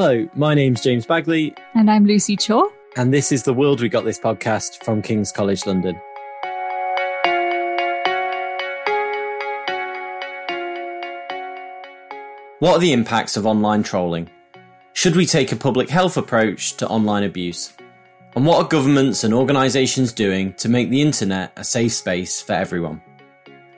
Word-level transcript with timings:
Hello, 0.00 0.28
my 0.36 0.54
name's 0.54 0.80
James 0.80 1.06
Bagley. 1.06 1.52
And 1.74 1.90
I'm 1.90 2.06
Lucy 2.06 2.36
Chaw. 2.36 2.62
And 2.94 3.12
this 3.12 3.32
is 3.32 3.42
the 3.42 3.52
World 3.52 3.80
We 3.80 3.88
Got 3.88 4.04
This 4.04 4.16
podcast 4.16 4.84
from 4.84 5.02
King's 5.02 5.32
College 5.32 5.66
London. 5.66 5.96
What 12.60 12.76
are 12.76 12.78
the 12.78 12.92
impacts 12.92 13.36
of 13.36 13.44
online 13.44 13.82
trolling? 13.82 14.30
Should 14.92 15.16
we 15.16 15.26
take 15.26 15.50
a 15.50 15.56
public 15.56 15.90
health 15.90 16.16
approach 16.16 16.76
to 16.76 16.86
online 16.86 17.24
abuse? 17.24 17.72
And 18.36 18.46
what 18.46 18.62
are 18.64 18.68
governments 18.68 19.24
and 19.24 19.34
organisations 19.34 20.12
doing 20.12 20.52
to 20.58 20.68
make 20.68 20.90
the 20.90 21.02
internet 21.02 21.52
a 21.56 21.64
safe 21.64 21.92
space 21.92 22.40
for 22.40 22.52
everyone? 22.52 23.02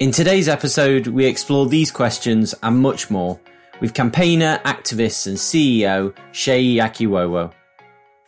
In 0.00 0.10
today's 0.10 0.50
episode, 0.50 1.06
we 1.06 1.24
explore 1.24 1.64
these 1.64 1.90
questions 1.90 2.54
and 2.62 2.78
much 2.78 3.10
more 3.10 3.40
with 3.80 3.94
campaigner, 3.94 4.60
activist, 4.64 5.26
and 5.26 5.36
CEO 5.36 6.14
Seyi 6.32 6.76
Akiwowo. 6.76 7.52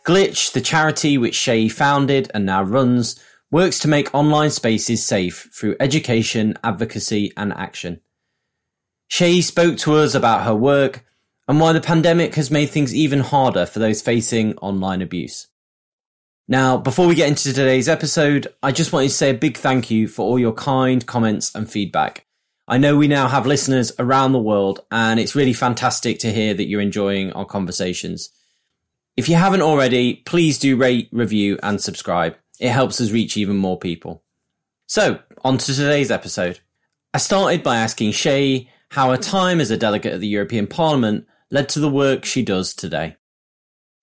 Glitch, 0.05 0.51
the 0.51 0.61
charity 0.61 1.17
which 1.17 1.37
Seyi 1.37 1.71
founded 1.71 2.29
and 2.33 2.45
now 2.45 2.63
runs, 2.63 3.19
works 3.51 3.79
to 3.79 3.87
make 3.87 4.13
online 4.13 4.49
spaces 4.49 5.05
safe 5.05 5.49
through 5.53 5.75
education, 5.79 6.55
advocacy, 6.63 7.31
and 7.37 7.53
action. 7.53 8.01
Seyi 9.09 9.43
spoke 9.43 9.77
to 9.77 9.95
us 9.95 10.15
about 10.15 10.43
her 10.43 10.55
work 10.55 11.05
and 11.47 11.59
why 11.59 11.71
the 11.71 11.81
pandemic 11.81 12.35
has 12.35 12.49
made 12.49 12.67
things 12.67 12.95
even 12.95 13.19
harder 13.19 13.65
for 13.65 13.79
those 13.79 14.01
facing 14.01 14.57
online 14.57 15.01
abuse. 15.01 15.47
Now, 16.47 16.77
before 16.77 17.07
we 17.07 17.15
get 17.15 17.29
into 17.29 17.53
today's 17.53 17.87
episode, 17.87 18.47
I 18.61 18.71
just 18.71 18.91
wanted 18.91 19.09
to 19.09 19.13
say 19.13 19.29
a 19.29 19.33
big 19.33 19.57
thank 19.57 19.89
you 19.89 20.07
for 20.07 20.23
all 20.23 20.39
your 20.39 20.53
kind 20.53 21.05
comments 21.05 21.53
and 21.55 21.69
feedback. 21.69 22.25
I 22.67 22.77
know 22.77 22.95
we 22.95 23.09
now 23.09 23.27
have 23.27 23.45
listeners 23.45 23.91
around 23.99 24.31
the 24.31 24.39
world, 24.39 24.79
and 24.89 25.19
it's 25.19 25.35
really 25.35 25.53
fantastic 25.53 26.19
to 26.19 26.31
hear 26.31 26.53
that 26.53 26.67
you're 26.67 26.79
enjoying 26.79 27.33
our 27.33 27.45
conversations. 27.45 28.29
If 29.17 29.27
you 29.27 29.35
haven't 29.35 29.61
already, 29.61 30.15
please 30.25 30.57
do 30.57 30.77
rate, 30.77 31.09
review, 31.11 31.59
and 31.61 31.81
subscribe. 31.81 32.35
It 32.59 32.69
helps 32.69 33.01
us 33.01 33.11
reach 33.11 33.35
even 33.35 33.57
more 33.57 33.77
people. 33.77 34.23
So, 34.87 35.19
on 35.43 35.57
to 35.57 35.73
today's 35.73 36.09
episode. 36.09 36.59
I 37.13 37.17
started 37.17 37.63
by 37.63 37.77
asking 37.77 38.11
Seyi 38.11 38.69
how 38.89 39.11
her 39.11 39.17
time 39.17 39.59
as 39.59 39.69
a 39.69 39.77
delegate 39.77 40.13
at 40.13 40.19
the 40.19 40.27
European 40.27 40.67
Parliament 40.67 41.27
led 41.51 41.67
to 41.69 41.79
the 41.79 41.89
work 41.89 42.25
she 42.25 42.43
does 42.43 42.73
today. 42.73 43.17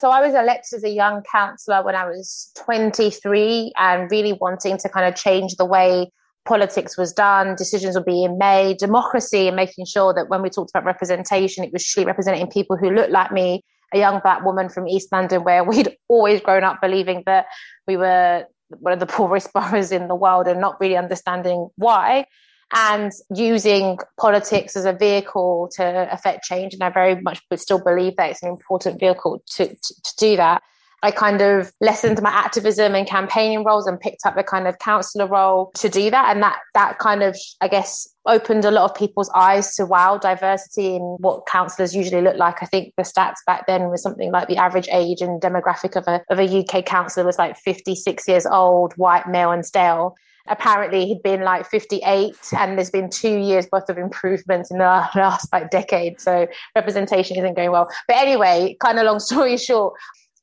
So 0.01 0.11
I 0.11 0.21
was 0.21 0.35
elected 0.35 0.79
as 0.79 0.85
a 0.85 0.91
young 0.91 1.23
councillor 1.23 1.83
when 1.85 1.95
I 1.95 2.07
was 2.07 2.51
23 2.65 3.73
and 3.77 4.11
really 4.11 4.33
wanting 4.33 4.79
to 4.79 4.89
kind 4.89 5.07
of 5.07 5.15
change 5.15 5.57
the 5.57 5.65
way 5.65 6.11
politics 6.51 6.99
was 6.99 7.13
done, 7.13 7.55
decisions 7.55 7.95
were 7.95 8.03
being 8.03 8.37
made, 8.37 8.77
democracy, 8.77 9.47
and 9.47 9.55
making 9.55 9.85
sure 9.85 10.13
that 10.13 10.29
when 10.29 10.43
we 10.43 10.51
talked 10.51 10.71
about 10.71 10.85
representation, 10.85 11.63
it 11.63 11.73
was 11.73 11.87
truly 11.87 12.05
representing 12.05 12.45
people 12.49 12.77
who 12.77 12.91
looked 12.91 13.13
like 13.13 13.31
me, 13.31 13.63
a 13.95 13.99
young 13.99 14.19
black 14.19 14.45
woman 14.45 14.69
from 14.69 14.89
East 14.89 15.13
London, 15.13 15.45
where 15.45 15.63
we'd 15.71 15.97
always 16.09 16.41
grown 16.41 16.65
up 16.65 16.81
believing 16.83 17.23
that 17.25 17.47
we 17.87 17.97
were 17.97 18.47
one 18.81 18.93
of 18.93 18.99
the 18.99 19.07
poorest 19.17 19.53
boroughs 19.53 19.93
in 19.93 20.09
the 20.09 20.17
world 20.17 20.49
and 20.49 20.61
not 20.61 20.81
really 20.81 20.97
understanding 20.97 21.69
why. 21.77 22.27
And 22.73 23.13
using 23.33 23.99
politics 24.19 24.75
as 24.75 24.85
a 24.85 24.93
vehicle 24.93 25.71
to 25.77 26.13
affect 26.13 26.43
change. 26.45 26.75
And 26.75 26.83
I 26.83 26.91
very 26.91 27.21
much 27.21 27.41
still 27.57 27.83
believe 27.83 28.17
that 28.17 28.31
it's 28.31 28.43
an 28.43 28.49
important 28.49 28.99
vehicle 28.99 29.41
to, 29.55 29.69
to, 29.69 29.75
to 29.77 30.13
do 30.19 30.37
that. 30.37 30.63
I 31.03 31.11
kind 31.11 31.41
of 31.41 31.73
lessened 31.81 32.21
my 32.21 32.31
activism 32.31 32.95
and 32.95 33.07
campaigning 33.07 33.65
roles 33.65 33.87
and 33.87 33.99
picked 33.99 34.27
up 34.27 34.37
the 34.37 34.43
kind 34.43 34.67
of 34.67 34.79
councillor 34.79 35.27
role 35.27 35.71
to 35.77 35.89
do 35.89 36.11
that. 36.11 36.35
And 36.35 36.43
that 36.43 36.59
that 36.75 36.99
kind 36.99 37.23
of, 37.23 37.37
I 37.61 37.69
guess, 37.69 38.09
opened 38.27 38.65
a 38.65 38.71
lot 38.71 38.91
of 38.91 38.97
people's 38.97 39.31
eyes 39.35 39.75
to 39.77 39.87
wow, 39.87 40.19
diversity 40.19 40.97
in 40.97 41.03
what 41.21 41.47
councillors 41.47 41.97
usually 41.97 42.23
look 42.23 42.37
like. 42.37 42.63
I 42.63 42.67
think 42.67 42.95
the 42.97 43.03
stats 43.03 43.39
back 43.47 43.67
then 43.67 43.89
was 43.89 44.03
something 44.03 44.31
like 44.31 44.49
the 44.49 44.59
average 44.59 44.89
age 44.93 45.23
and 45.23 45.41
demographic 45.41 45.97
of 45.97 46.07
a 46.07 46.23
of 46.29 46.39
a 46.39 46.61
UK 46.61 46.85
councillor 46.85 47.27
was 47.27 47.39
like 47.39 47.57
56 47.57 48.29
years 48.29 48.47
old, 48.47 48.93
white, 48.95 49.29
male, 49.29 49.53
and 49.53 49.65
stale 49.65 50.17
apparently 50.49 51.07
he'd 51.07 51.23
been 51.23 51.43
like 51.43 51.67
58 51.67 52.35
and 52.59 52.77
there's 52.77 52.91
been 52.91 53.11
two 53.11 53.39
years 53.39 53.67
worth 53.73 53.89
of 53.89 53.99
improvements 53.99 54.71
in 54.71 54.79
the 54.79 54.85
last 55.15 55.53
like 55.53 55.71
decade 55.71 56.21
so 56.21 56.47
representation 56.75 57.37
isn't 57.37 57.55
going 57.55 57.71
well 57.71 57.89
but 58.09 58.17
anyway 58.17 58.77
kind 58.81 58.99
of 58.99 59.05
long 59.05 59.21
story 59.21 59.57
short 59.57 59.95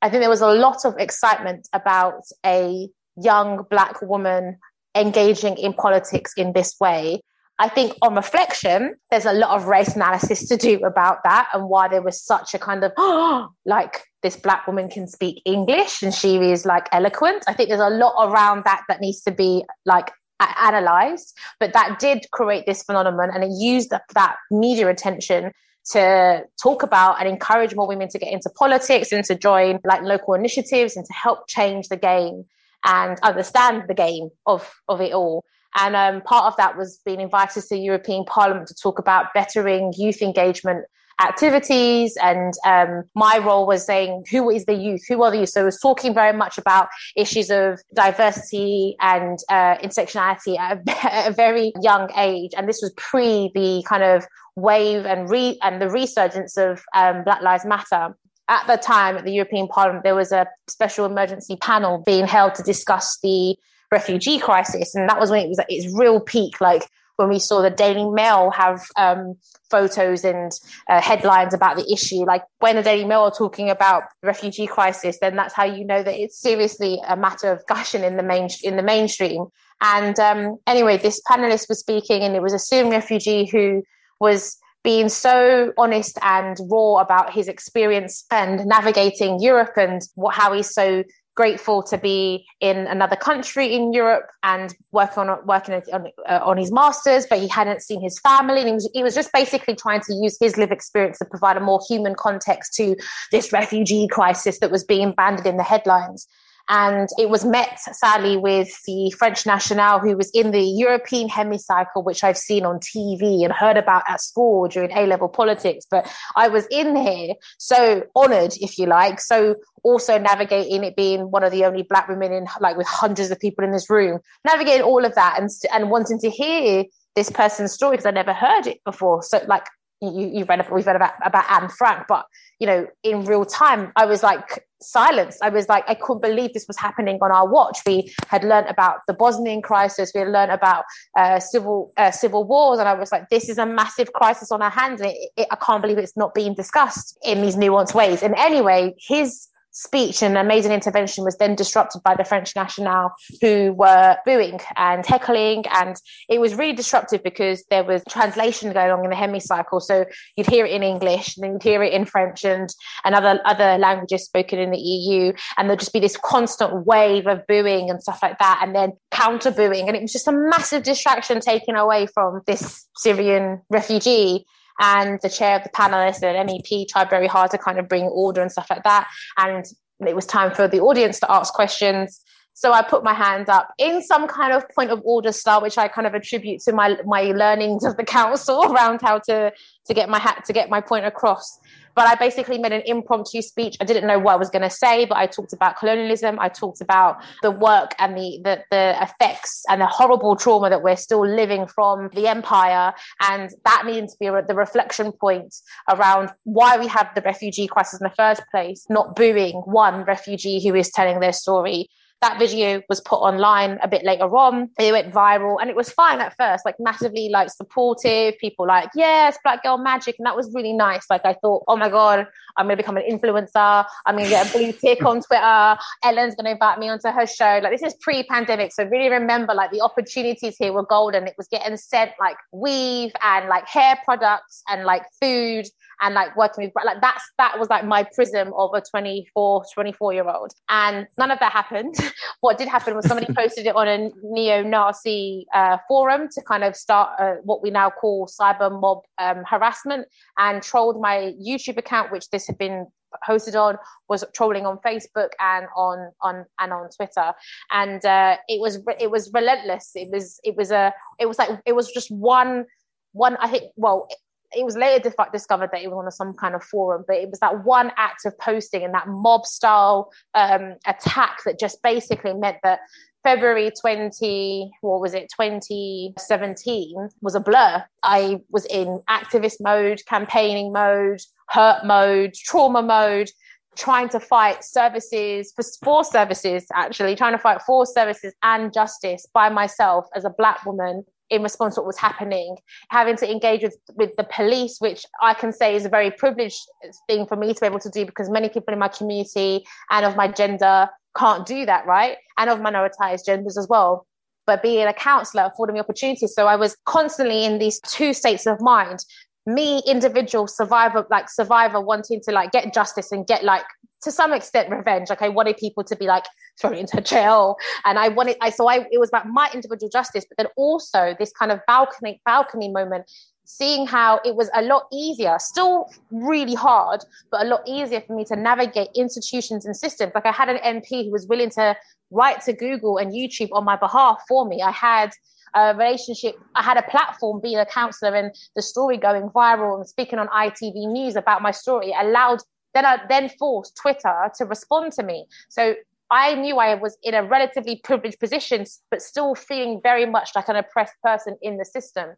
I 0.02 0.08
think 0.08 0.20
there 0.20 0.30
was 0.30 0.40
a 0.40 0.52
lot 0.52 0.84
of 0.84 0.94
excitement 0.98 1.68
about 1.72 2.22
a 2.44 2.88
young 3.16 3.64
black 3.70 4.00
woman 4.02 4.58
engaging 4.94 5.56
in 5.56 5.72
politics 5.72 6.32
in 6.36 6.52
this 6.52 6.76
way. 6.80 7.20
I 7.60 7.68
think 7.68 7.94
on 8.02 8.14
reflection, 8.14 8.94
there's 9.10 9.26
a 9.26 9.32
lot 9.32 9.56
of 9.56 9.66
race 9.66 9.96
analysis 9.96 10.46
to 10.48 10.56
do 10.56 10.78
about 10.84 11.24
that 11.24 11.48
and 11.52 11.68
why 11.68 11.88
there 11.88 12.02
was 12.02 12.22
such 12.22 12.54
a 12.54 12.58
kind 12.58 12.84
of 12.84 12.92
oh, 12.96 13.48
like 13.66 14.04
this 14.22 14.36
black 14.36 14.66
woman 14.66 14.88
can 14.88 15.08
speak 15.08 15.42
English 15.44 16.02
and 16.02 16.14
she 16.14 16.36
is 16.36 16.64
like 16.64 16.88
eloquent. 16.92 17.44
I 17.48 17.54
think 17.54 17.68
there's 17.68 17.80
a 17.80 17.90
lot 17.90 18.30
around 18.30 18.64
that 18.64 18.82
that 18.88 19.00
needs 19.00 19.20
to 19.22 19.32
be 19.32 19.64
like 19.84 20.12
analyzed, 20.40 21.36
but 21.58 21.72
that 21.72 21.98
did 21.98 22.26
create 22.30 22.64
this 22.66 22.84
phenomenon 22.84 23.30
and 23.34 23.42
it 23.42 23.50
used 23.58 23.90
that 23.90 24.36
media 24.52 24.88
attention 24.88 25.50
to 25.92 26.44
talk 26.62 26.82
about 26.82 27.18
and 27.18 27.28
encourage 27.28 27.74
more 27.74 27.88
women 27.88 28.08
to 28.08 28.18
get 28.18 28.32
into 28.32 28.50
politics 28.50 29.12
and 29.12 29.24
to 29.24 29.34
join 29.34 29.78
like 29.84 30.02
local 30.02 30.34
initiatives 30.34 30.96
and 30.96 31.06
to 31.06 31.12
help 31.12 31.48
change 31.48 31.88
the 31.88 31.96
game 31.96 32.44
and 32.84 33.18
understand 33.22 33.84
the 33.88 33.94
game 33.94 34.30
of, 34.46 34.70
of 34.88 35.00
it 35.00 35.12
all. 35.12 35.44
And 35.76 35.94
um, 35.94 36.22
part 36.22 36.46
of 36.46 36.56
that 36.56 36.76
was 36.76 37.00
being 37.04 37.20
invited 37.20 37.62
to 37.62 37.68
the 37.70 37.78
European 37.78 38.24
Parliament 38.24 38.68
to 38.68 38.74
talk 38.74 38.98
about 38.98 39.34
bettering 39.34 39.92
youth 39.96 40.22
engagement 40.22 40.84
activities. 41.20 42.16
And 42.22 42.54
um, 42.64 43.04
my 43.14 43.38
role 43.38 43.66
was 43.66 43.84
saying, 43.84 44.24
who 44.30 44.50
is 44.50 44.64
the 44.66 44.74
youth? 44.74 45.02
Who 45.08 45.22
are 45.22 45.30
the 45.30 45.38
youth? 45.38 45.50
So 45.50 45.62
it 45.62 45.64
was 45.64 45.80
talking 45.80 46.14
very 46.14 46.36
much 46.36 46.58
about 46.58 46.88
issues 47.16 47.50
of 47.50 47.80
diversity 47.94 48.96
and 49.00 49.38
uh, 49.48 49.76
intersectionality 49.78 50.58
at 50.58 50.78
a, 50.78 51.06
at 51.14 51.30
a 51.30 51.34
very 51.34 51.72
young 51.80 52.10
age. 52.16 52.52
And 52.56 52.68
this 52.68 52.80
was 52.82 52.92
pre 52.96 53.50
the 53.54 53.84
kind 53.88 54.02
of 54.02 54.24
wave 54.56 55.06
and 55.06 55.30
re 55.30 55.58
and 55.62 55.80
the 55.80 55.88
resurgence 55.88 56.56
of 56.56 56.82
um, 56.94 57.24
Black 57.24 57.42
Lives 57.42 57.64
Matter. 57.64 58.14
At 58.50 58.66
the 58.66 58.76
time, 58.76 59.18
at 59.18 59.24
the 59.26 59.32
European 59.32 59.68
Parliament, 59.68 60.04
there 60.04 60.14
was 60.14 60.32
a 60.32 60.46
special 60.68 61.04
emergency 61.04 61.56
panel 61.56 62.02
being 62.06 62.26
held 62.26 62.54
to 62.54 62.62
discuss 62.62 63.18
the 63.22 63.56
refugee 63.92 64.38
crisis, 64.38 64.94
and 64.94 65.08
that 65.08 65.20
was 65.20 65.30
when 65.30 65.44
it 65.44 65.48
was 65.48 65.58
at 65.58 65.66
its 65.68 65.94
real 65.94 66.18
peak. 66.18 66.58
Like 66.58 66.88
when 67.18 67.28
we 67.28 67.40
saw 67.40 67.60
the 67.60 67.70
Daily 67.70 68.08
Mail 68.08 68.50
have 68.52 68.80
um, 68.96 69.34
photos 69.70 70.24
and 70.24 70.52
uh, 70.88 71.00
headlines 71.00 71.52
about 71.52 71.76
the 71.76 71.92
issue. 71.92 72.24
Like 72.24 72.44
when 72.60 72.76
the 72.76 72.82
Daily 72.82 73.04
Mail 73.04 73.22
are 73.22 73.32
talking 73.32 73.68
about 73.68 74.04
the 74.22 74.28
refugee 74.28 74.68
crisis, 74.68 75.18
then 75.20 75.34
that's 75.34 75.52
how 75.52 75.64
you 75.64 75.84
know 75.84 76.02
that 76.02 76.14
it's 76.14 76.40
seriously 76.40 77.00
a 77.08 77.16
matter 77.16 77.50
of 77.50 77.66
gushing 77.66 78.04
in 78.04 78.16
the 78.16 78.22
main 78.22 78.48
in 78.62 78.76
the 78.76 78.84
mainstream. 78.84 79.46
And 79.80 80.18
um, 80.20 80.58
anyway, 80.66 80.96
this 80.96 81.20
panelist 81.28 81.68
was 81.68 81.80
speaking, 81.80 82.22
and 82.22 82.36
it 82.36 82.42
was 82.42 82.52
a 82.52 82.58
Syrian 82.58 82.90
refugee 82.90 83.46
who 83.46 83.82
was 84.20 84.56
being 84.84 85.08
so 85.08 85.72
honest 85.76 86.18
and 86.22 86.56
raw 86.70 86.98
about 87.00 87.32
his 87.32 87.48
experience 87.48 88.24
and 88.30 88.64
navigating 88.64 89.40
Europe 89.40 89.76
and 89.76 90.02
what, 90.14 90.34
how 90.34 90.52
he's 90.52 90.72
so 90.72 91.02
grateful 91.38 91.84
to 91.84 91.96
be 91.96 92.44
in 92.60 92.78
another 92.88 93.14
country 93.14 93.72
in 93.72 93.92
Europe 93.92 94.26
and 94.42 94.74
working 94.90 95.20
on 95.22 95.38
working 95.46 95.80
on, 95.92 96.08
uh, 96.28 96.40
on 96.42 96.56
his 96.56 96.72
masters, 96.72 97.28
but 97.30 97.38
he 97.38 97.46
hadn't 97.46 97.80
seen 97.80 98.00
his 98.00 98.18
family. 98.18 98.58
And 98.62 98.66
he 98.66 98.74
was, 98.74 98.90
he 98.92 99.02
was 99.04 99.14
just 99.14 99.32
basically 99.32 99.76
trying 99.76 100.00
to 100.00 100.14
use 100.14 100.36
his 100.40 100.56
live 100.56 100.72
experience 100.72 101.18
to 101.18 101.24
provide 101.24 101.56
a 101.56 101.60
more 101.60 101.80
human 101.88 102.16
context 102.16 102.74
to 102.74 102.96
this 103.30 103.52
refugee 103.52 104.08
crisis 104.08 104.58
that 104.58 104.72
was 104.72 104.82
being 104.82 105.12
banded 105.12 105.46
in 105.46 105.58
the 105.58 105.62
headlines. 105.62 106.26
And 106.68 107.08
it 107.18 107.30
was 107.30 107.44
met, 107.44 107.78
sadly, 107.80 108.36
with 108.36 108.68
the 108.86 109.10
French 109.18 109.46
National, 109.46 109.98
who 109.98 110.16
was 110.16 110.30
in 110.32 110.50
the 110.50 110.62
European 110.62 111.28
hemicycle, 111.28 112.04
which 112.04 112.22
I've 112.22 112.36
seen 112.36 112.66
on 112.66 112.78
TV 112.78 113.42
and 113.44 113.52
heard 113.52 113.78
about 113.78 114.02
at 114.06 114.20
school 114.20 114.68
during 114.68 114.90
A 114.92 115.06
level 115.06 115.28
politics. 115.28 115.86
But 115.90 116.10
I 116.36 116.48
was 116.48 116.66
in 116.70 116.94
here, 116.94 117.34
so 117.58 118.04
honored, 118.14 118.54
if 118.60 118.78
you 118.78 118.86
like. 118.86 119.20
So 119.20 119.56
also 119.82 120.18
navigating 120.18 120.84
it 120.84 120.94
being 120.94 121.30
one 121.30 121.42
of 121.42 121.52
the 121.52 121.64
only 121.64 121.82
black 121.82 122.06
women 122.08 122.32
in, 122.32 122.46
like, 122.60 122.76
with 122.76 122.86
hundreds 122.86 123.30
of 123.30 123.40
people 123.40 123.64
in 123.64 123.72
this 123.72 123.88
room, 123.88 124.20
navigating 124.44 124.82
all 124.82 125.04
of 125.04 125.14
that 125.14 125.40
and, 125.40 125.48
and 125.72 125.90
wanting 125.90 126.18
to 126.18 126.28
hear 126.28 126.84
this 127.16 127.30
person's 127.30 127.72
story 127.72 127.92
because 127.92 128.06
I 128.06 128.10
never 128.10 128.34
heard 128.34 128.66
it 128.66 128.84
before. 128.84 129.22
So, 129.22 129.42
like, 129.46 129.64
you, 130.00 130.30
you 130.32 130.44
read 130.44 130.64
we've 130.70 130.86
read 130.86 130.96
about 130.96 131.14
about 131.24 131.50
Anne 131.50 131.68
Frank, 131.70 132.06
but 132.08 132.26
you 132.60 132.66
know, 132.66 132.86
in 133.02 133.24
real 133.24 133.44
time, 133.44 133.92
I 133.96 134.06
was 134.06 134.22
like 134.22 134.67
silenced. 134.80 135.38
I 135.42 135.48
was 135.48 135.68
like, 135.68 135.84
I 135.88 135.94
couldn't 135.94 136.22
believe 136.22 136.52
this 136.52 136.66
was 136.66 136.76
happening 136.76 137.18
on 137.20 137.30
our 137.30 137.48
watch. 137.48 137.78
We 137.86 138.12
had 138.28 138.44
learned 138.44 138.68
about 138.68 139.00
the 139.06 139.14
Bosnian 139.14 139.62
crisis, 139.62 140.12
we 140.14 140.20
had 140.20 140.30
learned 140.30 140.52
about 140.52 140.84
uh, 141.16 141.40
civil 141.40 141.92
uh, 141.96 142.10
civil 142.10 142.44
wars, 142.44 142.78
and 142.78 142.88
I 142.88 142.94
was 142.94 143.12
like, 143.12 143.28
this 143.30 143.48
is 143.48 143.58
a 143.58 143.66
massive 143.66 144.12
crisis 144.12 144.50
on 144.50 144.62
our 144.62 144.70
hands, 144.70 145.00
and 145.00 145.10
it, 145.10 145.30
it, 145.36 145.46
I 145.50 145.56
can't 145.56 145.82
believe 145.82 145.98
it's 145.98 146.16
not 146.16 146.34
being 146.34 146.54
discussed 146.54 147.18
in 147.24 147.42
these 147.42 147.56
nuanced 147.56 147.94
ways. 147.94 148.22
And 148.22 148.34
anyway, 148.34 148.94
his 148.98 149.48
speech 149.78 150.22
and 150.22 150.36
amazing 150.36 150.72
intervention 150.72 151.22
was 151.22 151.36
then 151.36 151.54
disrupted 151.54 152.02
by 152.02 152.16
the 152.16 152.24
French 152.24 152.56
National, 152.56 153.12
who 153.40 153.72
were 153.74 154.16
booing 154.26 154.58
and 154.76 155.06
heckling. 155.06 155.64
And 155.72 155.94
it 156.28 156.40
was 156.40 156.56
really 156.56 156.72
disruptive 156.72 157.22
because 157.22 157.62
there 157.70 157.84
was 157.84 158.02
translation 158.08 158.72
going 158.72 158.90
on 158.90 159.04
in 159.04 159.10
the 159.10 159.16
hemicycle. 159.16 159.80
So 159.80 160.04
you'd 160.36 160.48
hear 160.48 160.66
it 160.66 160.72
in 160.72 160.82
English, 160.82 161.36
and 161.36 161.44
then 161.44 161.52
you'd 161.52 161.62
hear 161.62 161.82
it 161.84 161.92
in 161.92 162.06
French 162.06 162.44
and, 162.44 162.68
and 163.04 163.14
other, 163.14 163.40
other 163.44 163.78
languages 163.78 164.24
spoken 164.24 164.58
in 164.58 164.72
the 164.72 164.78
EU. 164.78 165.32
And 165.56 165.68
there'd 165.68 165.78
just 165.78 165.92
be 165.92 166.00
this 166.00 166.16
constant 166.16 166.84
wave 166.84 167.28
of 167.28 167.46
booing 167.46 167.88
and 167.88 168.02
stuff 168.02 168.18
like 168.20 168.38
that, 168.40 168.60
and 168.62 168.74
then 168.74 168.94
counter 169.12 169.52
booing. 169.52 169.86
And 169.86 169.96
it 169.96 170.02
was 170.02 170.12
just 170.12 170.26
a 170.26 170.32
massive 170.32 170.82
distraction 170.82 171.38
taken 171.38 171.76
away 171.76 172.08
from 172.08 172.40
this 172.48 172.84
Syrian 172.96 173.62
refugee 173.70 174.44
and 174.78 175.20
the 175.22 175.28
chair 175.28 175.56
of 175.56 175.62
the 175.62 175.70
panelists 175.70 176.22
and 176.22 176.48
MEP 176.48 176.88
tried 176.88 177.10
very 177.10 177.26
hard 177.26 177.50
to 177.50 177.58
kind 177.58 177.78
of 177.78 177.88
bring 177.88 178.04
order 178.04 178.40
and 178.40 178.50
stuff 178.50 178.68
like 178.70 178.84
that. 178.84 179.08
And 179.36 179.64
it 180.06 180.14
was 180.14 180.26
time 180.26 180.54
for 180.54 180.68
the 180.68 180.80
audience 180.80 181.20
to 181.20 181.30
ask 181.30 181.52
questions. 181.52 182.22
So 182.54 182.72
I 182.72 182.82
put 182.82 183.04
my 183.04 183.14
hand 183.14 183.48
up 183.48 183.72
in 183.78 184.02
some 184.02 184.26
kind 184.26 184.52
of 184.52 184.68
point 184.70 184.90
of 184.90 185.00
order 185.04 185.30
style, 185.30 185.62
which 185.62 185.78
I 185.78 185.86
kind 185.86 186.08
of 186.08 186.14
attribute 186.14 186.60
to 186.62 186.72
my 186.72 186.96
my 187.04 187.22
learnings 187.22 187.84
of 187.84 187.96
the 187.96 188.02
council 188.02 188.64
around 188.72 189.00
how 189.00 189.20
to 189.20 189.52
to 189.86 189.94
get 189.94 190.08
my 190.08 190.18
hat 190.18 190.44
to 190.46 190.52
get 190.52 190.68
my 190.68 190.80
point 190.80 191.06
across. 191.06 191.60
But 191.98 192.06
I 192.06 192.14
basically 192.14 192.58
made 192.58 192.70
an 192.70 192.82
impromptu 192.86 193.42
speech. 193.42 193.76
I 193.80 193.84
didn't 193.84 194.06
know 194.06 194.20
what 194.20 194.34
I 194.34 194.36
was 194.36 194.50
going 194.50 194.62
to 194.62 194.70
say, 194.70 195.04
but 195.04 195.18
I 195.18 195.26
talked 195.26 195.52
about 195.52 195.78
colonialism. 195.78 196.38
I 196.38 196.48
talked 196.48 196.80
about 196.80 197.20
the 197.42 197.50
work 197.50 197.90
and 197.98 198.16
the, 198.16 198.38
the, 198.44 198.62
the 198.70 199.02
effects 199.02 199.64
and 199.68 199.80
the 199.80 199.86
horrible 199.86 200.36
trauma 200.36 200.70
that 200.70 200.84
we're 200.84 200.94
still 200.94 201.26
living 201.26 201.66
from 201.66 202.08
the 202.14 202.28
empire. 202.28 202.94
And 203.20 203.50
that 203.64 203.82
needs 203.84 204.12
to 204.12 204.18
be 204.20 204.26
the 204.46 204.54
reflection 204.54 205.10
point 205.10 205.52
around 205.88 206.30
why 206.44 206.78
we 206.78 206.86
have 206.86 207.08
the 207.16 207.20
refugee 207.22 207.66
crisis 207.66 208.00
in 208.00 208.04
the 208.04 208.14
first 208.14 208.42
place, 208.52 208.86
not 208.88 209.16
booing 209.16 209.56
one 209.64 210.04
refugee 210.04 210.64
who 210.64 210.76
is 210.76 210.92
telling 210.92 211.18
their 211.18 211.32
story 211.32 211.88
that 212.20 212.38
video 212.38 212.82
was 212.88 213.00
put 213.00 213.16
online 213.16 213.78
a 213.82 213.88
bit 213.88 214.04
later 214.04 214.24
on. 214.36 214.70
It 214.78 214.92
went 214.92 215.12
viral 215.12 215.58
and 215.60 215.70
it 215.70 215.76
was 215.76 215.90
fine 215.90 216.20
at 216.20 216.36
first, 216.36 216.64
like 216.64 216.74
massively 216.80 217.28
like 217.28 217.50
supportive. 217.50 218.36
People 218.38 218.66
like, 218.66 218.90
yes, 218.94 219.38
black 219.44 219.62
girl 219.62 219.78
magic. 219.78 220.16
And 220.18 220.26
that 220.26 220.34
was 220.34 220.52
really 220.52 220.72
nice. 220.72 221.06
Like 221.08 221.24
I 221.24 221.34
thought, 221.34 221.64
oh 221.68 221.76
my 221.76 221.88
God, 221.88 222.26
I'm 222.56 222.66
gonna 222.66 222.76
become 222.76 222.96
an 222.96 223.04
influencer. 223.08 223.84
I'm 224.06 224.16
gonna 224.16 224.28
get 224.28 224.48
a 224.48 224.52
blue 224.56 224.72
tick 224.72 225.04
on 225.04 225.22
Twitter. 225.22 225.76
Ellen's 226.02 226.34
gonna 226.34 226.50
invite 226.50 226.78
me 226.78 226.88
onto 226.88 227.08
her 227.08 227.26
show. 227.26 227.60
Like 227.62 227.72
this 227.72 227.82
is 227.82 227.94
pre-pandemic. 228.00 228.72
So 228.72 228.84
really 228.84 229.10
remember 229.10 229.54
like 229.54 229.70
the 229.70 229.80
opportunities 229.80 230.56
here 230.58 230.72
were 230.72 230.84
golden. 230.84 231.26
It 231.26 231.34
was 231.38 231.46
getting 231.48 231.76
sent 231.76 232.12
like 232.18 232.36
weave 232.52 233.12
and 233.22 233.48
like 233.48 233.68
hair 233.68 233.98
products 234.04 234.62
and 234.68 234.84
like 234.84 235.04
food 235.20 235.66
and 236.00 236.14
like 236.14 236.36
working 236.36 236.64
with 236.64 236.72
like 236.84 237.00
that's 237.00 237.24
that 237.38 237.58
was 237.58 237.68
like 237.68 237.84
my 237.84 238.02
prism 238.14 238.52
of 238.56 238.70
a 238.74 238.80
24 238.80 239.64
24 239.72 240.12
year 240.12 240.28
old 240.28 240.52
and 240.68 241.06
none 241.18 241.30
of 241.30 241.38
that 241.38 241.52
happened 241.52 241.94
what 242.40 242.58
did 242.58 242.68
happen 242.68 242.94
was 242.94 243.06
somebody 243.06 243.32
posted 243.36 243.66
it 243.66 243.74
on 243.74 243.88
a 243.88 244.10
neo-nazi 244.22 245.46
uh, 245.54 245.76
forum 245.86 246.28
to 246.32 246.42
kind 246.42 246.64
of 246.64 246.76
start 246.76 247.10
uh, 247.18 247.34
what 247.44 247.62
we 247.62 247.70
now 247.70 247.90
call 247.90 248.26
cyber 248.26 248.70
mob 248.80 249.02
um, 249.18 249.42
harassment 249.48 250.06
and 250.38 250.62
trolled 250.62 251.00
my 251.00 251.34
youtube 251.44 251.76
account 251.76 252.12
which 252.12 252.28
this 252.30 252.46
had 252.46 252.58
been 252.58 252.86
hosted 253.26 253.54
on 253.54 253.76
was 254.08 254.24
trolling 254.34 254.66
on 254.66 254.78
Facebook 254.78 255.30
and 255.40 255.66
on 255.76 256.12
on 256.22 256.44
and 256.58 256.72
on 256.72 256.88
Twitter, 256.90 257.32
and 257.70 258.04
uh, 258.04 258.36
it 258.48 258.60
was 258.60 258.80
it 259.00 259.10
was 259.10 259.30
relentless. 259.32 259.92
It 259.94 260.08
was 260.12 260.40
it 260.44 260.56
was 260.56 260.70
a 260.70 260.92
it 261.18 261.26
was 261.26 261.38
like 261.38 261.50
it 261.66 261.72
was 261.72 261.90
just 261.90 262.10
one 262.10 262.66
one. 263.12 263.36
I 263.36 263.48
think 263.48 263.72
well, 263.76 264.08
it 264.52 264.64
was 264.64 264.76
later 264.76 265.12
discovered 265.32 265.70
that 265.72 265.82
it 265.82 265.90
was 265.90 266.04
on 266.04 266.10
some 266.10 266.34
kind 266.34 266.54
of 266.54 266.62
forum, 266.62 267.04
but 267.06 267.16
it 267.16 267.28
was 267.28 267.40
that 267.40 267.64
one 267.64 267.92
act 267.96 268.24
of 268.24 268.38
posting 268.38 268.82
and 268.82 268.94
that 268.94 269.06
mob 269.06 269.44
style 269.44 270.10
um, 270.34 270.74
attack 270.86 271.38
that 271.44 271.58
just 271.58 271.82
basically 271.82 272.32
meant 272.32 272.56
that 272.62 272.80
February 273.24 273.70
20, 273.78 274.70
what 274.80 275.00
was 275.00 275.12
it, 275.12 275.28
2017 275.38 277.08
was 277.20 277.34
a 277.34 277.40
blur. 277.40 277.84
I 278.02 278.40
was 278.50 278.64
in 278.66 279.00
activist 279.10 279.56
mode, 279.60 280.00
campaigning 280.06 280.72
mode, 280.72 281.20
hurt 281.48 281.84
mode, 281.84 282.34
trauma 282.34 282.82
mode, 282.82 283.30
trying 283.76 284.08
to 284.10 284.20
fight 284.20 284.64
services 284.64 285.52
for, 285.54 285.64
for 285.84 286.04
services, 286.04 286.66
actually, 286.74 287.16
trying 287.16 287.32
to 287.32 287.38
fight 287.38 287.60
for 287.62 287.84
services 287.84 288.34
and 288.42 288.72
justice 288.72 289.26
by 289.34 289.48
myself 289.48 290.06
as 290.14 290.24
a 290.24 290.30
Black 290.30 290.64
woman 290.64 291.04
in 291.30 291.42
response 291.42 291.74
to 291.74 291.80
what 291.80 291.86
was 291.86 291.98
happening, 291.98 292.56
having 292.90 293.16
to 293.16 293.30
engage 293.30 293.62
with, 293.62 293.76
with 293.96 294.16
the 294.16 294.24
police, 294.24 294.76
which 294.78 295.04
I 295.22 295.34
can 295.34 295.52
say 295.52 295.74
is 295.74 295.84
a 295.84 295.88
very 295.88 296.10
privileged 296.10 296.60
thing 297.08 297.26
for 297.26 297.36
me 297.36 297.54
to 297.54 297.60
be 297.60 297.66
able 297.66 297.80
to 297.80 297.90
do 297.90 298.06
because 298.06 298.30
many 298.30 298.48
people 298.48 298.72
in 298.72 298.78
my 298.78 298.88
community 298.88 299.64
and 299.90 300.06
of 300.06 300.16
my 300.16 300.28
gender 300.28 300.88
can't 301.16 301.46
do 301.46 301.66
that, 301.66 301.86
right? 301.86 302.16
And 302.38 302.48
of 302.50 302.60
minoritized 302.60 303.26
genders 303.26 303.58
as 303.58 303.68
well. 303.68 304.06
But 304.46 304.62
being 304.62 304.86
a 304.86 304.94
counselor 304.94 305.44
afforded 305.44 305.74
me 305.74 305.80
opportunities. 305.80 306.34
So 306.34 306.46
I 306.46 306.56
was 306.56 306.76
constantly 306.86 307.44
in 307.44 307.58
these 307.58 307.80
two 307.80 308.14
states 308.14 308.46
of 308.46 308.60
mind 308.60 309.04
me 309.48 309.80
individual 309.86 310.46
survivor 310.46 311.06
like 311.10 311.30
survivor 311.30 311.80
wanting 311.80 312.20
to 312.22 312.32
like 312.32 312.52
get 312.52 312.72
justice 312.74 313.10
and 313.10 313.26
get 313.26 313.42
like 313.44 313.64
to 314.02 314.12
some 314.12 314.32
extent 314.32 314.70
revenge. 314.70 315.10
Like 315.10 315.22
i 315.22 315.28
wanted 315.28 315.56
people 315.56 315.84
to 315.84 315.96
be 315.96 316.06
like 316.06 316.24
thrown 316.60 316.74
into 316.74 317.00
jail. 317.12 317.56
And 317.84 317.98
i 317.98 318.08
wanted 318.08 318.36
i 318.40 318.50
so 318.50 318.68
i 318.68 318.86
it 318.90 318.98
was 318.98 319.08
about 319.08 319.26
my 319.28 319.50
individual 319.52 319.90
justice 319.90 320.24
but 320.28 320.36
then 320.36 320.48
also 320.56 321.14
this 321.18 321.32
kind 321.32 321.52
of 321.52 321.60
balcony 321.66 322.20
balcony 322.24 322.68
moment 322.70 323.10
seeing 323.44 323.86
how 323.86 324.20
it 324.26 324.36
was 324.36 324.50
a 324.54 324.60
lot 324.60 324.84
easier 324.92 325.36
still 325.38 325.90
really 326.10 326.54
hard 326.54 327.00
but 327.30 327.46
a 327.46 327.48
lot 327.48 327.62
easier 327.66 328.00
for 328.02 328.14
me 328.14 328.22
to 328.22 328.36
navigate 328.36 328.88
institutions 328.94 329.64
and 329.64 329.76
systems. 329.76 330.12
Like 330.14 330.26
i 330.26 330.32
had 330.32 330.48
an 330.48 330.80
mp 330.80 331.04
who 331.04 331.10
was 331.10 331.26
willing 331.26 331.50
to 331.50 331.76
write 332.10 332.40
to 332.42 332.52
google 332.52 332.98
and 332.98 333.12
youtube 333.12 333.48
on 333.52 333.64
my 333.64 333.76
behalf 333.76 334.22
for 334.28 334.46
me. 334.46 334.62
I 334.62 334.70
had 334.70 335.10
a 335.54 335.74
relationship. 335.74 336.36
I 336.54 336.62
had 336.62 336.76
a 336.76 336.82
platform 336.82 337.40
being 337.40 337.58
a 337.58 337.66
counselor 337.66 338.14
and 338.14 338.34
the 338.54 338.62
story 338.62 338.96
going 338.96 339.28
viral 339.30 339.76
and 339.76 339.88
speaking 339.88 340.18
on 340.18 340.28
ITV 340.28 340.74
News 340.92 341.16
about 341.16 341.42
my 341.42 341.50
story 341.50 341.94
allowed 341.98 342.40
then 342.78 342.86
I 342.86 343.00
then 343.08 343.28
forced 343.38 343.76
Twitter 343.76 344.30
to 344.36 344.44
respond 344.44 344.92
to 344.92 345.02
me. 345.02 345.26
So 345.48 345.74
I 346.10 346.34
knew 346.34 346.58
I 346.58 346.74
was 346.74 346.96
in 347.02 347.14
a 347.14 347.24
relatively 347.24 347.80
privileged 347.82 348.20
position, 348.20 348.64
but 348.90 349.02
still 349.02 349.34
feeling 349.34 349.80
very 349.82 350.06
much 350.06 350.30
like 350.36 350.48
an 350.48 350.56
oppressed 350.56 350.94
person 351.02 351.36
in 351.42 351.58
the 351.58 351.64
system. 351.64 352.10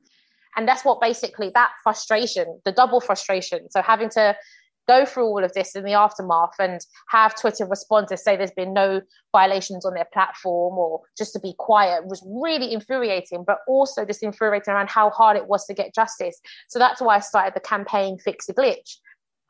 And 0.56 0.68
that's 0.68 0.84
what 0.84 1.00
basically 1.00 1.50
that 1.54 1.70
frustration, 1.82 2.60
the 2.64 2.72
double 2.72 3.00
frustration. 3.00 3.70
So 3.70 3.80
having 3.80 4.10
to 4.10 4.36
go 4.86 5.04
through 5.06 5.24
all 5.24 5.44
of 5.44 5.52
this 5.52 5.76
in 5.76 5.84
the 5.84 5.92
aftermath 5.92 6.54
and 6.58 6.80
have 7.08 7.40
Twitter 7.40 7.64
respond 7.66 8.08
to 8.08 8.16
say 8.16 8.36
there's 8.36 8.50
been 8.50 8.74
no 8.74 9.00
violations 9.32 9.86
on 9.86 9.94
their 9.94 10.08
platform 10.12 10.76
or 10.76 11.00
just 11.16 11.32
to 11.32 11.40
be 11.40 11.54
quiet 11.58 12.06
was 12.06 12.22
really 12.26 12.72
infuriating, 12.72 13.44
but 13.46 13.58
also 13.68 14.04
just 14.04 14.22
infuriating 14.22 14.74
around 14.74 14.90
how 14.90 15.08
hard 15.10 15.36
it 15.36 15.46
was 15.46 15.64
to 15.66 15.74
get 15.74 15.94
justice. 15.94 16.40
So 16.68 16.78
that's 16.78 17.00
why 17.00 17.16
I 17.16 17.20
started 17.20 17.54
the 17.54 17.60
campaign 17.60 18.18
Fix 18.18 18.46
the 18.46 18.54
Glitch. 18.54 18.96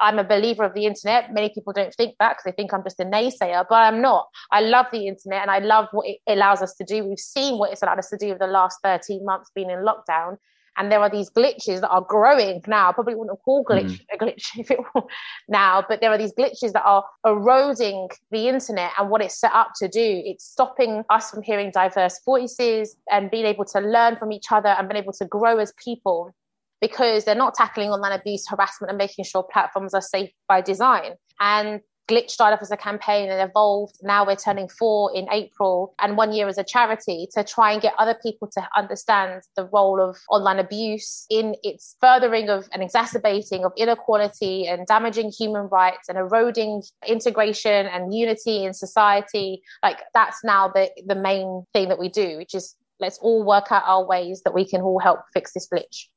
I'm 0.00 0.18
a 0.18 0.24
believer 0.24 0.64
of 0.64 0.74
the 0.74 0.86
internet. 0.86 1.32
Many 1.32 1.50
people 1.50 1.72
don't 1.72 1.94
think 1.94 2.14
that 2.18 2.30
because 2.30 2.44
they 2.44 2.52
think 2.52 2.72
I'm 2.72 2.82
just 2.82 3.00
a 3.00 3.04
naysayer, 3.04 3.64
but 3.68 3.76
I'm 3.76 4.00
not. 4.00 4.28
I 4.50 4.60
love 4.60 4.86
the 4.92 5.06
internet 5.06 5.42
and 5.42 5.50
I 5.50 5.58
love 5.58 5.88
what 5.92 6.06
it 6.08 6.18
allows 6.26 6.62
us 6.62 6.74
to 6.74 6.84
do. 6.84 7.04
We've 7.04 7.18
seen 7.18 7.58
what 7.58 7.72
it's 7.72 7.82
allowed 7.82 7.98
us 7.98 8.08
to 8.10 8.16
do 8.16 8.30
over 8.30 8.38
the 8.38 8.46
last 8.46 8.78
13 8.82 9.24
months 9.24 9.50
being 9.54 9.70
in 9.70 9.78
lockdown 9.84 10.36
and 10.76 10.90
there 10.90 11.00
are 11.00 11.10
these 11.10 11.30
glitches 11.30 11.80
that 11.80 11.90
are 11.90 12.00
growing 12.00 12.62
now. 12.66 12.92
Probably 12.92 13.14
wouldn't 13.14 13.38
call 13.44 13.64
glitch 13.64 13.90
mm. 13.90 14.00
a 14.14 14.18
glitch 14.18 14.48
if 14.58 14.70
it 14.70 14.78
were 14.94 15.02
now, 15.48 15.84
but 15.86 16.00
there 16.00 16.10
are 16.10 16.18
these 16.18 16.32
glitches 16.32 16.72
that 16.72 16.82
are 16.84 17.04
eroding 17.26 18.08
the 18.30 18.48
internet 18.48 18.92
and 18.98 19.10
what 19.10 19.22
it's 19.22 19.38
set 19.38 19.52
up 19.52 19.72
to 19.76 19.88
do. 19.88 20.22
It's 20.24 20.44
stopping 20.44 21.04
us 21.10 21.30
from 21.30 21.42
hearing 21.42 21.70
diverse 21.70 22.20
voices 22.24 22.96
and 23.10 23.30
being 23.30 23.46
able 23.46 23.64
to 23.66 23.80
learn 23.80 24.16
from 24.16 24.32
each 24.32 24.46
other 24.50 24.70
and 24.70 24.88
being 24.88 25.02
able 25.02 25.12
to 25.14 25.26
grow 25.26 25.58
as 25.58 25.72
people 25.82 26.34
because 26.80 27.24
they're 27.24 27.34
not 27.34 27.54
tackling 27.54 27.90
online 27.90 28.12
abuse, 28.12 28.46
harassment, 28.48 28.90
and 28.90 28.98
making 28.98 29.24
sure 29.24 29.42
platforms 29.42 29.94
are 29.94 30.00
safe 30.00 30.30
by 30.48 30.60
design. 30.60 31.12
And 31.40 31.80
Glitch 32.10 32.30
started 32.30 32.56
off 32.56 32.62
as 32.62 32.72
a 32.72 32.76
campaign 32.76 33.30
and 33.30 33.48
evolved. 33.48 33.94
Now 34.02 34.26
we're 34.26 34.34
turning 34.34 34.68
four 34.68 35.14
in 35.14 35.28
April 35.30 35.94
and 36.00 36.16
one 36.16 36.32
year 36.32 36.48
as 36.48 36.58
a 36.58 36.64
charity 36.64 37.28
to 37.34 37.44
try 37.44 37.70
and 37.70 37.80
get 37.80 37.94
other 37.98 38.16
people 38.20 38.48
to 38.54 38.68
understand 38.76 39.42
the 39.54 39.66
role 39.66 40.00
of 40.00 40.18
online 40.28 40.58
abuse 40.58 41.24
in 41.30 41.54
its 41.62 41.94
furthering 42.00 42.50
of 42.50 42.68
and 42.72 42.82
exacerbating 42.82 43.64
of 43.64 43.72
inequality 43.76 44.66
and 44.66 44.88
damaging 44.88 45.30
human 45.30 45.68
rights 45.68 46.08
and 46.08 46.18
eroding 46.18 46.82
integration 47.06 47.86
and 47.86 48.12
unity 48.12 48.64
in 48.64 48.74
society. 48.74 49.62
Like 49.80 50.00
that's 50.12 50.42
now 50.42 50.66
the, 50.66 50.90
the 51.06 51.14
main 51.14 51.64
thing 51.72 51.90
that 51.90 51.98
we 52.00 52.08
do, 52.08 52.38
which 52.38 52.56
is 52.56 52.74
let's 52.98 53.18
all 53.18 53.44
work 53.44 53.70
out 53.70 53.84
our 53.86 54.04
ways 54.04 54.42
that 54.42 54.52
we 54.52 54.68
can 54.68 54.80
all 54.80 54.98
help 54.98 55.20
fix 55.32 55.52
this 55.52 55.68
glitch. 55.72 56.08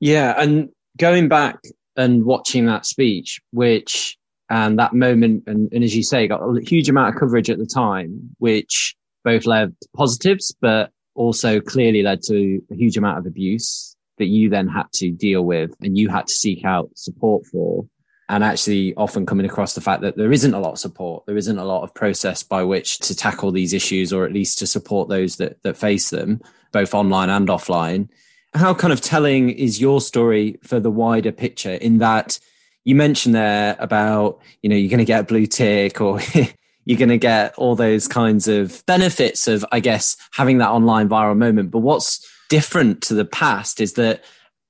Yeah. 0.00 0.34
And 0.36 0.70
going 0.98 1.28
back 1.28 1.58
and 1.96 2.24
watching 2.24 2.66
that 2.66 2.86
speech, 2.86 3.40
which 3.52 4.16
and 4.48 4.78
that 4.78 4.94
moment, 4.94 5.44
and, 5.46 5.70
and 5.72 5.84
as 5.84 5.94
you 5.94 6.02
say, 6.02 6.26
got 6.26 6.40
a 6.42 6.60
huge 6.60 6.88
amount 6.88 7.14
of 7.14 7.20
coverage 7.20 7.48
at 7.50 7.58
the 7.58 7.66
time, 7.66 8.34
which 8.38 8.96
both 9.22 9.46
led 9.46 9.74
to 9.80 9.88
positives, 9.94 10.52
but 10.60 10.90
also 11.14 11.60
clearly 11.60 12.02
led 12.02 12.22
to 12.22 12.60
a 12.70 12.74
huge 12.74 12.96
amount 12.96 13.18
of 13.18 13.26
abuse 13.26 13.94
that 14.18 14.26
you 14.26 14.48
then 14.48 14.68
had 14.68 14.90
to 14.92 15.10
deal 15.10 15.42
with 15.42 15.74
and 15.80 15.96
you 15.96 16.08
had 16.08 16.26
to 16.26 16.32
seek 16.32 16.64
out 16.64 16.90
support 16.94 17.44
for. 17.46 17.86
and 18.28 18.44
actually 18.44 18.94
often 18.94 19.26
coming 19.26 19.46
across 19.46 19.74
the 19.74 19.80
fact 19.80 20.02
that 20.02 20.16
there 20.16 20.30
isn't 20.30 20.54
a 20.54 20.60
lot 20.60 20.72
of 20.72 20.78
support 20.78 21.24
there 21.26 21.36
isn't 21.36 21.58
a 21.58 21.64
lot 21.64 21.82
of 21.82 21.92
process 21.94 22.42
by 22.42 22.62
which 22.62 22.98
to 22.98 23.14
tackle 23.14 23.50
these 23.50 23.72
issues 23.72 24.12
or 24.12 24.24
at 24.24 24.32
least 24.32 24.58
to 24.58 24.66
support 24.66 25.08
those 25.08 25.36
that 25.36 25.60
that 25.62 25.76
face 25.76 26.10
them 26.10 26.40
both 26.70 26.94
online 26.94 27.30
and 27.30 27.48
offline 27.48 28.08
how 28.54 28.74
kind 28.74 28.92
of 28.92 29.00
telling 29.00 29.50
is 29.50 29.80
your 29.80 30.00
story 30.00 30.58
for 30.62 30.80
the 30.80 30.90
wider 30.90 31.32
picture 31.32 31.74
in 31.74 31.98
that 31.98 32.38
you 32.84 32.94
mentioned 32.94 33.34
there 33.34 33.76
about 33.78 34.40
you 34.62 34.68
know 34.68 34.76
you're 34.76 34.90
going 34.90 34.98
to 34.98 35.04
get 35.04 35.20
a 35.20 35.24
blue 35.24 35.46
tick 35.46 36.00
or 36.00 36.20
you're 36.84 36.98
going 36.98 37.08
to 37.08 37.18
get 37.18 37.54
all 37.56 37.76
those 37.76 38.08
kinds 38.08 38.48
of 38.48 38.84
benefits 38.86 39.46
of 39.46 39.64
i 39.72 39.80
guess 39.80 40.16
having 40.32 40.58
that 40.58 40.70
online 40.70 41.08
viral 41.08 41.36
moment. 41.36 41.70
But 41.70 41.80
what's 41.80 42.26
different 42.48 43.02
to 43.02 43.14
the 43.14 43.24
past 43.24 43.80
is 43.80 43.94
that 43.94 44.24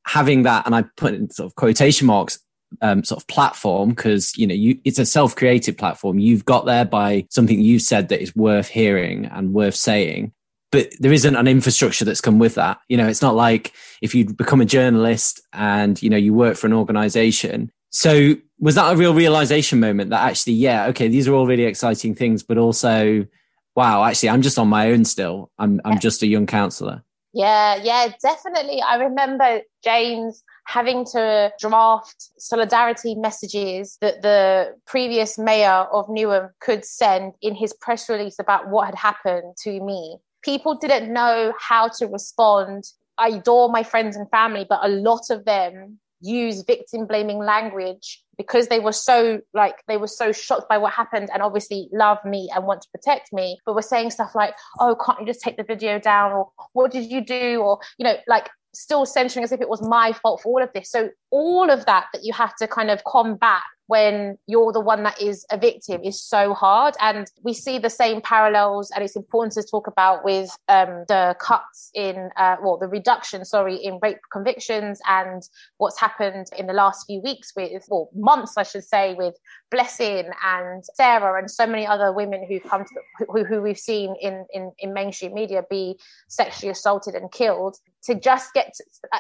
having 0.07 0.43
that 0.43 0.67
and 0.67 0.75
i 0.75 0.83
put 0.97 1.15
in 1.15 1.31
sort 1.31 1.47
of 1.47 1.55
quotation 1.55 2.07
marks 2.07 2.39
um, 2.83 3.05
sort 3.05 3.21
of 3.21 3.27
platform 3.27 3.91
because 3.91 4.37
you 4.37 4.47
know 4.47 4.55
you 4.55 4.79
it's 4.85 4.99
a 4.99 5.07
self-created 5.07 5.77
platform. 5.77 6.19
You've 6.19 6.45
got 6.45 6.67
there 6.67 6.85
by 6.85 7.27
something 7.29 7.61
you've 7.61 7.83
said 7.83 8.09
that 8.09 8.23
is 8.23 8.37
worth 8.37 8.69
hearing 8.69 9.27
and 9.27 9.53
worth 9.53 9.75
saying 9.75 10.33
but 10.71 10.93
there 11.01 11.13
isn't 11.13 11.37
an 11.37 11.49
infrastructure 11.49 12.05
that's 12.05 12.21
come 12.21 12.39
with 12.39 12.55
that. 12.57 12.81
You 12.89 12.97
know 12.97 13.07
it's 13.09 13.23
not 13.23 13.35
like 13.35 13.73
if 14.01 14.15
you 14.15 14.27
become 14.27 14.61
a 14.61 14.67
journalist 14.67 15.41
and 15.53 16.01
you 16.03 16.11
know 16.11 16.17
you 16.17 16.35
work 16.35 16.57
for 16.57 16.67
an 16.67 16.73
organization. 16.73 17.71
So 17.91 18.37
was 18.61 18.77
that 18.77 18.93
a 18.93 18.97
real 18.97 19.15
realization 19.15 19.81
moment 19.81 20.11
that 20.11 20.23
actually 20.29 20.53
yeah 20.53 20.87
okay 20.87 21.09
these 21.09 21.27
are 21.27 21.35
all 21.35 21.47
really 21.47 21.65
exciting 21.65 22.15
things 22.15 22.43
but 22.43 22.59
also 22.59 23.27
wow 23.75 24.05
actually 24.05 24.29
i'm 24.29 24.43
just 24.43 24.59
on 24.59 24.69
my 24.69 24.93
own 24.93 25.05
still. 25.05 25.51
I'm 25.59 25.81
i'm 25.85 25.99
just 25.99 26.23
a 26.23 26.27
young 26.27 26.47
counselor 26.47 27.03
yeah 27.33 27.77
yeah 27.83 28.13
definitely. 28.23 28.83
I 28.83 28.97
remember 28.97 29.63
james 29.83 30.45
having 30.67 31.05
to 31.05 31.53
draft 31.59 32.31
solidarity 32.39 33.17
messages 33.17 33.99
that 34.01 34.23
the 34.23 34.77
previous 34.87 35.37
mayor 35.37 35.87
of 35.93 36.07
Newham 36.07 36.51
could 36.61 36.85
send 36.85 37.35
in 37.43 37.57
his 37.57 37.73
press 37.73 38.09
release 38.09 38.39
about 38.39 38.69
what 38.69 38.87
had 38.87 38.95
happened 38.95 39.57
to 39.65 39.81
me. 39.81 40.19
People 40.43 40.75
didn't 40.75 41.13
know 41.13 41.53
how 41.59 41.89
to 41.99 42.07
respond. 42.07 42.85
I 43.19 43.29
adore 43.29 43.69
my 43.71 43.83
friends 43.83 44.17
and 44.17 44.29
family, 44.31 44.67
but 44.69 44.81
a 44.83 44.89
lot 44.89 45.31
of 45.31 45.45
them 45.45 45.99
use 46.23 46.63
victim 46.63 47.07
blaming 47.07 47.39
language 47.39 48.23
because 48.37 48.69
they 48.69 48.79
were 48.79 48.93
so 48.93 49.41
like 49.55 49.77
they 49.89 49.97
were 49.97 50.07
so 50.07 50.33
shocked 50.33 50.69
by 50.69 50.77
what 50.77 50.93
happened 50.93 51.31
and 51.33 51.43
obviously 51.43 51.89
love 51.93 52.19
me 52.27 52.51
and 52.55 52.67
want 52.67 52.83
to 52.83 52.89
protect 52.91 53.33
me 53.33 53.59
but 53.65 53.75
were 53.75 53.81
saying 53.81 54.11
stuff 54.11 54.35
like 54.35 54.53
oh 54.81 54.95
can't 55.03 55.19
you 55.19 55.25
just 55.25 55.41
take 55.41 55.57
the 55.57 55.65
video 55.65 55.99
down 55.99 56.31
or 56.33 56.51
what 56.75 56.91
did 56.91 57.11
you 57.11 57.23
do 57.25 57.63
or 57.63 57.81
you 57.97 58.05
know 58.05 58.15
like 58.29 58.51
still 58.73 59.07
centering 59.07 59.45
as 59.45 59.53
if 59.53 59.61
it 59.61 59.69
was 59.69 59.83
my 59.83 60.13
fault 60.13 60.41
for 60.43 60.49
all 60.49 60.63
of 60.63 60.73
this. 60.73 60.91
So 60.91 61.11
all 61.31 61.71
of 61.71 61.87
that 61.87 62.07
that 62.13 62.25
you 62.25 62.33
have 62.33 62.55
to 62.57 62.69
kind 62.69 62.91
of 62.91 63.03
combat 63.05 63.63
when 63.91 64.39
you're 64.47 64.73
the 64.73 64.79
one 64.79 65.03
that 65.03 65.21
is 65.21 65.45
a 65.51 65.59
victim 65.59 66.01
is 66.05 66.23
so 66.23 66.55
hard. 66.55 66.95
And 67.01 67.27
we 67.43 67.53
see 67.53 67.77
the 67.81 67.91
same 67.91 68.21
parallels, 68.21 68.93
and 68.93 69.03
it's 69.03 69.17
important 69.17 69.53
to 69.55 69.69
talk 69.69 69.89
about 69.89 70.25
with 70.25 70.49
um, 70.69 71.05
the 71.09 71.35
cuts 71.41 71.91
in, 71.93 72.31
uh, 72.37 72.55
well, 72.63 72.79
the 72.79 72.87
reduction, 72.87 73.45
sorry, 73.45 73.75
in 73.75 73.99
rape 74.01 74.21
convictions 74.31 75.01
and 75.09 75.43
what's 75.79 75.99
happened 75.99 76.47
in 76.57 76.69
the 76.69 76.73
last 76.73 77.07
few 77.09 77.21
weeks 77.21 77.53
with, 77.57 77.83
or 77.91 78.09
months, 78.15 78.53
I 78.57 78.63
should 78.63 78.85
say, 78.85 79.15
with 79.15 79.35
Blessing 79.73 80.31
and 80.45 80.85
Sarah 80.95 81.37
and 81.41 81.51
so 81.51 81.67
many 81.67 81.85
other 81.85 82.13
women 82.13 82.47
who've 82.47 82.63
come 82.63 82.85
to, 82.85 83.27
who, 83.29 83.45
who 83.45 83.61
we've 83.61 83.77
seen 83.77 84.15
in, 84.21 84.47
in, 84.53 84.71
in 84.79 84.95
mainstream 84.95 85.35
media 85.35 85.65
be 85.69 85.99
sexually 86.29 86.71
assaulted 86.71 87.17
and 87.17 87.33
killed. 87.33 87.77
To 88.05 88.15
just 88.15 88.55
get 88.55 88.73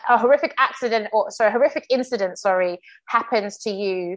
a 0.08 0.16
horrific 0.16 0.54
accident 0.58 1.08
or 1.12 1.30
sorry, 1.30 1.50
a 1.50 1.52
horrific 1.52 1.84
incident, 1.90 2.38
sorry, 2.38 2.78
happens 3.06 3.58
to 3.58 3.70
you 3.70 4.16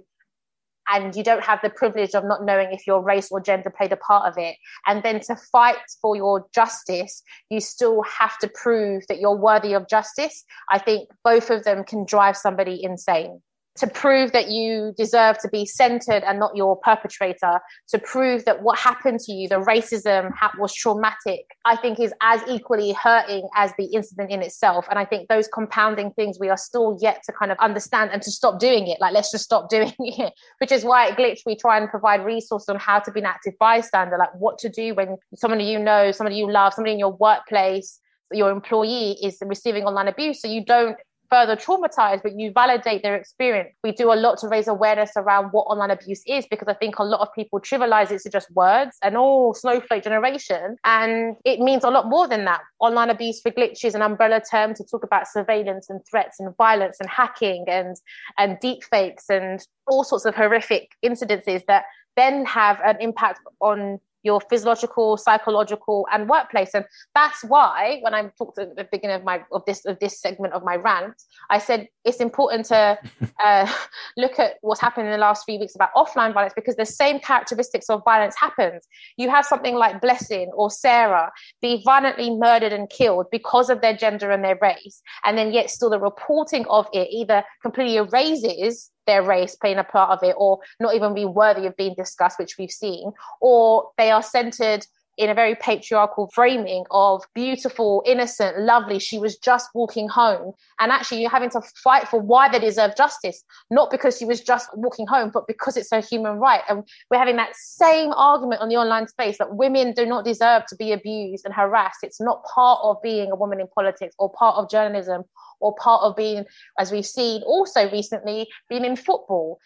and 0.90 1.16
you 1.16 1.24
don't 1.24 1.44
have 1.44 1.60
the 1.64 1.70
privilege 1.70 2.14
of 2.14 2.24
not 2.24 2.44
knowing 2.44 2.72
if 2.72 2.86
your 2.88 3.02
race 3.02 3.30
or 3.32 3.40
gender 3.40 3.70
played 3.70 3.92
a 3.92 3.98
part 3.98 4.28
of 4.28 4.38
it. 4.38 4.56
And 4.86 5.04
then 5.04 5.20
to 5.22 5.36
fight 5.52 5.78
for 6.02 6.16
your 6.16 6.46
justice, 6.54 7.24
you 7.50 7.60
still 7.60 8.04
have 8.04 8.38
to 8.40 8.50
prove 8.54 9.04
that 9.08 9.20
you're 9.20 9.38
worthy 9.38 9.74
of 9.74 9.88
justice. 9.88 10.44
I 10.70 10.80
think 10.80 11.10
both 11.24 11.50
of 11.50 11.64
them 11.64 11.84
can 11.84 12.06
drive 12.06 12.38
somebody 12.38 12.84
insane 12.84 13.42
to 13.76 13.88
prove 13.88 14.32
that 14.34 14.50
you 14.50 14.94
deserve 14.98 15.40
to 15.40 15.50
be 15.50 15.66
centered 15.66 16.24
and 16.24 16.40
not 16.40 16.56
your 16.56 16.78
perpetrator, 16.78 17.60
to 17.90 18.00
prove 18.00 18.46
that 18.46 18.62
what 18.62 18.78
happened 18.78 19.20
to 19.20 19.32
you, 19.32 19.48
the 19.48 19.56
racism 19.56 20.32
was 20.60 20.74
traumatic, 20.74 21.46
I 21.66 21.76
think 21.76 22.00
is 22.00 22.14
as 22.22 22.42
equally 22.48 22.94
hurting 22.94 23.48
as 23.56 23.74
the 23.78 23.86
incident 23.86 24.32
in 24.32 24.42
itself. 24.44 24.86
And 24.90 25.00
I 25.00 25.06
think 25.06 25.28
those 25.28 25.48
compounding 25.48 26.12
things 26.12 26.38
we 26.40 26.50
are 26.50 26.58
still 26.58 26.98
yet 27.02 27.24
to 27.26 27.34
kind 27.34 27.52
of 27.52 27.58
understand 27.58 28.12
and 28.14 28.22
to 28.22 28.32
stop 28.32 28.60
doing 28.60 28.88
it. 28.88 29.02
Like, 29.02 29.14
let's 29.14 29.32
just 29.32 29.44
stop 29.44 29.70
doing 29.70 29.94
it, 30.00 30.34
which 30.60 30.72
is 30.72 30.84
why 30.84 31.10
at 31.10 31.18
Glitch 31.18 31.40
we 31.46 31.56
try 31.56 31.78
and 31.78 31.90
provide 31.90 32.24
resources 32.24 32.70
on 32.70 32.78
how 32.78 33.00
to 33.00 33.12
be 33.12 33.22
an 33.22 33.26
active 33.26 33.54
bystander, 33.60 34.18
like 34.18 34.34
what 34.36 34.60
to 34.60 34.70
do 34.70 34.94
when 34.94 35.18
somebody 35.36 35.64
you 35.64 35.80
know, 35.80 36.12
somebody 36.12 36.36
you 36.36 36.52
love, 36.52 36.74
somebody 36.74 36.94
in 36.94 37.00
your 37.00 37.14
workplace, 37.14 38.00
your 38.32 38.52
employee 38.52 39.18
is 39.24 39.38
receiving 39.42 39.84
online 39.86 40.08
abuse. 40.08 40.42
So 40.42 40.48
you 40.48 40.64
don't 40.64 40.98
further 41.34 41.56
traumatized, 41.56 42.22
but 42.22 42.40
you 42.40 42.52
validate 42.52 43.02
their 43.02 43.16
experience. 43.16 43.76
We 43.84 43.92
do 43.92 44.14
a 44.14 44.20
lot 44.26 44.38
to 44.40 44.48
raise 44.48 44.68
awareness 44.68 45.10
around 45.16 45.50
what 45.50 45.64
online 45.64 45.90
abuse 45.90 46.22
is 46.28 46.46
because 46.46 46.68
I 46.68 46.76
think 46.76 47.00
a 47.00 47.04
lot 47.04 47.22
of 47.22 47.34
people 47.34 47.60
trivialize 47.60 48.12
it 48.12 48.22
to 48.22 48.30
just 48.30 48.52
words 48.52 48.98
and 49.02 49.16
oh, 49.18 49.54
snowflake 49.54 50.04
generation. 50.04 50.76
And 50.84 51.36
it 51.44 51.60
means 51.60 51.84
a 51.84 51.90
lot 51.90 52.08
more 52.08 52.28
than 52.28 52.46
that. 52.46 52.62
Online 52.80 53.10
abuse 53.10 53.42
for 53.42 53.50
glitch 53.50 53.84
is 53.84 53.96
an 53.96 54.04
umbrella 54.04 54.42
term 54.42 54.76
to 54.76 54.84
talk 54.84 55.04
about 55.04 55.28
surveillance 55.28 55.90
and 55.90 56.02
threats 56.08 56.40
and 56.40 56.56
violence 56.56 56.98
and 57.00 57.10
hacking 57.10 57.66
and, 57.68 57.96
and 58.38 58.60
deep 58.60 58.84
fakes 58.84 59.28
and 59.28 59.66
all 59.88 60.04
sorts 60.04 60.26
of 60.26 60.36
horrific 60.36 60.92
incidences 61.04 61.66
that 61.66 61.86
then 62.16 62.46
have 62.46 62.80
an 62.86 62.98
impact 63.00 63.40
on 63.60 64.00
your 64.24 64.42
physiological, 64.50 65.18
psychological, 65.18 66.08
and 66.12 66.30
workplace. 66.30 66.72
And 66.74 66.86
that's 67.14 67.44
why 67.44 68.00
when 68.02 68.14
I 68.14 68.30
talked 68.38 68.58
at 68.58 68.76
the 68.76 68.88
beginning 68.92 69.18
of 69.18 69.24
my 69.24 69.44
of 69.52 69.64
this 69.66 69.86
of 69.86 70.00
this 70.00 70.20
segment 70.20 70.54
of 70.54 70.64
my 70.64 70.76
rant, 70.76 71.22
I 71.50 71.60
said 71.60 71.88
it's 72.06 72.18
important 72.18 72.66
to 72.68 72.98
uh, 73.44 73.72
look 74.18 74.40
at 74.40 74.56
what's 74.62 74.82
happened 74.82 75.08
in 75.08 75.12
the 75.12 75.18
last 75.18 75.46
few 75.46 75.60
weeks 75.60 75.76
about 75.76 75.94
offline 75.96 76.34
violence 76.34 76.54
because 76.56 76.76
the 76.76 76.86
same 76.86 77.20
characteristics 77.20 77.90
of 77.90 78.02
violence 78.06 78.36
happens. 78.40 78.88
You 79.18 79.30
have 79.30 79.46
something 79.46 79.76
like 79.76 80.02
Blessing 80.02 80.52
or 80.56 80.72
Sarah 80.72 81.32
be 81.62 81.82
violently 81.84 82.36
murdered 82.36 82.74
and 82.74 82.90
killed 82.90 83.28
because 83.32 83.70
of 83.70 83.82
their 83.82 83.96
gender 83.96 84.32
and 84.32 84.44
their 84.44 84.58
race, 84.62 85.02
and 85.26 85.38
then 85.38 85.52
yet 85.52 85.70
still 85.70 85.90
the 85.90 86.00
reporting 86.00 86.66
of 86.70 86.88
it 86.94 87.10
either 87.12 87.44
completely 87.62 87.98
erases 87.98 88.90
their 89.06 89.24
race 89.24 89.56
playing 89.56 89.78
a 89.78 89.84
part 89.84 90.12
of 90.12 90.24
it 90.28 90.36
or 90.38 90.60
not 90.80 90.96
even 90.96 91.14
be 91.14 91.26
worthy 91.26 91.66
of 91.66 91.76
being 91.76 91.96
discussed, 91.96 92.40
which 92.40 92.58
we've 92.58 92.72
seen, 92.72 93.12
or 93.42 93.92
they 93.98 94.12
are 94.12 94.24
centered 94.24 94.86
in 95.18 95.30
a 95.30 95.34
very 95.34 95.56
patriarchal 95.56 96.30
framing 96.34 96.86
of 96.92 97.24
beautiful, 97.36 98.04
innocent, 98.06 98.60
lovely. 98.60 99.00
She 99.00 99.20
was 99.20 99.38
just 99.38 99.70
walking 99.76 100.08
home. 100.08 100.54
And 100.80 100.92
actually, 100.92 101.22
you're 101.22 101.30
having 101.30 101.52
to 101.52 101.62
fight 101.84 102.08
for 102.08 102.20
why 102.20 102.50
they 102.50 102.60
deserve 102.60 102.96
justice, 102.96 103.44
not 103.70 103.92
because 103.92 104.18
she 104.18 104.26
was 104.26 104.42
just 104.42 104.70
walking 104.76 105.06
home, 105.08 105.30
but 105.34 105.48
because 105.48 105.78
it's 105.78 105.92
a 105.92 106.02
human 106.02 106.38
right. 106.38 106.62
And 106.68 106.84
we're 107.12 107.20
having 107.20 107.36
that 107.36 107.56
same 107.56 108.12
argument 108.14 108.62
on 108.62 108.70
the 108.70 108.76
online 108.76 109.08
space 109.08 109.38
that 109.38 109.56
women 109.56 109.94
do 109.94 110.06
not 110.06 110.26
deserve 110.26 110.66
to 110.68 110.76
be 110.76 110.92
abused 110.92 111.46
and 111.46 111.54
harassed. 111.54 112.00
It's 112.04 112.22
not 112.22 112.44
part 112.54 112.80
of 112.84 113.02
being 113.04 113.32
a 113.32 113.36
woman 113.36 113.60
in 113.60 113.68
politics 113.68 114.16
or 114.18 114.32
part 114.32 114.56
of 114.56 114.70
journalism 114.70 115.24
or 115.60 115.76
part 115.76 116.04
of 116.04 116.16
being, 116.16 116.46
as 116.78 116.92
we've 116.92 117.06
seen 117.06 117.42
also 117.44 117.90
recently, 117.92 118.48
being 118.70 118.86
in 118.86 118.96
football. 118.96 119.60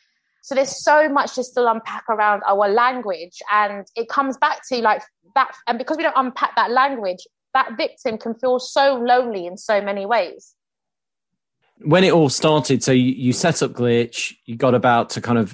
So 0.48 0.56
there's 0.56 0.82
so 0.82 1.10
much 1.10 1.36
to 1.36 1.44
still 1.44 1.68
unpack 1.68 2.06
around 2.08 2.42
our 2.48 2.70
language. 2.70 3.42
And 3.52 3.86
it 3.98 4.08
comes 4.08 4.38
back 4.38 4.62
to 4.70 4.78
like 4.78 5.02
that. 5.36 5.52
And 5.68 5.78
because 5.78 5.98
we 5.98 6.04
don't 6.04 6.16
unpack 6.16 6.56
that 6.56 6.72
language, 6.72 7.28
that 7.54 7.76
victim 7.76 8.18
can 8.18 8.34
feel 8.34 8.58
so 8.58 8.96
lonely 8.96 9.46
in 9.46 9.58
so 9.58 9.82
many 9.82 10.06
ways. 10.06 10.56
When 11.82 12.06
it 12.06 12.14
all 12.14 12.30
started, 12.30 12.82
so 12.82 12.94
you, 12.94 13.12
you 13.12 13.34
set 13.34 13.62
up 13.62 13.74
Glitch, 13.74 14.36
you 14.46 14.56
got 14.56 14.74
about 14.74 15.10
to 15.12 15.22
kind 15.22 15.38
of 15.38 15.54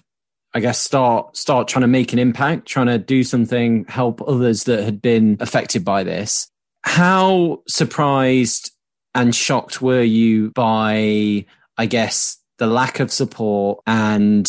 I 0.53 0.59
guess 0.59 0.77
start 0.77 1.35
start 1.35 1.67
trying 1.67 1.81
to 1.81 1.87
make 1.87 2.13
an 2.13 2.19
impact, 2.19 2.67
trying 2.67 2.85
to 2.85 2.99
do 2.99 3.23
something, 3.23 3.85
help 3.85 4.21
others 4.21 4.65
that 4.65 4.83
had 4.83 5.01
been 5.01 5.37
affected 5.39 5.83
by 5.83 6.03
this. 6.03 6.51
How 6.83 7.63
surprised 7.67 8.69
and 9.15 9.33
shocked 9.33 9.81
were 9.81 10.03
you 10.03 10.51
by, 10.51 11.47
I 11.79 11.87
guess, 11.87 12.37
the 12.59 12.67
lack 12.67 12.99
of 12.99 13.11
support 13.11 13.79
and 13.87 14.47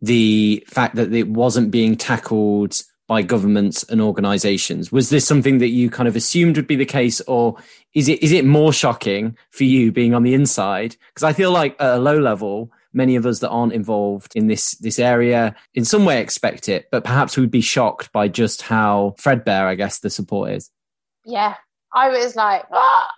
the 0.00 0.64
fact 0.68 0.96
that 0.96 1.12
it 1.12 1.28
wasn't 1.28 1.70
being 1.70 1.96
tackled 1.96 2.82
by 3.06 3.22
governments 3.22 3.84
and 3.84 4.00
organizations? 4.00 4.90
Was 4.90 5.10
this 5.10 5.26
something 5.26 5.58
that 5.58 5.68
you 5.68 5.90
kind 5.90 6.08
of 6.08 6.16
assumed 6.16 6.56
would 6.56 6.66
be 6.66 6.76
the 6.76 6.84
case, 6.84 7.20
or 7.22 7.56
is 7.94 8.08
it 8.08 8.22
is 8.22 8.32
it 8.32 8.44
more 8.44 8.72
shocking 8.72 9.36
for 9.50 9.64
you 9.64 9.92
being 9.92 10.14
on 10.14 10.22
the 10.22 10.34
inside? 10.34 10.96
Because 11.08 11.22
I 11.22 11.32
feel 11.32 11.50
like 11.50 11.76
at 11.80 11.96
a 11.96 11.98
low 11.98 12.18
level, 12.18 12.70
many 12.92 13.16
of 13.16 13.26
us 13.26 13.40
that 13.40 13.50
aren't 13.50 13.72
involved 13.72 14.32
in 14.34 14.48
this 14.48 14.72
this 14.72 14.98
area 14.98 15.54
in 15.74 15.84
some 15.84 16.04
way 16.04 16.20
expect 16.20 16.68
it, 16.68 16.88
but 16.90 17.04
perhaps 17.04 17.36
we'd 17.36 17.50
be 17.50 17.60
shocked 17.60 18.10
by 18.12 18.28
just 18.28 18.62
how 18.62 19.14
threadbare, 19.18 19.68
I 19.68 19.74
guess, 19.74 20.00
the 20.00 20.10
support 20.10 20.52
is. 20.52 20.70
Yeah, 21.24 21.54
I 21.94 22.08
was 22.08 22.34
like, 22.36 22.64
ah! 22.72 23.10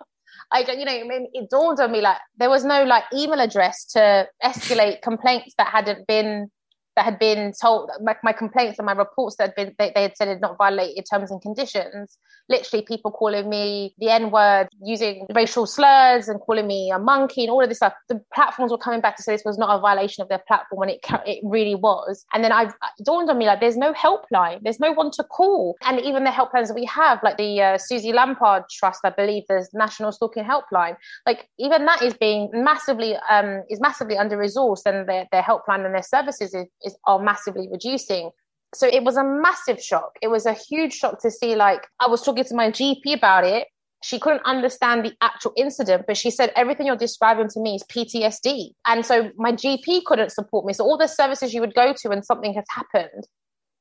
I 0.51 0.61
you 0.61 0.85
know, 0.85 1.27
it 1.33 1.49
dawned 1.49 1.79
on 1.79 1.91
me 1.91 2.01
like 2.01 2.17
there 2.37 2.49
was 2.49 2.65
no 2.65 2.83
like 2.83 3.03
email 3.13 3.39
address 3.39 3.85
to 3.93 4.27
escalate 4.43 5.01
complaints 5.01 5.53
that 5.57 5.67
hadn't 5.67 6.07
been 6.07 6.49
that 6.95 7.05
had 7.05 7.19
been 7.19 7.53
told 7.59 7.89
my, 8.01 8.15
my 8.23 8.33
complaints 8.33 8.79
and 8.79 8.85
my 8.85 8.93
reports 8.93 9.35
that 9.37 9.49
had 9.49 9.55
been 9.55 9.75
they, 9.77 9.91
they 9.95 10.03
had 10.03 10.17
said 10.17 10.27
had 10.27 10.41
not 10.41 10.57
violated 10.57 11.05
terms 11.09 11.31
and 11.31 11.41
conditions 11.41 12.17
literally 12.49 12.83
people 12.83 13.11
calling 13.11 13.47
me 13.47 13.93
the 13.99 14.09
n 14.09 14.31
word 14.31 14.67
using 14.83 15.25
racial 15.33 15.65
slurs 15.65 16.27
and 16.27 16.39
calling 16.41 16.67
me 16.67 16.91
a 16.91 16.99
monkey 16.99 17.43
and 17.43 17.51
all 17.51 17.61
of 17.61 17.69
this 17.69 17.77
stuff. 17.77 17.93
The 18.09 18.19
platforms 18.33 18.71
were 18.71 18.77
coming 18.77 19.01
back 19.01 19.15
to 19.17 19.23
say 19.23 19.33
this 19.33 19.45
was 19.45 19.57
not 19.57 19.73
a 19.73 19.79
violation 19.79 20.23
of 20.23 20.29
their 20.29 20.41
platform 20.47 20.79
when 20.79 20.89
it 20.89 20.99
it 21.25 21.39
really 21.43 21.75
was. 21.75 22.25
And 22.33 22.43
then 22.43 22.51
i've 22.51 22.73
dawned 23.05 23.29
on 23.29 23.37
me 23.37 23.45
like 23.45 23.61
there's 23.61 23.77
no 23.77 23.93
helpline. 23.93 24.59
There's 24.63 24.79
no 24.79 24.91
one 24.91 25.11
to 25.11 25.23
call. 25.23 25.77
And 25.83 26.01
even 26.01 26.23
the 26.23 26.31
helplines 26.31 26.67
that 26.67 26.73
we 26.73 26.85
have 26.85 27.19
like 27.23 27.37
the 27.37 27.61
uh, 27.61 27.77
Suzy 27.77 28.11
Lamplugh 28.11 28.63
trust 28.69 29.01
i 29.03 29.09
believe 29.09 29.43
there's 29.47 29.69
national 29.73 30.11
stalking 30.11 30.43
helpline 30.43 30.95
like 31.25 31.47
even 31.59 31.85
that 31.85 32.01
is 32.01 32.13
being 32.15 32.49
massively 32.53 33.15
um 33.29 33.63
is 33.69 33.79
massively 33.79 34.17
under 34.17 34.37
resourced 34.37 34.85
and 34.85 35.07
their, 35.07 35.27
their 35.31 35.43
helpline 35.43 35.85
and 35.85 35.93
their 35.93 36.03
services 36.03 36.53
is, 36.53 36.65
is 36.83 36.95
are 37.05 37.19
massively 37.19 37.67
reducing 37.71 38.29
so 38.73 38.87
it 38.87 39.03
was 39.03 39.17
a 39.17 39.23
massive 39.23 39.81
shock 39.81 40.17
it 40.21 40.27
was 40.27 40.45
a 40.45 40.53
huge 40.53 40.93
shock 40.93 41.21
to 41.21 41.31
see 41.31 41.55
like 41.55 41.87
i 41.99 42.07
was 42.07 42.21
talking 42.21 42.43
to 42.43 42.55
my 42.55 42.69
gp 42.69 43.13
about 43.13 43.43
it 43.43 43.67
she 44.01 44.19
couldn't 44.19 44.41
understand 44.45 45.03
the 45.03 45.13
actual 45.21 45.51
incident, 45.57 46.05
but 46.07 46.15
she 46.15 46.31
said 46.31 46.51
everything 46.55 46.87
you're 46.87 46.95
describing 46.95 47.49
to 47.49 47.59
me 47.59 47.75
is 47.75 47.83
PTSD. 47.83 48.71
And 48.87 49.05
so 49.05 49.29
my 49.35 49.51
GP 49.51 50.05
couldn't 50.05 50.31
support 50.31 50.65
me. 50.65 50.73
So 50.73 50.85
all 50.85 50.97
the 50.97 51.07
services 51.07 51.53
you 51.53 51.59
would 51.61 51.73
go 51.73 51.93
to 51.93 52.09
when 52.09 52.23
something 52.23 52.53
has 52.53 52.65
happened 52.69 53.27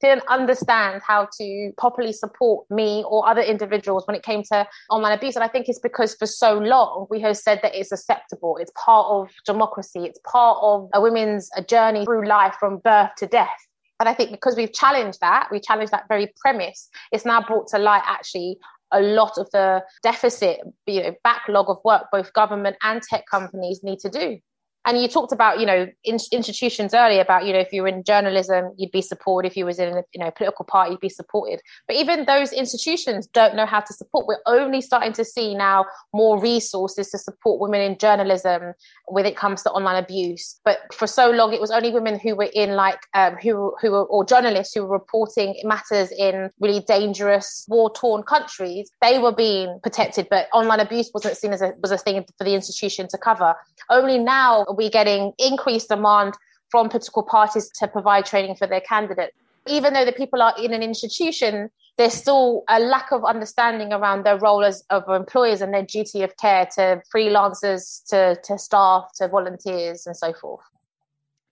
didn't 0.00 0.25
understand 0.28 1.02
how 1.07 1.28
to 1.38 1.73
properly 1.76 2.12
support 2.12 2.67
me 2.71 3.05
or 3.09 3.28
other 3.28 3.40
individuals 3.40 4.07
when 4.07 4.17
it 4.17 4.23
came 4.23 4.43
to 4.45 4.67
online 4.90 5.12
abuse. 5.12 5.35
And 5.35 5.45
I 5.45 5.49
think 5.49 5.69
it's 5.69 5.78
because 5.78 6.14
for 6.14 6.26
so 6.26 6.59
long 6.59 7.07
we 7.11 7.21
have 7.21 7.37
said 7.37 7.61
that 7.62 7.75
it's 7.75 7.93
acceptable, 7.93 8.57
it's 8.59 8.73
part 8.76 9.07
of 9.09 9.31
democracy, 9.45 10.00
it's 10.05 10.21
part 10.25 10.59
of 10.62 10.88
a 10.95 11.00
women's 11.00 11.50
a 11.57 11.62
journey 11.62 12.05
through 12.05 12.26
life 12.26 12.55
from 12.59 12.78
birth 12.78 13.11
to 13.19 13.26
death. 13.26 13.67
And 14.00 14.09
I 14.09 14.14
think 14.14 14.31
because 14.31 14.57
we've 14.57 14.73
challenged 14.73 15.21
that, 15.21 15.49
we 15.50 15.59
challenged 15.59 15.93
that 15.93 16.07
very 16.09 16.33
premise, 16.37 16.88
it's 17.11 17.25
now 17.25 17.43
brought 17.43 17.67
to 17.69 17.78
light 17.78 18.02
actually 18.07 18.59
a 18.93 19.00
lot 19.00 19.37
of 19.37 19.50
the 19.50 19.85
deficit, 20.02 20.61
you 20.87 21.02
know, 21.02 21.14
backlog 21.25 21.69
of 21.69 21.78
work 21.85 22.07
both 22.11 22.33
government 22.33 22.76
and 22.83 23.02
tech 23.02 23.25
companies 23.31 23.81
need 23.83 23.99
to 23.99 24.09
do 24.09 24.38
and 24.88 25.00
you 25.00 25.07
talked 25.07 25.33
about 25.33 25.61
you 25.61 25.66
know 25.66 25.87
in, 26.02 26.18
institutions 26.33 26.95
earlier 26.95 27.21
about 27.21 27.45
you 27.45 27.52
know 27.52 27.59
if 27.59 27.73
you 27.73 27.83
were 27.83 27.88
in 27.88 28.02
journalism 28.02 28.73
you'd 28.78 28.90
be 28.90 29.02
supported. 29.02 29.50
If 29.50 29.57
you 29.57 29.66
was 29.66 29.78
in 29.78 29.99
a 29.99 30.02
you 30.12 30.21
know 30.21 30.30
political 30.30 30.64
party 30.64 30.92
you'd 30.92 31.00
be 31.00 31.11
supported. 31.11 31.61
But 31.87 31.97
even 31.97 32.25
those 32.25 32.52
institutions 32.52 33.26
don't 33.26 33.54
know 33.54 33.66
how 33.66 33.80
to 33.80 33.92
support. 33.92 34.26
We're 34.26 34.38
only 34.47 34.80
starting 34.80 35.12
to 35.12 35.25
see 35.25 35.54
now 35.54 35.85
more 36.14 36.40
resources 36.40 37.11
to 37.11 37.18
support 37.18 37.61
women 37.61 37.83
in 37.83 37.99
journalism 37.99 38.73
when 39.07 39.26
it 39.26 39.37
comes 39.37 39.62
to 39.64 39.71
online 39.71 40.02
abuse. 40.02 40.59
But 40.64 40.78
for 40.92 41.07
so 41.07 41.30
long 41.30 41.52
it 41.52 41.61
was 41.61 41.71
only 41.71 41.92
women 41.92 42.18
who 42.18 42.35
were 42.35 42.50
in 42.54 42.71
like 42.71 43.00
um, 43.14 43.37
who 43.37 43.75
who 43.83 43.90
were 43.90 44.04
or 44.04 44.25
journalists 44.25 44.75
who 44.75 44.83
were 44.83 44.92
reporting 44.92 45.54
matters 45.64 46.11
in 46.12 46.50
really 46.61 46.80
dangerous 46.80 47.66
war 47.68 47.92
torn 47.95 48.23
countries. 48.23 48.90
They 49.02 49.18
were 49.18 49.33
being 49.33 49.78
protected 49.83 50.28
but 50.30 50.49
online 50.54 50.80
abuse 50.80 51.11
wasn't 51.12 51.37
seen 51.37 51.52
as 51.52 51.61
a 51.61 51.75
was 51.83 51.90
a 51.90 51.99
thing 51.99 52.25
for 52.38 52.45
the 52.45 52.54
institution 52.54 53.07
to 53.09 53.18
cover. 53.18 53.54
Only 53.90 54.18
now 54.18 54.64
we 54.78 54.88
getting 54.88 55.32
increased 55.38 55.88
demand 55.88 56.35
from 56.70 56.88
political 56.88 57.23
parties 57.23 57.68
to 57.80 57.88
provide 57.88 58.25
training 58.25 58.54
for 58.54 58.66
their 58.66 58.80
candidates. 58.80 59.35
Even 59.66 59.92
though 59.92 60.04
the 60.04 60.12
people 60.12 60.40
are 60.40 60.54
in 60.58 60.73
an 60.73 60.82
institution, 60.82 61.68
there's 61.99 62.14
still 62.14 62.62
a 62.68 62.78
lack 62.78 63.11
of 63.11 63.25
understanding 63.25 63.92
around 63.92 64.25
their 64.25 64.38
role 64.38 64.64
as 64.64 64.85
of 64.88 65.02
employers 65.08 65.61
and 65.61 65.75
their 65.75 65.82
duty 65.82 66.23
of 66.23 66.35
care 66.37 66.66
to 66.76 67.02
freelancers, 67.12 68.02
to, 68.08 68.38
to 68.44 68.56
staff, 68.56 69.11
to 69.16 69.28
volunteers, 69.28 70.06
and 70.06 70.16
so 70.16 70.32
forth. 70.32 70.64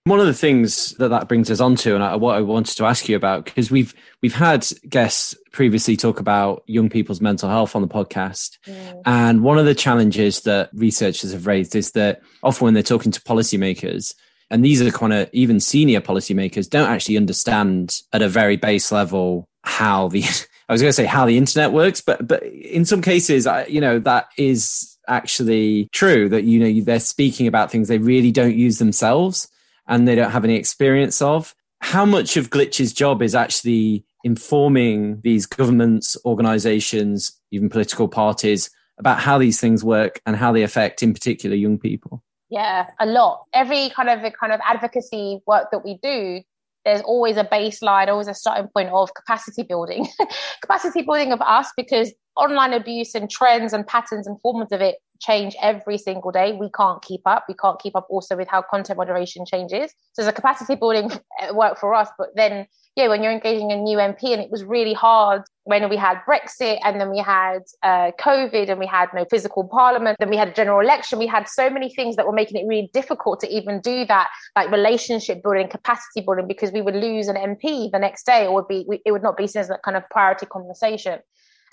One 0.07 0.21
of 0.21 0.27
the 0.27 0.35
things 0.35 0.93
that 0.99 1.09
that 1.09 1.27
brings 1.27 1.51
us 1.51 1.59
onto, 1.59 1.97
and 1.97 2.05
I, 2.05 2.15
what 2.15 2.37
I 2.37 2.41
wanted 2.41 2.77
to 2.77 2.85
ask 2.85 3.09
you 3.09 3.17
about, 3.17 3.45
because 3.45 3.73
we've 3.73 3.93
we've 4.23 4.37
had 4.37 4.65
guests 4.89 5.35
previously 5.51 5.97
talk 5.97 6.21
about 6.21 6.63
young 6.69 6.89
people's 6.89 7.21
mental 7.21 7.51
health 7.51 7.75
on 7.75 7.83
the 7.83 7.89
podcast, 7.89 8.57
mm. 8.69 9.03
and 9.05 9.43
one 9.43 9.59
of 9.59 9.65
the 9.65 9.75
challenges 9.75 10.43
that 10.43 10.71
researchers 10.73 11.33
have 11.33 11.49
raised 11.49 11.75
is 11.75 11.91
that 11.91 12.21
often 12.45 12.67
when 12.67 12.75
they're 12.75 12.85
talking 12.85 13.11
to 13.11 13.21
policymakers, 13.23 14.15
and 14.49 14.65
these 14.65 14.81
are 14.81 14.93
kind 14.93 15.13
of 15.13 15.29
even 15.33 15.59
senior 15.59 16.01
policymakers, 16.01 16.71
don't 16.71 16.89
actually 16.89 17.17
understand 17.17 18.01
at 18.13 18.23
a 18.23 18.29
very 18.29 18.57
base 18.57 18.93
level 18.93 19.49
how 19.65 20.07
the 20.07 20.23
I 20.69 20.73
was 20.73 20.83
going 20.83 20.91
to 20.91 20.93
say 20.93 21.07
how 21.07 21.27
the 21.27 21.37
internet 21.37 21.73
works, 21.73 22.01
but 22.01 22.29
but 22.29 22.45
in 22.45 22.85
some 22.85 23.03
cases, 23.03 23.45
I, 23.45 23.65
you 23.65 23.81
know, 23.81 23.99
that 23.99 24.29
is 24.39 24.97
actually 25.09 25.89
true 25.91 26.29
that 26.29 26.45
you 26.45 26.61
know 26.61 26.85
they're 26.85 27.01
speaking 27.01 27.49
about 27.49 27.73
things 27.73 27.89
they 27.89 27.99
really 27.99 28.31
don't 28.31 28.55
use 28.55 28.79
themselves 28.79 29.49
and 29.89 30.07
they 30.07 30.15
don't 30.15 30.31
have 30.31 30.45
any 30.45 30.57
experience 30.57 31.21
of. 31.23 31.55
How 31.81 32.05
much 32.05 32.37
of 32.37 32.51
Glitch's 32.51 32.93
job 32.93 33.23
is 33.23 33.35
actually 33.35 34.05
informing 34.25 35.21
these 35.23 35.47
governments, 35.47 36.17
organizations, 36.25 37.39
even 37.51 37.69
political 37.69 38.09
parties 38.09 38.71
about 38.99 39.21
how 39.21 39.39
these 39.39 39.61
things 39.61 39.85
work 39.85 40.21
and 40.27 40.37
how 40.37 40.53
they 40.53 40.63
affect, 40.63 41.03
in 41.03 41.13
particular, 41.13 41.55
young 41.55 41.79
people? 41.79 42.23
Yeah, 42.49 42.89
a 42.99 43.07
lot. 43.07 43.45
Every 43.53 43.91
kind 43.91 44.09
of 44.09 44.33
kind 44.33 44.53
of 44.53 44.61
advocacy 44.65 45.41
work 45.47 45.71
that 45.71 45.85
we 45.85 45.99
do, 46.03 46.43
there's 46.87 47.03
always 47.03 47.37
a 47.37 47.43
baseline, 47.43 48.07
always 48.07 48.29
a 48.29 48.35
starting 48.35 48.69
point 48.69 48.91
of 48.91 49.13
capacity 49.13 49.65
building. 49.65 50.07
capacity 50.63 51.03
building 51.03 51.33
of 51.33 51.41
us 51.43 51.69
because 51.77 52.15
online 52.37 52.73
abuse 52.73 53.13
and 53.17 53.29
trends 53.29 53.73
and 53.73 53.85
patterns 53.85 54.25
and 54.27 54.41
forms 54.41 54.71
of 54.71 54.81
it 54.81 54.95
change 55.21 55.57
every 55.61 55.99
single 55.99 56.31
day. 56.31 56.53
We 56.53 56.71
can't 56.71 57.03
keep 57.03 57.23
up. 57.27 57.47
We 57.49 57.55
can't 57.55 57.81
keep 57.81 57.97
up 57.97 58.07
also 58.09 58.37
with 58.37 58.47
how 58.47 58.63
content 58.63 58.99
moderation 58.99 59.45
changes. 59.45 59.91
So 60.13 60.23
there's 60.23 60.29
a 60.29 60.33
capacity 60.33 60.77
building 60.77 61.11
work 61.53 61.77
for 61.77 61.93
us. 61.93 62.09
But 62.17 62.29
then, 62.37 62.69
yeah, 62.97 63.09
when 63.09 63.23
you're 63.23 63.33
engaging 63.33 63.71
a 63.73 63.77
new 63.77 63.99
MP, 63.99 64.33
and 64.33 64.41
it 64.41 64.51
was 64.51 64.65
really 64.65 64.95
hard 64.95 65.43
when 65.65 65.87
we 65.91 65.97
had 65.97 66.23
Brexit 66.27 66.79
and 66.83 66.99
then 66.99 67.11
we 67.11 67.19
had 67.19 67.61
uh, 67.83 68.11
COVID 68.19 68.71
and 68.71 68.79
we 68.79 68.87
had 68.87 69.11
no 69.15 69.27
physical 69.31 69.69
parliament, 69.69 70.17
then 70.19 70.31
we 70.31 70.37
had 70.37 70.49
a 70.49 70.53
general 70.53 70.81
election. 70.81 71.19
We 71.19 71.27
had 71.27 71.47
so 71.47 71.69
many 71.69 71.93
things 71.95 72.17
that 72.17 72.27
were 72.27 72.33
making 72.33 72.57
it 72.57 72.67
really 72.67 72.89
difficult 72.95 73.41
to 73.41 73.49
even 73.55 73.83
do 73.83 74.07
that, 74.07 74.29
like 74.57 74.71
relationship 74.71 75.43
building, 75.43 75.69
capacity 75.69 76.23
building, 76.23 76.49
because 76.49 76.73
we 76.73 76.81
would 76.81 76.95
lose 76.95 77.29
an 77.29 77.37
MP 77.37 77.91
the 77.91 77.99
next 77.99 78.25
day, 78.25 78.47
or 78.47 78.55
would 78.55 78.69
be 78.69 78.87
it 79.05 79.13
would 79.13 79.23
not 79.23 79.37
be 79.37 79.47
seen 79.47 79.61
as 79.61 79.69
that 79.69 79.83
kind 79.83 79.99
of 79.99 80.03
priority 80.11 80.47
conversation. 80.47 81.19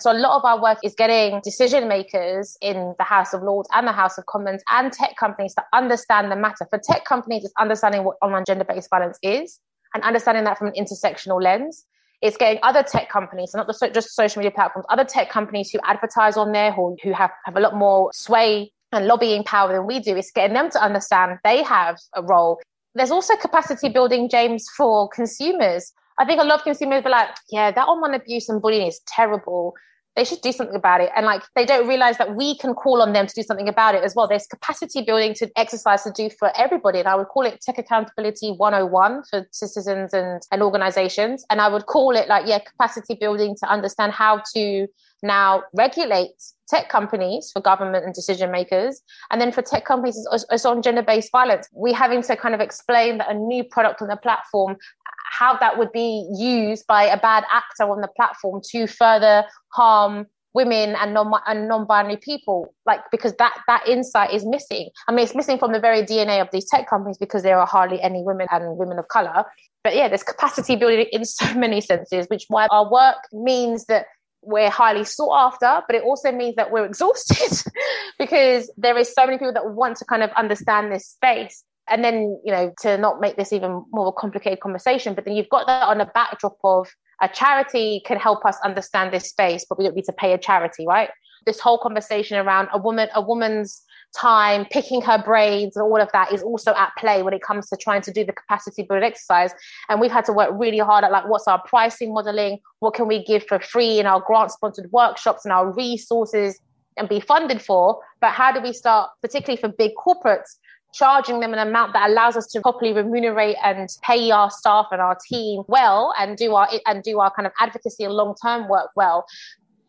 So 0.00 0.12
a 0.12 0.18
lot 0.18 0.36
of 0.36 0.44
our 0.44 0.60
work 0.60 0.78
is 0.84 0.94
getting 0.94 1.40
decision 1.42 1.88
makers 1.88 2.58
in 2.60 2.94
the 2.98 3.04
House 3.04 3.32
of 3.32 3.42
Lords 3.42 3.68
and 3.72 3.88
the 3.88 3.92
House 3.92 4.18
of 4.18 4.26
Commons 4.26 4.62
and 4.68 4.92
tech 4.92 5.16
companies 5.18 5.54
to 5.54 5.64
understand 5.72 6.30
the 6.30 6.36
matter. 6.36 6.66
For 6.68 6.78
tech 6.78 7.06
companies, 7.06 7.44
it's 7.44 7.54
understanding 7.58 8.04
what 8.04 8.16
online 8.20 8.44
gender 8.44 8.64
based 8.64 8.90
violence 8.90 9.18
is 9.22 9.58
and 9.94 10.02
understanding 10.02 10.44
that 10.44 10.58
from 10.58 10.68
an 10.68 10.74
intersectional 10.74 11.42
lens. 11.42 11.84
It's 12.22 12.36
getting 12.36 12.58
other 12.62 12.82
tech 12.82 13.08
companies, 13.10 13.52
so 13.52 13.58
not 13.58 13.68
just 13.92 14.14
social 14.14 14.40
media 14.40 14.50
platforms, 14.50 14.86
other 14.88 15.04
tech 15.04 15.30
companies 15.30 15.70
who 15.70 15.78
advertise 15.84 16.36
on 16.36 16.52
there, 16.52 16.72
who, 16.72 16.96
who 17.02 17.12
have, 17.12 17.30
have 17.44 17.56
a 17.56 17.60
lot 17.60 17.76
more 17.76 18.10
sway 18.14 18.72
and 18.92 19.06
lobbying 19.06 19.44
power 19.44 19.72
than 19.72 19.86
we 19.86 20.00
do. 20.00 20.16
It's 20.16 20.30
getting 20.30 20.54
them 20.54 20.70
to 20.70 20.82
understand 20.82 21.38
they 21.44 21.62
have 21.62 21.98
a 22.14 22.22
role. 22.22 22.60
There's 22.94 23.10
also 23.10 23.36
capacity 23.36 23.88
building, 23.88 24.28
James, 24.28 24.66
for 24.76 25.08
consumers 25.08 25.92
I 26.18 26.24
think 26.24 26.40
a 26.40 26.44
lot 26.44 26.60
of 26.60 26.64
consumers 26.64 27.02
be 27.02 27.10
like, 27.10 27.28
yeah, 27.50 27.70
that 27.72 27.88
online 27.88 28.14
abuse 28.14 28.48
and 28.48 28.62
bullying 28.62 28.86
is 28.86 29.00
terrible. 29.06 29.74
They 30.16 30.24
should 30.24 30.40
do 30.42 30.52
something 30.52 30.76
about 30.76 31.00
it. 31.00 31.10
And 31.16 31.26
like 31.26 31.42
they 31.56 31.66
don't 31.66 31.88
realize 31.88 32.18
that 32.18 32.36
we 32.36 32.56
can 32.58 32.74
call 32.74 33.02
on 33.02 33.12
them 33.12 33.26
to 33.26 33.34
do 33.34 33.42
something 33.42 33.68
about 33.68 33.94
it 33.94 34.04
as 34.04 34.14
well. 34.14 34.28
There's 34.28 34.46
capacity 34.46 35.02
building 35.02 35.34
to 35.34 35.50
exercise 35.56 36.04
to 36.04 36.12
do 36.12 36.30
for 36.30 36.52
everybody. 36.56 37.00
And 37.00 37.08
I 37.08 37.16
would 37.16 37.28
call 37.28 37.44
it 37.44 37.60
tech 37.60 37.78
accountability 37.78 38.52
101 38.52 39.22
for 39.28 39.46
citizens 39.50 40.14
and, 40.14 40.40
and 40.52 40.62
organizations. 40.62 41.44
And 41.50 41.60
I 41.60 41.68
would 41.68 41.86
call 41.86 42.14
it 42.14 42.28
like, 42.28 42.46
yeah, 42.46 42.60
capacity 42.60 43.14
building 43.14 43.56
to 43.60 43.68
understand 43.68 44.12
how 44.12 44.42
to 44.54 44.86
now 45.22 45.62
regulate 45.72 46.34
tech 46.68 46.88
companies 46.88 47.50
for 47.52 47.60
government 47.60 48.04
and 48.04 48.14
decision 48.14 48.50
makers. 48.50 49.02
And 49.30 49.40
then 49.40 49.52
for 49.52 49.62
tech 49.62 49.84
companies, 49.84 50.26
it's, 50.32 50.64
on 50.64 50.82
gender 50.82 51.02
based 51.02 51.32
violence. 51.32 51.68
We 51.72 51.92
having 51.92 52.22
to 52.22 52.36
kind 52.36 52.54
of 52.54 52.60
explain 52.60 53.18
that 53.18 53.30
a 53.30 53.34
new 53.34 53.64
product 53.64 54.00
on 54.02 54.08
the 54.08 54.16
platform 54.16 54.76
how 55.24 55.56
that 55.58 55.78
would 55.78 55.92
be 55.92 56.28
used 56.36 56.86
by 56.86 57.04
a 57.04 57.18
bad 57.18 57.44
actor 57.50 57.84
on 57.84 58.00
the 58.00 58.08
platform 58.08 58.60
to 58.70 58.86
further 58.86 59.44
harm 59.68 60.26
women 60.54 60.94
and 60.94 61.12
non 61.12 61.32
and 61.46 61.68
non-binary 61.68 62.16
people 62.16 62.72
like 62.86 63.00
because 63.10 63.34
that 63.34 63.58
that 63.66 63.86
insight 63.88 64.32
is 64.32 64.46
missing. 64.46 64.88
I 65.08 65.12
mean 65.12 65.24
it's 65.24 65.34
missing 65.34 65.58
from 65.58 65.72
the 65.72 65.80
very 65.80 66.02
dna 66.02 66.40
of 66.40 66.48
these 66.52 66.68
tech 66.70 66.88
companies 66.88 67.18
because 67.18 67.42
there 67.42 67.58
are 67.58 67.66
hardly 67.66 68.00
any 68.00 68.22
women 68.22 68.46
and 68.50 68.76
women 68.76 68.98
of 68.98 69.08
color. 69.08 69.44
But 69.82 69.96
yeah 69.96 70.08
there's 70.08 70.22
capacity 70.22 70.76
building 70.76 71.06
in 71.10 71.24
so 71.40 71.52
many 71.54 71.80
senses 71.80 72.26
which 72.28 72.44
why 72.48 72.68
our 72.70 72.90
work 72.90 73.16
means 73.32 73.86
that 73.86 74.06
we're 74.42 74.70
highly 74.70 75.04
sought 75.04 75.54
after 75.54 75.82
but 75.86 75.96
it 75.96 76.02
also 76.02 76.30
means 76.30 76.54
that 76.56 76.70
we're 76.70 76.84
exhausted 76.92 77.72
because 78.18 78.70
there 78.76 78.96
is 78.96 79.12
so 79.12 79.26
many 79.26 79.38
people 79.38 79.52
that 79.52 79.74
want 79.74 79.96
to 79.96 80.04
kind 80.04 80.22
of 80.22 80.30
understand 80.32 80.92
this 80.92 81.08
space 81.08 81.64
and 81.88 82.04
then 82.04 82.40
you 82.44 82.52
know 82.52 82.72
to 82.80 82.96
not 82.98 83.20
make 83.20 83.36
this 83.36 83.52
even 83.52 83.84
more 83.92 84.06
of 84.06 84.14
a 84.16 84.20
complicated 84.20 84.60
conversation 84.60 85.14
but 85.14 85.24
then 85.24 85.34
you've 85.34 85.48
got 85.48 85.66
that 85.66 85.82
on 85.84 86.00
a 86.00 86.06
backdrop 86.06 86.56
of 86.64 86.88
a 87.20 87.28
charity 87.28 88.02
can 88.04 88.18
help 88.18 88.44
us 88.44 88.56
understand 88.64 89.12
this 89.12 89.28
space 89.28 89.64
but 89.68 89.78
we 89.78 89.84
don't 89.84 89.94
need 89.94 90.04
to 90.04 90.12
pay 90.12 90.32
a 90.32 90.38
charity 90.38 90.86
right 90.86 91.10
this 91.46 91.60
whole 91.60 91.78
conversation 91.78 92.36
around 92.36 92.68
a 92.72 92.78
woman 92.78 93.08
a 93.14 93.20
woman's 93.20 93.82
time, 94.14 94.64
picking 94.70 95.02
her 95.02 95.18
brains, 95.22 95.76
and 95.76 95.82
all 95.82 96.00
of 96.00 96.10
that 96.12 96.32
is 96.32 96.42
also 96.42 96.72
at 96.74 96.92
play 96.96 97.22
when 97.22 97.34
it 97.34 97.42
comes 97.42 97.68
to 97.68 97.76
trying 97.76 98.00
to 98.02 98.12
do 98.12 98.24
the 98.24 98.32
capacity 98.32 98.82
build 98.82 99.02
exercise. 99.02 99.52
And 99.88 100.00
we've 100.00 100.10
had 100.10 100.24
to 100.26 100.32
work 100.32 100.50
really 100.54 100.78
hard 100.78 101.04
at 101.04 101.10
like 101.10 101.28
what's 101.28 101.48
our 101.48 101.60
pricing 101.66 102.14
modeling, 102.14 102.60
what 102.78 102.94
can 102.94 103.08
we 103.08 103.24
give 103.24 103.44
for 103.46 103.58
free 103.58 103.98
in 103.98 104.06
our 104.06 104.20
grant 104.20 104.52
sponsored 104.52 104.90
workshops 104.92 105.44
and 105.44 105.52
our 105.52 105.72
resources 105.72 106.60
and 106.96 107.08
be 107.08 107.20
funded 107.20 107.60
for. 107.60 108.00
But 108.20 108.30
how 108.30 108.52
do 108.52 108.60
we 108.60 108.72
start, 108.72 109.10
particularly 109.20 109.60
for 109.60 109.68
big 109.68 109.92
corporates, 109.94 110.56
charging 110.94 111.40
them 111.40 111.52
an 111.52 111.58
amount 111.58 111.92
that 111.92 112.08
allows 112.08 112.36
us 112.36 112.46
to 112.46 112.60
properly 112.60 112.92
remunerate 112.92 113.56
and 113.62 113.88
pay 114.02 114.30
our 114.30 114.50
staff 114.50 114.86
and 114.92 115.00
our 115.00 115.16
team 115.28 115.62
well 115.66 116.14
and 116.18 116.36
do 116.36 116.54
our 116.54 116.68
and 116.86 117.02
do 117.02 117.20
our 117.20 117.30
kind 117.32 117.46
of 117.46 117.52
advocacy 117.60 118.04
and 118.04 118.14
long 118.14 118.34
term 118.42 118.68
work 118.68 118.90
well. 118.96 119.26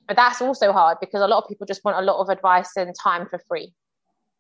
But 0.08 0.18
that's 0.18 0.42
also 0.42 0.72
hard 0.72 0.98
because 1.00 1.22
a 1.22 1.28
lot 1.28 1.44
of 1.44 1.50
people 1.50 1.66
just 1.66 1.84
want 1.84 1.98
a 1.98 2.02
lot 2.02 2.20
of 2.20 2.30
advice 2.30 2.72
and 2.76 2.94
time 3.02 3.28
for 3.30 3.40
free. 3.48 3.74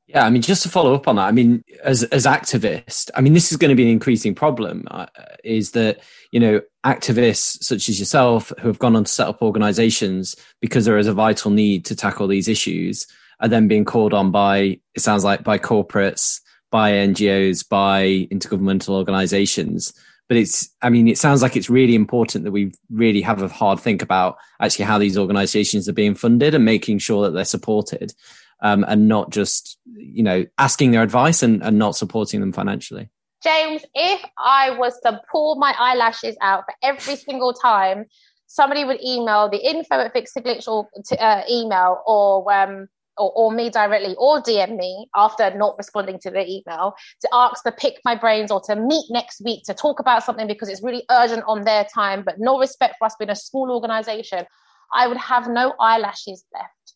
Yeah, 0.08 0.23
I 0.23 0.30
mean, 0.30 0.43
just 0.43 0.62
to 0.63 0.69
follow 0.69 0.93
up 0.93 1.08
on 1.08 1.15
that, 1.15 1.28
I 1.28 1.32
mean, 1.32 1.63
as 1.84 2.04
as 2.04 2.25
activists, 2.25 3.10
I 3.15 3.21
mean, 3.21 3.34
this 3.34 3.51
is 3.51 3.58
going 3.58 3.69
to 3.69 3.75
be 3.75 3.84
an 3.84 3.89
increasing 3.89 4.36
problem. 4.36 4.88
Uh, 4.91 5.08
is 5.43 5.71
that 5.71 5.99
you 6.32 6.39
know 6.39 6.62
activists 6.86 7.63
such 7.63 7.89
as 7.89 7.99
yourself 7.99 8.51
who 8.60 8.67
have 8.67 8.80
gone 8.80 8.95
on 8.95 9.06
to 9.06 9.12
set 9.12 9.28
up 9.28 9.41
organisations 9.41 10.36
because 10.62 10.86
there 10.86 10.97
is 10.97 11.08
a 11.08 11.13
vital 11.13 11.49
need 11.49 11.86
to 11.86 11.95
tackle 11.95 12.28
these 12.28 12.47
issues 12.47 13.08
are 13.39 13.47
then 13.47 13.67
being 13.67 13.86
called 13.86 14.13
on 14.13 14.32
by 14.32 14.80
it 14.93 14.99
sounds 14.99 15.23
like 15.23 15.43
by 15.43 15.58
corporates, 15.58 16.39
by 16.75 16.91
NGOs, 16.91 17.65
by 17.69 18.27
intergovernmental 18.29 18.89
organisations. 18.89 19.93
But 20.27 20.35
it's, 20.35 20.69
I 20.81 20.89
mean, 20.89 21.07
it 21.07 21.17
sounds 21.17 21.41
like 21.41 21.55
it's 21.55 21.69
really 21.69 21.95
important 21.95 22.43
that 22.43 22.51
we 22.51 22.73
really 22.89 23.21
have 23.21 23.41
a 23.41 23.47
hard 23.47 23.79
think 23.79 24.01
about 24.01 24.35
actually 24.59 24.83
how 24.83 24.97
these 24.97 25.17
organisations 25.17 25.88
are 25.88 25.93
being 25.93 26.15
funded 26.15 26.53
and 26.53 26.65
making 26.65 26.97
sure 26.97 27.23
that 27.23 27.31
they're 27.31 27.45
supported 27.45 28.13
um, 28.61 28.83
and 28.89 29.07
not 29.07 29.29
just 29.29 29.77
you 29.95 30.23
know 30.23 30.45
asking 30.57 30.91
their 30.91 31.01
advice 31.01 31.41
and, 31.41 31.63
and 31.63 31.79
not 31.79 31.95
supporting 31.95 32.39
them 32.41 32.51
financially 32.51 33.09
james 33.43 33.83
if 33.93 34.21
i 34.38 34.71
was 34.71 34.99
to 35.01 35.21
pull 35.31 35.55
my 35.55 35.73
eyelashes 35.77 36.35
out 36.41 36.63
for 36.65 36.73
every 36.83 37.15
single 37.15 37.53
time 37.53 38.05
somebody 38.47 38.83
would 38.83 39.01
email 39.03 39.49
the 39.49 39.57
info 39.57 39.95
at 39.95 40.13
fix 40.13 40.33
the 40.33 40.41
glitch 40.41 40.67
or 40.67 40.88
uh, 41.19 41.41
email 41.49 42.01
or 42.05 42.51
um, 42.51 42.88
or, 43.17 43.32
or, 43.36 43.51
me 43.51 43.69
directly 43.69 44.15
or 44.17 44.41
DM 44.41 44.78
me 44.78 45.10
after 45.15 45.56
not 45.56 45.78
responding 45.78 46.19
to 46.19 46.30
the 46.30 46.41
email 46.41 46.93
to 47.21 47.30
ask 47.32 47.63
to 47.63 47.71
pick 47.71 47.95
my 48.04 48.15
brains 48.15 48.51
or 48.51 48.62
to 48.62 48.75
meet 48.75 49.06
next 49.10 49.41
week 49.43 49.63
to 49.65 49.73
talk 49.73 49.99
about 49.99 50.23
something 50.23 50.47
because 50.47 50.69
it's 50.69 50.84
really 50.84 51.04
urgent 51.10 51.43
on 51.47 51.63
their 51.63 51.86
time, 51.86 52.23
but 52.25 52.36
no 52.39 52.60
respect 52.60 52.95
for 52.99 53.06
us 53.06 53.15
being 53.17 53.30
a 53.30 53.36
small 53.36 53.71
organization, 53.71 54.45
I 54.93 55.08
would 55.08 55.17
have 55.17 55.47
no 55.47 55.73
eyelashes 55.80 56.45
left. 56.54 56.93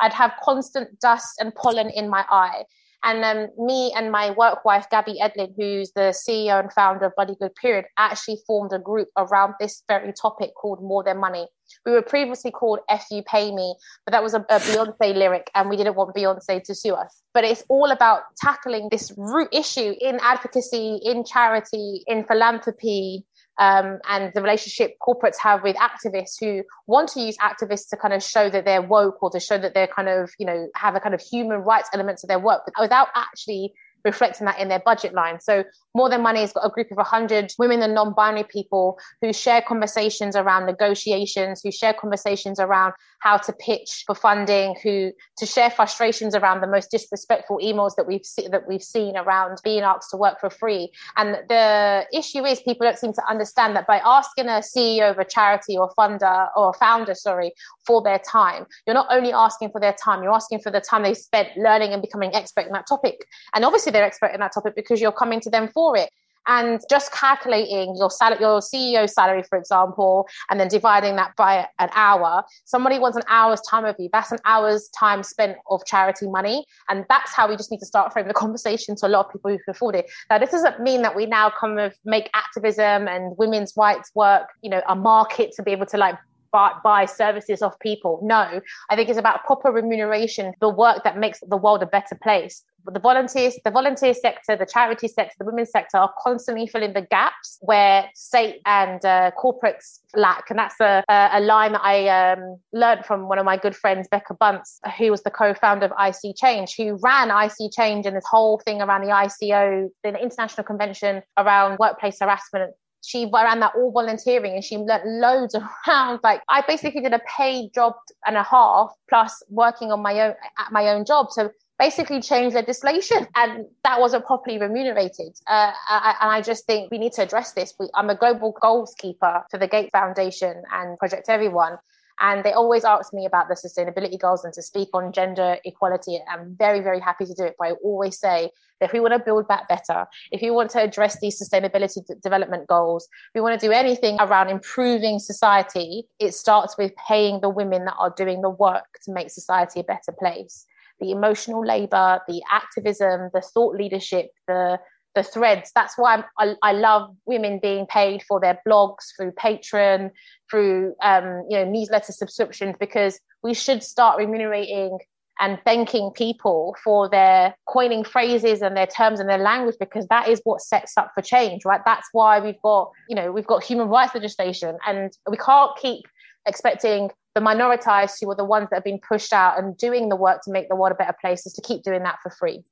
I'd 0.00 0.12
have 0.12 0.32
constant 0.42 0.98
dust 1.00 1.34
and 1.38 1.54
pollen 1.54 1.90
in 1.90 2.08
my 2.08 2.24
eye. 2.28 2.64
And 3.04 3.22
then 3.22 3.50
me 3.58 3.92
and 3.96 4.12
my 4.12 4.30
work 4.30 4.64
wife, 4.64 4.86
Gabby 4.90 5.18
Edlin, 5.20 5.54
who's 5.56 5.92
the 5.92 6.14
CEO 6.14 6.60
and 6.60 6.72
founder 6.72 7.06
of 7.06 7.12
Bloody 7.16 7.34
Good 7.40 7.54
Period, 7.56 7.86
actually 7.98 8.38
formed 8.46 8.72
a 8.72 8.78
group 8.78 9.08
around 9.16 9.54
this 9.58 9.82
very 9.88 10.12
topic 10.12 10.50
called 10.54 10.82
More 10.82 11.02
Than 11.02 11.18
Money. 11.18 11.48
We 11.84 11.92
were 11.92 12.02
previously 12.02 12.50
called 12.50 12.80
F 12.88 13.06
You 13.10 13.22
Pay 13.22 13.52
Me, 13.54 13.74
but 14.04 14.12
that 14.12 14.22
was 14.22 14.34
a, 14.34 14.40
a 14.40 14.60
Beyonce 14.60 15.14
lyric 15.14 15.50
and 15.54 15.68
we 15.68 15.76
didn't 15.76 15.96
want 15.96 16.14
Beyonce 16.14 16.62
to 16.62 16.74
sue 16.74 16.94
us. 16.94 17.22
But 17.34 17.44
it's 17.44 17.64
all 17.68 17.90
about 17.90 18.22
tackling 18.36 18.88
this 18.90 19.12
root 19.16 19.48
issue 19.52 19.94
in 20.00 20.20
advocacy, 20.22 21.00
in 21.02 21.24
charity, 21.24 22.02
in 22.06 22.24
philanthropy, 22.24 23.24
um, 23.62 24.00
and 24.08 24.32
the 24.34 24.42
relationship 24.42 24.96
corporates 25.00 25.36
have 25.40 25.62
with 25.62 25.76
activists 25.76 26.34
who 26.40 26.64
want 26.88 27.08
to 27.10 27.20
use 27.20 27.36
activists 27.38 27.88
to 27.90 27.96
kind 27.96 28.12
of 28.12 28.20
show 28.20 28.50
that 28.50 28.64
they're 28.64 28.82
woke 28.82 29.22
or 29.22 29.30
to 29.30 29.38
show 29.38 29.56
that 29.56 29.72
they're 29.72 29.86
kind 29.86 30.08
of, 30.08 30.32
you 30.40 30.44
know, 30.44 30.66
have 30.74 30.96
a 30.96 31.00
kind 31.00 31.14
of 31.14 31.20
human 31.20 31.58
rights 31.58 31.88
element 31.94 32.18
to 32.18 32.26
their 32.26 32.40
work 32.40 32.62
without 32.80 33.06
actually 33.14 33.72
reflecting 34.04 34.46
that 34.46 34.58
in 34.58 34.68
their 34.68 34.80
budget 34.80 35.14
line. 35.14 35.40
So 35.40 35.64
More 35.94 36.08
Than 36.08 36.22
Money 36.22 36.40
has 36.40 36.52
got 36.52 36.66
a 36.66 36.70
group 36.70 36.90
of 36.90 36.96
100 36.96 37.52
women 37.58 37.82
and 37.82 37.94
non-binary 37.94 38.44
people 38.44 38.98
who 39.20 39.32
share 39.32 39.62
conversations 39.62 40.36
around 40.36 40.66
negotiations, 40.66 41.60
who 41.62 41.70
share 41.70 41.92
conversations 41.92 42.58
around 42.58 42.94
how 43.20 43.36
to 43.36 43.52
pitch 43.52 44.02
for 44.06 44.14
funding, 44.14 44.74
who 44.82 45.12
to 45.38 45.46
share 45.46 45.70
frustrations 45.70 46.34
around 46.34 46.60
the 46.60 46.66
most 46.66 46.90
disrespectful 46.90 47.58
emails 47.62 47.94
that 47.96 48.06
we've 48.06 48.22
that 48.50 48.66
we've 48.66 48.82
seen 48.82 49.16
around 49.16 49.58
being 49.62 49.82
asked 49.82 50.10
to 50.10 50.16
work 50.16 50.40
for 50.40 50.50
free. 50.50 50.90
And 51.16 51.36
the 51.48 52.04
issue 52.12 52.44
is 52.44 52.60
people 52.60 52.84
don't 52.84 52.98
seem 52.98 53.12
to 53.12 53.22
understand 53.28 53.76
that 53.76 53.86
by 53.86 54.00
asking 54.04 54.46
a 54.48 54.60
CEO 54.60 55.10
of 55.10 55.18
a 55.18 55.24
charity 55.24 55.78
or 55.78 55.92
funder 55.96 56.48
or 56.56 56.74
founder, 56.74 57.14
sorry, 57.14 57.52
for 57.86 58.02
their 58.02 58.18
time, 58.18 58.66
you're 58.86 58.94
not 58.94 59.06
only 59.10 59.32
asking 59.32 59.70
for 59.70 59.80
their 59.80 59.94
time, 59.94 60.22
you're 60.22 60.34
asking 60.34 60.58
for 60.58 60.72
the 60.72 60.80
time 60.80 61.04
they 61.04 61.14
spent 61.14 61.56
learning 61.56 61.92
and 61.92 62.02
becoming 62.02 62.34
expert 62.34 62.66
in 62.66 62.72
that 62.72 62.88
topic. 62.88 63.24
And 63.54 63.64
obviously 63.64 63.91
they're 63.92 64.04
expert 64.04 64.32
in 64.32 64.40
that 64.40 64.52
topic 64.52 64.74
because 64.74 65.00
you're 65.00 65.12
coming 65.12 65.40
to 65.40 65.50
them 65.50 65.68
for 65.68 65.96
it 65.96 66.10
and 66.46 66.80
just 66.90 67.12
calculating 67.12 67.94
your 67.96 68.10
salary, 68.10 68.40
your 68.40 68.60
CEO 68.60 69.08
salary, 69.08 69.42
for 69.42 69.58
example, 69.58 70.26
and 70.50 70.58
then 70.58 70.68
dividing 70.68 71.16
that 71.16 71.34
by 71.36 71.66
an 71.78 71.88
hour. 71.94 72.42
Somebody 72.64 72.98
wants 72.98 73.16
an 73.16 73.22
hour's 73.28 73.60
time 73.62 73.84
of 73.84 73.96
you. 73.98 74.08
That's 74.12 74.32
an 74.32 74.38
hour's 74.44 74.88
time 74.98 75.22
spent 75.22 75.56
of 75.70 75.84
charity 75.86 76.28
money, 76.28 76.64
and 76.88 77.04
that's 77.08 77.32
how 77.32 77.48
we 77.48 77.56
just 77.56 77.70
need 77.70 77.78
to 77.78 77.86
start 77.86 78.12
framing 78.12 78.28
the 78.28 78.34
conversation 78.42 78.96
to 78.96 79.06
a 79.06 79.08
lot 79.08 79.26
of 79.26 79.32
people 79.32 79.50
who 79.50 79.58
can 79.58 79.70
afford 79.70 79.94
it. 79.94 80.10
Now, 80.30 80.38
this 80.38 80.50
doesn't 80.50 80.80
mean 80.80 81.02
that 81.02 81.14
we 81.14 81.26
now 81.26 81.52
kind 81.58 81.78
of 81.80 81.94
make 82.04 82.30
activism 82.34 83.08
and 83.08 83.36
women's 83.38 83.74
rights 83.76 84.10
work, 84.14 84.48
you 84.62 84.70
know, 84.70 84.82
a 84.88 84.96
market 84.96 85.52
to 85.56 85.62
be 85.62 85.72
able 85.72 85.86
to 85.86 85.96
like 85.96 86.16
buy, 86.52 86.72
buy 86.84 87.04
services 87.04 87.62
off 87.62 87.78
people. 87.80 88.20
No, 88.22 88.60
I 88.90 88.96
think 88.96 89.08
it's 89.08 89.18
about 89.18 89.44
proper 89.44 89.70
remuneration, 89.70 90.52
the 90.60 90.68
work 90.68 91.04
that 91.04 91.18
makes 91.18 91.40
the 91.40 91.56
world 91.56 91.82
a 91.82 91.86
better 91.86 92.14
place 92.14 92.64
the 92.90 93.00
volunteers, 93.00 93.56
the 93.64 93.70
volunteer 93.70 94.14
sector, 94.14 94.56
the 94.56 94.66
charity 94.66 95.08
sector, 95.08 95.34
the 95.38 95.44
women's 95.44 95.70
sector 95.70 95.98
are 95.98 96.12
constantly 96.18 96.66
filling 96.66 96.92
the 96.92 97.02
gaps 97.02 97.58
where 97.60 98.08
state 98.14 98.60
and 98.66 99.04
uh, 99.04 99.30
corporates 99.42 100.00
lack. 100.14 100.50
And 100.50 100.58
that's 100.58 100.80
a, 100.80 101.04
a 101.08 101.40
line 101.40 101.72
that 101.72 101.82
I 101.82 102.08
um, 102.08 102.58
learned 102.72 103.04
from 103.04 103.28
one 103.28 103.38
of 103.38 103.44
my 103.44 103.56
good 103.56 103.76
friends, 103.76 104.08
Becca 104.08 104.34
Bunce, 104.34 104.80
who 104.98 105.10
was 105.10 105.22
the 105.22 105.30
co-founder 105.30 105.86
of 105.86 105.92
IC 105.92 106.36
Change, 106.36 106.74
who 106.76 106.98
ran 107.02 107.30
IC 107.30 107.72
Change 107.72 108.06
and 108.06 108.16
this 108.16 108.26
whole 108.28 108.58
thing 108.64 108.82
around 108.82 109.02
the 109.02 109.10
ICO, 109.10 109.88
the 110.02 110.20
International 110.20 110.64
Convention 110.64 111.22
around 111.36 111.78
workplace 111.78 112.18
harassment 112.20 112.72
she 113.02 113.28
ran 113.32 113.60
that 113.60 113.72
all 113.76 113.90
volunteering 113.90 114.54
and 114.54 114.64
she 114.64 114.76
learned 114.76 115.20
loads 115.20 115.54
around 115.88 116.20
like 116.22 116.40
i 116.48 116.62
basically 116.66 117.00
did 117.00 117.12
a 117.12 117.20
paid 117.20 117.72
job 117.74 117.94
and 118.26 118.36
a 118.36 118.42
half 118.42 118.92
plus 119.08 119.42
working 119.50 119.92
on 119.92 120.00
my 120.00 120.20
own 120.20 120.34
at 120.58 120.72
my 120.72 120.88
own 120.88 121.04
job 121.04 121.30
so 121.30 121.50
basically 121.82 122.20
change 122.20 122.54
legislation 122.54 123.26
and 123.34 123.66
that 123.82 123.98
wasn't 123.98 124.24
properly 124.24 124.56
remunerated. 124.56 125.36
Uh, 125.48 125.72
I, 125.88 126.14
and 126.20 126.30
I 126.30 126.40
just 126.40 126.64
think 126.64 126.92
we 126.92 126.98
need 126.98 127.12
to 127.14 127.22
address 127.22 127.52
this. 127.54 127.74
We, 127.78 127.88
I'm 127.92 128.08
a 128.08 128.14
global 128.14 128.54
goals 128.62 128.94
keeper 128.96 129.42
for 129.50 129.58
the 129.58 129.66
Gates 129.66 129.90
Foundation 129.90 130.62
and 130.72 130.96
Project 130.96 131.28
Everyone. 131.28 131.78
And 132.20 132.44
they 132.44 132.52
always 132.52 132.84
ask 132.84 133.12
me 133.12 133.26
about 133.26 133.48
the 133.48 133.54
sustainability 133.54 134.18
goals 134.18 134.44
and 134.44 134.52
to 134.54 134.62
speak 134.62 134.88
on 134.94 135.12
gender 135.12 135.56
equality. 135.64 136.20
I'm 136.28 136.54
very, 136.56 136.80
very 136.80 137.00
happy 137.00 137.24
to 137.24 137.34
do 137.34 137.44
it. 137.44 137.56
But 137.58 137.68
I 137.68 137.70
always 137.82 138.18
say 138.18 138.50
that 138.80 138.86
if 138.86 138.92
we 138.92 139.00
want 139.00 139.14
to 139.14 139.18
build 139.18 139.48
back 139.48 139.68
better, 139.68 140.06
if 140.30 140.42
you 140.42 140.54
want 140.54 140.70
to 140.72 140.82
address 140.82 141.18
these 141.20 141.40
sustainability 141.40 142.06
d- 142.06 142.14
development 142.22 142.68
goals, 142.68 143.04
if 143.04 143.34
we 143.34 143.40
want 143.40 143.60
to 143.60 143.66
do 143.66 143.72
anything 143.72 144.16
around 144.20 144.48
improving 144.48 145.18
society, 145.18 146.04
it 146.18 146.34
starts 146.34 146.76
with 146.78 146.92
paying 147.08 147.40
the 147.40 147.48
women 147.48 147.84
that 147.86 147.94
are 147.98 148.14
doing 148.16 148.42
the 148.42 148.50
work 148.50 148.98
to 149.04 149.12
make 149.12 149.30
society 149.30 149.80
a 149.80 149.84
better 149.84 150.12
place 150.18 150.66
the 151.02 151.10
emotional 151.10 151.66
labor, 151.66 152.20
the 152.28 152.40
activism, 152.50 153.28
the 153.34 153.40
thought 153.40 153.74
leadership, 153.74 154.30
the 154.46 154.78
the 155.14 155.22
threads. 155.22 155.70
That's 155.74 155.96
why 155.96 156.24
I, 156.38 156.54
I 156.62 156.72
love 156.72 157.14
women 157.26 157.58
being 157.60 157.86
paid 157.86 158.22
for 158.28 158.40
their 158.40 158.60
blogs 158.66 159.14
through 159.16 159.32
Patreon, 159.32 160.10
through 160.50 160.94
um, 161.02 161.44
you 161.48 161.58
know 161.58 161.64
newsletter 161.64 162.12
subscriptions, 162.12 162.76
because 162.78 163.18
we 163.42 163.54
should 163.54 163.82
start 163.82 164.18
remunerating 164.18 164.98
and 165.40 165.58
thanking 165.64 166.10
people 166.10 166.76
for 166.84 167.08
their 167.08 167.54
coining 167.66 168.04
phrases 168.04 168.60
and 168.60 168.76
their 168.76 168.86
terms 168.86 169.18
and 169.18 169.28
their 169.28 169.38
language 169.38 169.76
because 169.80 170.06
that 170.08 170.28
is 170.28 170.40
what 170.44 170.60
sets 170.60 170.98
up 170.98 171.10
for 171.14 171.22
change 171.22 171.64
right 171.64 171.80
that's 171.86 172.06
why 172.12 172.38
we've 172.38 172.60
got 172.62 172.90
you 173.08 173.16
know 173.16 173.32
we've 173.32 173.46
got 173.46 173.64
human 173.64 173.88
rights 173.88 174.14
legislation 174.14 174.76
and 174.86 175.16
we 175.30 175.38
can't 175.38 175.74
keep 175.80 176.04
expecting 176.46 177.10
the 177.34 177.40
minoritized 177.40 178.16
who 178.20 178.30
are 178.30 178.36
the 178.36 178.44
ones 178.44 178.68
that 178.70 178.76
have 178.76 178.84
been 178.84 179.00
pushed 179.00 179.32
out 179.32 179.58
and 179.58 179.76
doing 179.76 180.08
the 180.08 180.16
work 180.16 180.42
to 180.42 180.50
make 180.50 180.68
the 180.68 180.76
world 180.76 180.92
a 180.92 180.94
better 180.94 181.16
place 181.20 181.46
is 181.46 181.52
to 181.54 181.62
keep 181.62 181.82
doing 181.82 182.02
that 182.02 182.18
for 182.22 182.30
free. 182.30 182.62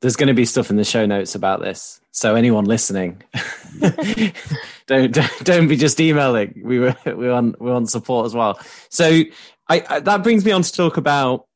There's 0.00 0.16
going 0.16 0.28
to 0.28 0.34
be 0.34 0.44
stuff 0.44 0.70
in 0.70 0.76
the 0.76 0.84
show 0.84 1.06
notes 1.06 1.34
about 1.34 1.60
this. 1.60 2.00
So 2.12 2.34
anyone 2.34 2.64
listening, 2.64 3.22
don't, 4.86 5.12
don't, 5.12 5.44
don't 5.44 5.68
be 5.68 5.76
just 5.76 6.00
emailing. 6.00 6.62
We 6.64 6.78
were 6.78 6.96
we 7.04 7.28
want 7.28 7.60
we 7.60 7.70
want 7.70 7.90
support 7.90 8.26
as 8.26 8.34
well. 8.34 8.58
So 8.88 9.22
I, 9.68 9.84
I, 9.88 10.00
that 10.00 10.22
brings 10.22 10.44
me 10.44 10.52
on 10.52 10.62
to 10.62 10.72
talk 10.72 10.96
about 10.96 11.46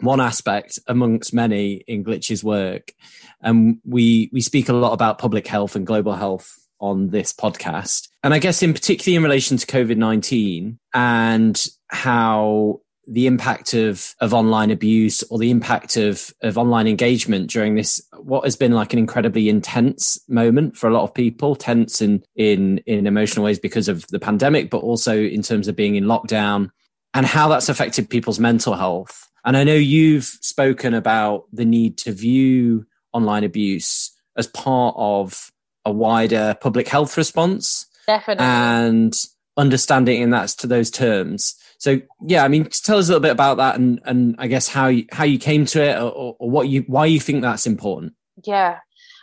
one 0.00 0.20
aspect 0.20 0.78
amongst 0.86 1.32
many 1.32 1.84
in 1.86 2.04
Glitch's 2.04 2.44
work, 2.44 2.92
and 3.40 3.78
we 3.84 4.28
we 4.32 4.40
speak 4.40 4.68
a 4.68 4.74
lot 4.74 4.92
about 4.92 5.18
public 5.18 5.46
health 5.46 5.76
and 5.76 5.86
global 5.86 6.12
health 6.12 6.52
on 6.78 7.08
this 7.08 7.32
podcast. 7.32 8.08
And 8.22 8.34
I 8.34 8.38
guess 8.38 8.62
in 8.62 8.74
particularly 8.74 9.16
in 9.16 9.22
relation 9.22 9.56
to 9.56 9.66
COVID 9.66 9.96
19 9.96 10.78
and 10.92 11.66
how 11.88 12.80
the 13.06 13.26
impact 13.26 13.72
of 13.72 14.14
of 14.20 14.34
online 14.34 14.70
abuse 14.70 15.22
or 15.24 15.38
the 15.38 15.50
impact 15.50 15.96
of 15.96 16.32
of 16.42 16.58
online 16.58 16.88
engagement 16.88 17.48
during 17.48 17.74
this 17.76 18.02
what 18.18 18.44
has 18.44 18.56
been 18.56 18.72
like 18.72 18.92
an 18.92 18.98
incredibly 18.98 19.48
intense 19.48 20.18
moment 20.28 20.76
for 20.76 20.88
a 20.88 20.92
lot 20.92 21.04
of 21.04 21.14
people 21.14 21.54
tense 21.54 22.02
in 22.02 22.22
in 22.34 22.78
in 22.86 23.06
emotional 23.06 23.44
ways 23.44 23.58
because 23.58 23.88
of 23.88 24.06
the 24.08 24.18
pandemic 24.18 24.70
but 24.70 24.78
also 24.78 25.16
in 25.16 25.42
terms 25.42 25.68
of 25.68 25.76
being 25.76 25.94
in 25.94 26.04
lockdown 26.04 26.68
and 27.14 27.24
how 27.24 27.48
that's 27.48 27.68
affected 27.68 28.10
people's 28.10 28.38
mental 28.38 28.74
health. 28.74 29.28
And 29.44 29.56
i 29.56 29.64
know 29.64 29.74
you've 29.74 30.24
spoken 30.24 30.92
about 30.92 31.44
the 31.52 31.64
need 31.64 31.98
to 31.98 32.12
view 32.12 32.86
online 33.12 33.44
abuse 33.44 34.12
as 34.36 34.46
part 34.48 34.94
of 34.98 35.50
a 35.84 35.90
wider 35.92 36.56
public 36.60 36.88
health 36.88 37.16
response. 37.16 37.86
Definitely. 38.06 38.44
And 38.44 39.14
understanding 39.56 40.20
in 40.20 40.30
that 40.30 40.48
to 40.48 40.66
those 40.66 40.90
terms 40.90 41.56
so 41.78 42.00
yeah, 42.24 42.44
I 42.44 42.48
mean, 42.48 42.64
tell 42.64 42.98
us 42.98 43.06
a 43.06 43.08
little 43.08 43.20
bit 43.20 43.32
about 43.32 43.58
that, 43.58 43.76
and 43.76 44.00
and 44.04 44.34
I 44.38 44.46
guess 44.46 44.68
how 44.68 44.88
you, 44.88 45.06
how 45.12 45.24
you 45.24 45.38
came 45.38 45.66
to 45.66 45.82
it, 45.82 45.96
or, 46.00 46.36
or 46.38 46.50
what 46.50 46.68
you 46.68 46.84
why 46.86 47.06
you 47.06 47.20
think 47.20 47.42
that's 47.42 47.66
important. 47.66 48.14
Yeah, 48.44 48.78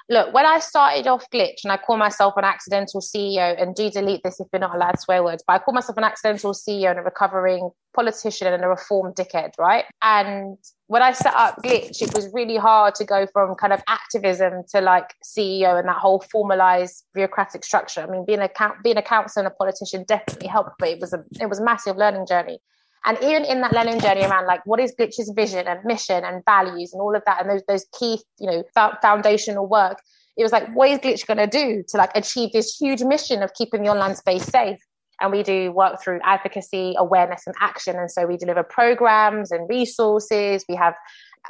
look, 0.10 0.34
when 0.34 0.46
I 0.46 0.60
started 0.60 1.08
off 1.08 1.26
Glitch, 1.34 1.64
and 1.64 1.72
I 1.72 1.78
call 1.78 1.98
myself 1.98 2.34
an 2.38 2.44
accidental 2.44 3.02
CEO, 3.02 3.62
and 3.62 3.76
do 3.76 3.90
delete 3.90 4.22
this 4.24 4.40
if 4.40 4.48
you're 4.52 4.60
not 4.60 4.76
allowed 4.76 5.00
swear 5.00 5.24
words, 5.24 5.44
but 5.46 5.54
I 5.54 5.60
call 5.60 5.74
myself 5.74 5.98
an 5.98 6.04
accidental 6.04 6.54
CEO 6.54 6.92
and 6.92 7.00
a 7.00 7.04
recovering 7.04 7.72
politician 7.96 8.52
and 8.52 8.64
a 8.64 8.68
reformed 8.68 9.16
dickhead, 9.16 9.52
right? 9.58 9.86
And 10.02 10.58
when 10.88 11.02
I 11.02 11.14
set 11.14 11.34
up 11.34 11.62
Glitch, 11.64 12.02
it 12.02 12.14
was 12.14 12.30
really 12.34 12.58
hard 12.58 12.96
to 12.96 13.06
go 13.06 13.28
from 13.32 13.56
kind 13.56 13.74
of 13.74 13.82
activism 13.88 14.64
to 14.72 14.82
like 14.82 15.14
CEO 15.24 15.80
and 15.80 15.88
that 15.88 15.98
whole 15.98 16.24
formalized 16.32 17.06
bureaucratic 17.14 17.64
structure. 17.64 18.02
I 18.02 18.08
mean, 18.08 18.26
being 18.26 18.40
a 18.40 18.50
being 18.84 18.98
a 18.98 19.02
councillor 19.02 19.46
and 19.46 19.54
a 19.54 19.56
politician 19.56 20.06
definitely 20.08 20.48
helped, 20.48 20.72
but 20.80 20.90
it 20.90 21.00
was 21.00 21.14
a 21.14 21.24
it 21.40 21.48
was 21.48 21.60
a 21.60 21.64
massive 21.64 21.98
learning 21.98 22.28
journey. 22.28 22.60
And 23.06 23.18
even 23.22 23.44
in 23.44 23.62
that 23.62 23.74
learning 23.74 24.00
journey 24.00 24.22
around 24.22 24.48
like 24.48 24.66
what 24.66 24.80
is 24.80 24.94
Glitch's 24.98 25.32
vision 25.36 25.68
and 25.68 25.84
mission 25.84 26.24
and 26.24 26.44
values 26.46 26.94
and 26.94 27.02
all 27.02 27.16
of 27.16 27.24
that 27.26 27.42
and 27.42 27.50
those 27.50 27.64
those 27.68 27.86
key 28.00 28.22
you 28.40 28.48
know 28.50 28.64
foundational 29.02 29.68
work, 29.68 30.02
it 30.38 30.44
was 30.44 30.52
like 30.52 30.74
what 30.74 30.90
is 30.90 31.00
Glitch 31.00 31.28
going 31.28 31.38
to 31.38 31.48
do 31.48 31.84
to 31.90 31.98
like 31.98 32.12
achieve 32.16 32.52
this 32.54 32.76
huge 32.76 33.02
mission 33.04 33.44
of 33.44 33.54
keeping 33.54 33.84
the 33.84 33.90
online 33.90 34.16
space 34.16 34.46
safe? 34.46 34.80
And 35.20 35.32
we 35.32 35.44
do 35.44 35.72
work 35.72 36.02
through 36.02 36.20
advocacy, 36.24 36.96
awareness, 36.98 37.44
and 37.46 37.56
action. 37.60 37.98
And 37.98 38.10
so 38.12 38.26
we 38.26 38.36
deliver 38.36 38.64
programs 38.64 39.52
and 39.52 39.70
resources. 39.70 40.66
We 40.68 40.76
have 40.76 40.96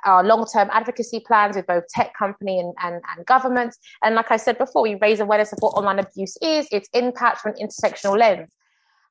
our 0.06 0.24
long-term 0.24 0.70
advocacy 0.72 1.22
plans 1.26 1.56
with 1.56 1.66
both 1.66 1.88
tech 1.88 2.13
company 2.18 2.60
and, 2.60 2.74
and, 2.84 3.02
and 3.16 3.26
governments. 3.26 3.78
And 4.04 4.16
like 4.16 4.32
I 4.32 4.38
said 4.38 4.58
before, 4.58 4.82
we 4.84 4.96
raise 4.96 5.20
awareness 5.20 5.54
of 5.54 5.60
what 5.60 5.70
online 5.72 6.00
abuse 6.00 6.38
is, 6.42 6.68
its 6.72 6.89
impact 6.94 7.39
from 7.39 7.54
an 7.54 7.68
intersectional 7.68 8.18
lens. 8.18 8.50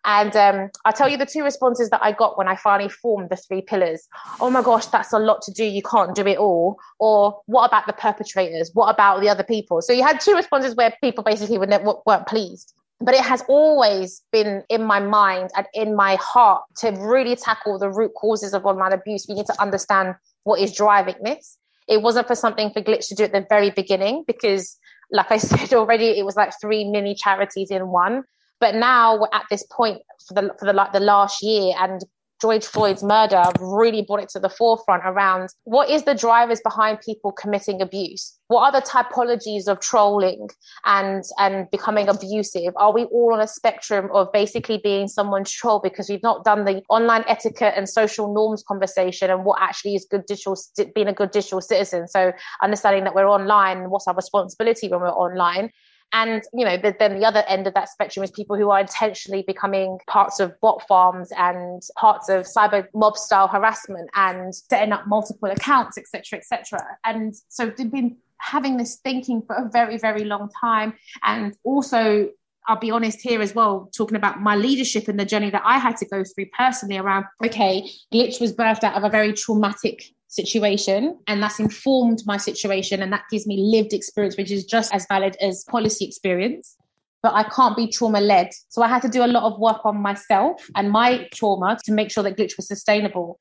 And 0.04 0.34
um, 0.34 0.70
I'll 0.84 0.92
tell 0.92 1.08
you 1.08 1.16
the 1.16 1.26
two 1.26 1.44
responses 1.44 1.90
that 1.90 2.02
I 2.02 2.12
got 2.12 2.36
when 2.36 2.48
I 2.48 2.56
finally 2.56 2.88
formed 2.88 3.30
the 3.30 3.36
three 3.36 3.62
pillars. 3.62 4.08
Oh 4.40 4.50
my 4.50 4.62
gosh, 4.62 4.86
that's 4.86 5.12
a 5.12 5.18
lot 5.18 5.42
to 5.42 5.52
do. 5.52 5.64
You 5.64 5.82
can't 5.82 6.14
do 6.14 6.26
it 6.26 6.38
all. 6.38 6.80
Or 6.98 7.40
what 7.46 7.66
about 7.66 7.86
the 7.86 7.92
perpetrators? 7.92 8.70
What 8.74 8.92
about 8.92 9.20
the 9.20 9.28
other 9.28 9.44
people? 9.44 9.80
So 9.80 9.92
you 9.92 10.02
had 10.02 10.20
two 10.20 10.34
responses 10.34 10.74
where 10.74 10.92
people 11.00 11.22
basically 11.22 11.58
weren't 11.58 12.26
pleased. 12.26 12.74
But 13.00 13.14
it 13.14 13.22
has 13.22 13.42
always 13.48 14.22
been 14.30 14.62
in 14.68 14.84
my 14.84 15.00
mind 15.00 15.50
and 15.56 15.66
in 15.74 15.96
my 15.96 16.16
heart 16.20 16.62
to 16.78 16.90
really 16.90 17.34
tackle 17.34 17.78
the 17.78 17.90
root 17.90 18.12
causes 18.14 18.54
of 18.54 18.64
online 18.64 18.92
abuse. 18.92 19.26
We 19.28 19.34
need 19.34 19.46
to 19.46 19.60
understand 19.60 20.14
what 20.44 20.60
is 20.60 20.72
driving 20.72 21.16
this. 21.22 21.58
It 21.88 22.02
wasn't 22.02 22.28
for 22.28 22.36
something 22.36 22.70
for 22.70 22.80
Glitch 22.80 23.08
to 23.08 23.14
do 23.14 23.24
at 23.24 23.32
the 23.32 23.44
very 23.48 23.70
beginning 23.70 24.24
because, 24.26 24.78
like 25.10 25.32
I 25.32 25.36
said 25.38 25.72
already, 25.74 26.16
it 26.18 26.24
was 26.24 26.36
like 26.36 26.52
three 26.60 26.84
mini 26.84 27.14
charities 27.14 27.70
in 27.70 27.88
one. 27.88 28.22
But 28.62 28.76
now 28.76 29.18
we're 29.18 29.26
at 29.32 29.46
this 29.50 29.66
point 29.72 30.02
for 30.28 30.34
the 30.34 30.54
for 30.56 30.66
the 30.66 30.72
like 30.72 30.92
the 30.92 31.00
last 31.00 31.42
year, 31.42 31.74
and 31.80 32.00
George 32.40 32.64
Floyd's 32.64 33.02
murder 33.02 33.42
really 33.58 34.02
brought 34.02 34.22
it 34.22 34.28
to 34.30 34.38
the 34.38 34.48
forefront 34.48 35.02
around 35.04 35.48
what 35.64 35.90
is 35.90 36.04
the 36.04 36.14
drivers 36.14 36.60
behind 36.60 37.00
people 37.00 37.32
committing 37.32 37.82
abuse? 37.82 38.38
What 38.46 38.62
are 38.62 38.80
the 38.80 38.86
typologies 38.86 39.66
of 39.66 39.80
trolling 39.80 40.48
and 40.84 41.24
and 41.40 41.68
becoming 41.72 42.08
abusive? 42.08 42.72
Are 42.76 42.92
we 42.92 43.02
all 43.06 43.34
on 43.34 43.40
a 43.40 43.48
spectrum 43.48 44.08
of 44.12 44.30
basically 44.32 44.78
being 44.78 45.08
someone's 45.08 45.50
troll 45.50 45.80
because 45.80 46.08
we've 46.08 46.22
not 46.22 46.44
done 46.44 46.64
the 46.64 46.82
online 46.88 47.24
etiquette 47.26 47.74
and 47.76 47.88
social 47.88 48.32
norms 48.32 48.62
conversation 48.62 49.28
and 49.28 49.44
what 49.44 49.60
actually 49.60 49.96
is 49.96 50.06
good 50.08 50.24
digital 50.26 50.56
being 50.94 51.08
a 51.08 51.12
good 51.12 51.32
digital 51.32 51.60
citizen? 51.60 52.06
So 52.06 52.32
understanding 52.62 53.02
that 53.02 53.16
we're 53.16 53.28
online, 53.28 53.90
what's 53.90 54.06
our 54.06 54.14
responsibility 54.14 54.86
when 54.86 55.00
we're 55.00 55.08
online? 55.08 55.72
And, 56.12 56.42
you 56.52 56.64
know, 56.64 56.76
the, 56.76 56.94
then 56.98 57.18
the 57.18 57.24
other 57.24 57.42
end 57.48 57.66
of 57.66 57.74
that 57.74 57.88
spectrum 57.88 58.22
is 58.22 58.30
people 58.30 58.56
who 58.56 58.70
are 58.70 58.80
intentionally 58.80 59.42
becoming 59.46 59.98
parts 60.06 60.40
of 60.40 60.58
bot 60.60 60.86
farms 60.86 61.32
and 61.36 61.82
parts 61.96 62.28
of 62.28 62.44
cyber 62.44 62.86
mob 62.94 63.16
style 63.16 63.48
harassment 63.48 64.10
and 64.14 64.54
setting 64.54 64.92
up 64.92 65.06
multiple 65.06 65.50
accounts, 65.50 65.96
etc., 65.96 66.38
etc. 66.38 66.80
And 67.04 67.34
so 67.48 67.66
they've 67.66 67.90
been 67.90 68.16
having 68.38 68.76
this 68.76 68.96
thinking 68.96 69.42
for 69.42 69.56
a 69.56 69.68
very, 69.70 69.98
very 69.98 70.24
long 70.24 70.50
time. 70.60 70.94
And 71.22 71.56
also 71.64 72.28
I'll 72.68 72.78
be 72.78 72.90
honest 72.90 73.20
here 73.20 73.42
as 73.42 73.54
well, 73.54 73.90
talking 73.96 74.16
about 74.16 74.40
my 74.40 74.54
leadership 74.54 75.08
and 75.08 75.18
the 75.18 75.24
journey 75.24 75.50
that 75.50 75.62
I 75.64 75.78
had 75.78 75.96
to 75.96 76.06
go 76.06 76.22
through 76.22 76.46
personally 76.56 76.96
around, 76.96 77.24
okay, 77.44 77.88
Glitch 78.12 78.40
was 78.40 78.52
birthed 78.52 78.84
out 78.84 78.94
of 78.94 79.02
a 79.02 79.08
very 79.08 79.32
traumatic 79.32 80.04
situation 80.32 81.18
and 81.26 81.42
that's 81.42 81.60
informed 81.60 82.22
my 82.24 82.36
situation 82.36 83.02
and 83.02 83.12
that 83.12 83.22
gives 83.30 83.46
me 83.46 83.58
lived 83.58 83.92
experience 83.92 84.36
which 84.36 84.50
is 84.50 84.64
just 84.64 84.92
as 84.94 85.06
valid 85.08 85.36
as 85.40 85.64
policy 85.64 86.04
experience 86.04 86.76
but 87.22 87.34
I 87.34 87.44
can't 87.44 87.76
be 87.76 87.86
trauma 87.86 88.20
led. 88.20 88.50
So 88.68 88.82
I 88.82 88.88
had 88.88 89.00
to 89.02 89.08
do 89.08 89.24
a 89.24 89.26
lot 89.28 89.44
of 89.44 89.58
work 89.60 89.86
on 89.86 90.02
myself 90.02 90.68
and 90.74 90.90
my 90.90 91.28
trauma 91.32 91.78
to 91.84 91.92
make 91.92 92.10
sure 92.10 92.24
that 92.24 92.36
glitch 92.36 92.56
was 92.56 92.66
sustainable. 92.66 93.38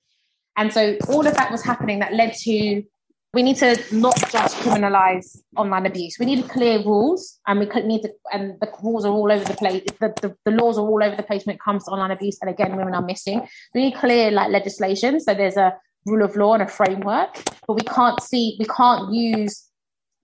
And 0.56 0.72
so 0.72 0.98
all 1.10 1.26
of 1.26 1.34
that 1.34 1.52
was 1.52 1.64
happening 1.64 2.00
that 2.00 2.14
led 2.14 2.34
to 2.44 2.84
we 3.34 3.44
need 3.44 3.56
to 3.58 3.82
not 3.94 4.18
just 4.30 4.58
criminalize 4.58 5.38
online 5.56 5.86
abuse. 5.86 6.18
We 6.20 6.26
need 6.26 6.50
clear 6.50 6.80
rules, 6.80 7.40
and 7.48 7.60
we 7.60 7.66
need 7.84 8.02
to, 8.02 8.10
and 8.34 8.60
the 8.60 8.70
rules 8.84 9.06
are 9.06 9.14
all 9.14 9.32
over 9.32 9.46
the 9.46 9.54
place. 9.54 9.84
The, 10.02 10.14
the, 10.22 10.36
the, 10.44 10.52
laws 10.52 10.78
are 10.78 10.86
all 10.86 11.02
over 11.02 11.16
the 11.16 11.24
place 11.24 11.46
when 11.46 11.56
it 11.56 11.62
comes 11.62 11.86
to 11.86 11.92
online 11.92 12.12
abuse. 12.12 12.38
And 12.42 12.50
again, 12.50 12.76
women 12.76 12.94
are 12.94 13.02
missing. 13.02 13.48
We 13.74 13.86
need 13.86 13.96
clear 13.96 14.32
like 14.32 14.50
legislation. 14.50 15.22
So 15.22 15.34
there's 15.34 15.56
a 15.56 15.74
rule 16.06 16.24
of 16.24 16.36
law 16.36 16.54
and 16.54 16.64
a 16.64 16.68
framework, 16.68 17.44
but 17.68 17.74
we 17.74 17.84
can't 17.84 18.22
see, 18.22 18.56
we 18.60 18.66
can't 18.66 19.14
use 19.14 19.68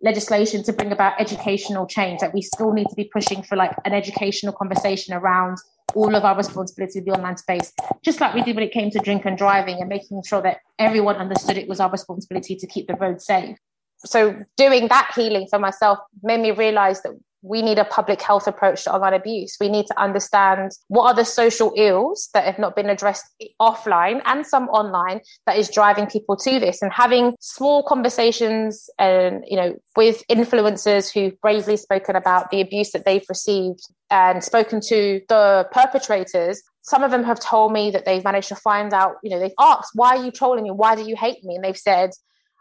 legislation 0.01 0.63
to 0.63 0.73
bring 0.73 0.91
about 0.91 1.19
educational 1.19 1.87
change. 1.87 2.19
That 2.19 2.33
we 2.33 2.41
still 2.41 2.71
need 2.71 2.87
to 2.89 2.95
be 2.95 3.09
pushing 3.11 3.43
for 3.43 3.55
like 3.55 3.73
an 3.85 3.93
educational 3.93 4.53
conversation 4.53 5.13
around 5.13 5.57
all 5.95 6.15
of 6.15 6.23
our 6.23 6.35
responsibility 6.35 6.99
in 6.99 7.05
the 7.05 7.11
online 7.11 7.37
space, 7.37 7.73
just 8.03 8.19
like 8.19 8.33
we 8.33 8.41
did 8.41 8.55
when 8.55 8.65
it 8.65 8.71
came 8.71 8.91
to 8.91 8.99
drink 8.99 9.25
and 9.25 9.37
driving 9.37 9.79
and 9.79 9.89
making 9.89 10.21
sure 10.23 10.41
that 10.41 10.57
everyone 10.79 11.15
understood 11.15 11.57
it 11.57 11.67
was 11.67 11.79
our 11.79 11.89
responsibility 11.89 12.55
to 12.55 12.67
keep 12.67 12.87
the 12.87 12.95
road 12.95 13.21
safe. 13.21 13.57
So 13.99 14.35
doing 14.57 14.87
that 14.89 15.11
healing 15.15 15.47
for 15.49 15.59
myself 15.59 15.99
made 16.21 16.41
me 16.41 16.51
realize 16.51 17.01
that 17.01 17.13
we 17.41 17.61
need 17.61 17.77
a 17.77 17.85
public 17.85 18.21
health 18.21 18.47
approach 18.47 18.83
to 18.83 18.93
online 18.93 19.13
abuse. 19.13 19.57
We 19.59 19.69
need 19.69 19.85
to 19.87 19.99
understand 19.99 20.71
what 20.87 21.03
are 21.05 21.13
the 21.13 21.25
social 21.25 21.71
ills 21.75 22.29
that 22.33 22.45
have 22.45 22.59
not 22.59 22.75
been 22.75 22.89
addressed 22.89 23.25
offline 23.61 24.21
and 24.25 24.45
some 24.45 24.67
online 24.69 25.21
that 25.45 25.57
is 25.57 25.69
driving 25.69 26.07
people 26.07 26.35
to 26.37 26.59
this 26.59 26.81
and 26.81 26.91
having 26.91 27.35
small 27.39 27.83
conversations 27.83 28.89
and 28.97 29.43
you 29.47 29.55
know 29.55 29.75
with 29.95 30.23
influencers 30.29 31.11
who've 31.11 31.39
bravely 31.41 31.77
spoken 31.77 32.15
about 32.15 32.49
the 32.49 32.61
abuse 32.61 32.91
that 32.91 33.05
they've 33.05 33.25
received 33.29 33.81
and 34.09 34.43
spoken 34.43 34.79
to 34.79 35.21
the 35.29 35.67
perpetrators 35.71 36.61
some 36.81 37.03
of 37.03 37.11
them 37.11 37.23
have 37.23 37.39
told 37.39 37.73
me 37.73 37.91
that 37.91 38.05
they've 38.05 38.23
managed 38.23 38.47
to 38.47 38.55
find 38.55 38.93
out 38.93 39.15
you 39.23 39.29
know 39.29 39.39
they've 39.39 39.51
asked 39.59 39.91
why 39.93 40.15
are 40.15 40.23
you 40.23 40.31
trolling 40.31 40.63
me 40.63 40.71
why 40.71 40.95
do 40.95 41.03
you 41.03 41.15
hate 41.15 41.43
me 41.43 41.55
and 41.55 41.63
they've 41.63 41.77
said 41.77 42.11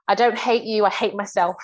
I 0.09 0.15
don't 0.15 0.39
hate 0.39 0.65
you, 0.65 0.85
I 0.85 0.91
hate 0.91 1.15
myself. 1.15 1.57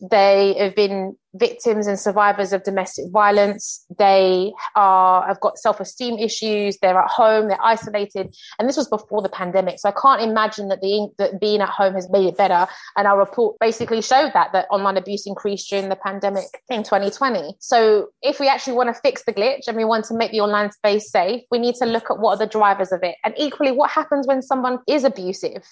They 0.00 0.54
have 0.58 0.74
been 0.74 1.16
victims 1.34 1.86
and 1.86 1.98
survivors 1.98 2.52
of 2.52 2.62
domestic 2.62 3.04
violence. 3.10 3.84
They 3.98 4.52
are 4.74 5.26
have 5.26 5.40
got 5.40 5.58
self 5.58 5.78
esteem 5.78 6.18
issues. 6.18 6.78
They're 6.78 6.98
at 6.98 7.10
home. 7.10 7.48
They're 7.48 7.62
isolated, 7.62 8.34
and 8.58 8.68
this 8.68 8.76
was 8.76 8.88
before 8.88 9.20
the 9.20 9.28
pandemic. 9.28 9.78
So 9.78 9.88
I 9.90 9.92
can't 9.92 10.22
imagine 10.22 10.68
that 10.68 10.80
the 10.80 11.08
that 11.18 11.40
being 11.40 11.60
at 11.60 11.68
home 11.68 11.94
has 11.94 12.08
made 12.10 12.26
it 12.26 12.36
better. 12.36 12.66
And 12.96 13.06
our 13.06 13.18
report 13.18 13.58
basically 13.60 14.00
showed 14.00 14.32
that 14.32 14.52
that 14.52 14.66
online 14.70 14.96
abuse 14.96 15.26
increased 15.26 15.68
during 15.68 15.88
the 15.88 15.96
pandemic 15.96 16.46
in 16.70 16.82
2020. 16.82 17.56
So 17.58 18.08
if 18.22 18.40
we 18.40 18.48
actually 18.48 18.74
want 18.74 18.94
to 18.94 19.00
fix 19.00 19.24
the 19.24 19.32
glitch 19.34 19.68
and 19.68 19.76
we 19.76 19.84
want 19.84 20.06
to 20.06 20.14
make 20.14 20.30
the 20.30 20.40
online 20.40 20.72
space 20.72 21.10
safe, 21.10 21.42
we 21.50 21.58
need 21.58 21.74
to 21.76 21.86
look 21.86 22.10
at 22.10 22.18
what 22.18 22.34
are 22.34 22.46
the 22.46 22.50
drivers 22.50 22.92
of 22.92 23.02
it, 23.02 23.16
and 23.24 23.34
equally 23.36 23.72
what 23.72 23.90
happens 23.90 24.26
when 24.26 24.40
someone 24.40 24.78
is 24.88 25.04
abusive. 25.04 25.64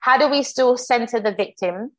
How 0.00 0.18
do 0.18 0.28
we 0.28 0.42
still 0.42 0.76
center 0.76 1.18
the 1.18 1.32
victim? 1.32 1.92